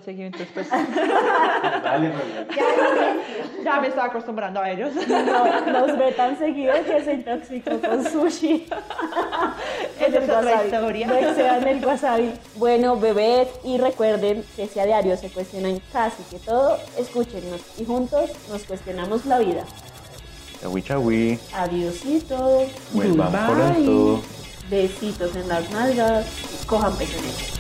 pues. 0.55 0.69
Dale, 1.83 2.13
Ya 3.65 3.81
me 3.81 3.89
estaba 3.89 4.07
acostumbrando 4.07 4.61
a 4.61 4.71
ellos. 4.71 4.91
No, 5.09 5.73
nos 5.73 5.99
ve 5.99 6.13
tan 6.13 6.39
seguido 6.39 6.73
que 6.85 7.03
se 7.03 7.15
intoxicó 7.15 7.81
con 7.81 8.05
sushi. 8.05 8.67
Esa 10.01 10.19
es 10.19 10.31
otra 10.31 10.65
historia. 10.65 11.21
Excedan 11.21 11.67
el 11.67 11.85
wasabi. 11.85 12.33
Bueno, 12.57 12.98
bebés, 13.01 13.49
y 13.65 13.79
recuerden 13.79 14.45
que 14.57 14.67
si 14.69 14.81
a 14.81 14.87
diario 14.87 15.17
se 15.17 15.31
cuestionan 15.31 15.81
casi 15.93 16.23
que 16.25 16.39
todo, 16.39 16.79
escúchenos 16.97 17.61
y 17.79 17.85
juntos 17.85 18.31
nos 18.51 18.63
cuestionamos 18.63 19.27
la 19.27 19.39
vida. 19.39 19.65
Chawi, 20.61 20.83
chawi. 20.83 21.39
Adiosito. 21.55 22.67
Vuelvan 22.93 23.33
pronto. 23.33 24.23
Besitos 24.69 25.35
en 25.37 25.49
las 25.49 25.71
nalgas. 25.71 26.27
Cojan 26.67 26.97
pezones. 26.97 27.59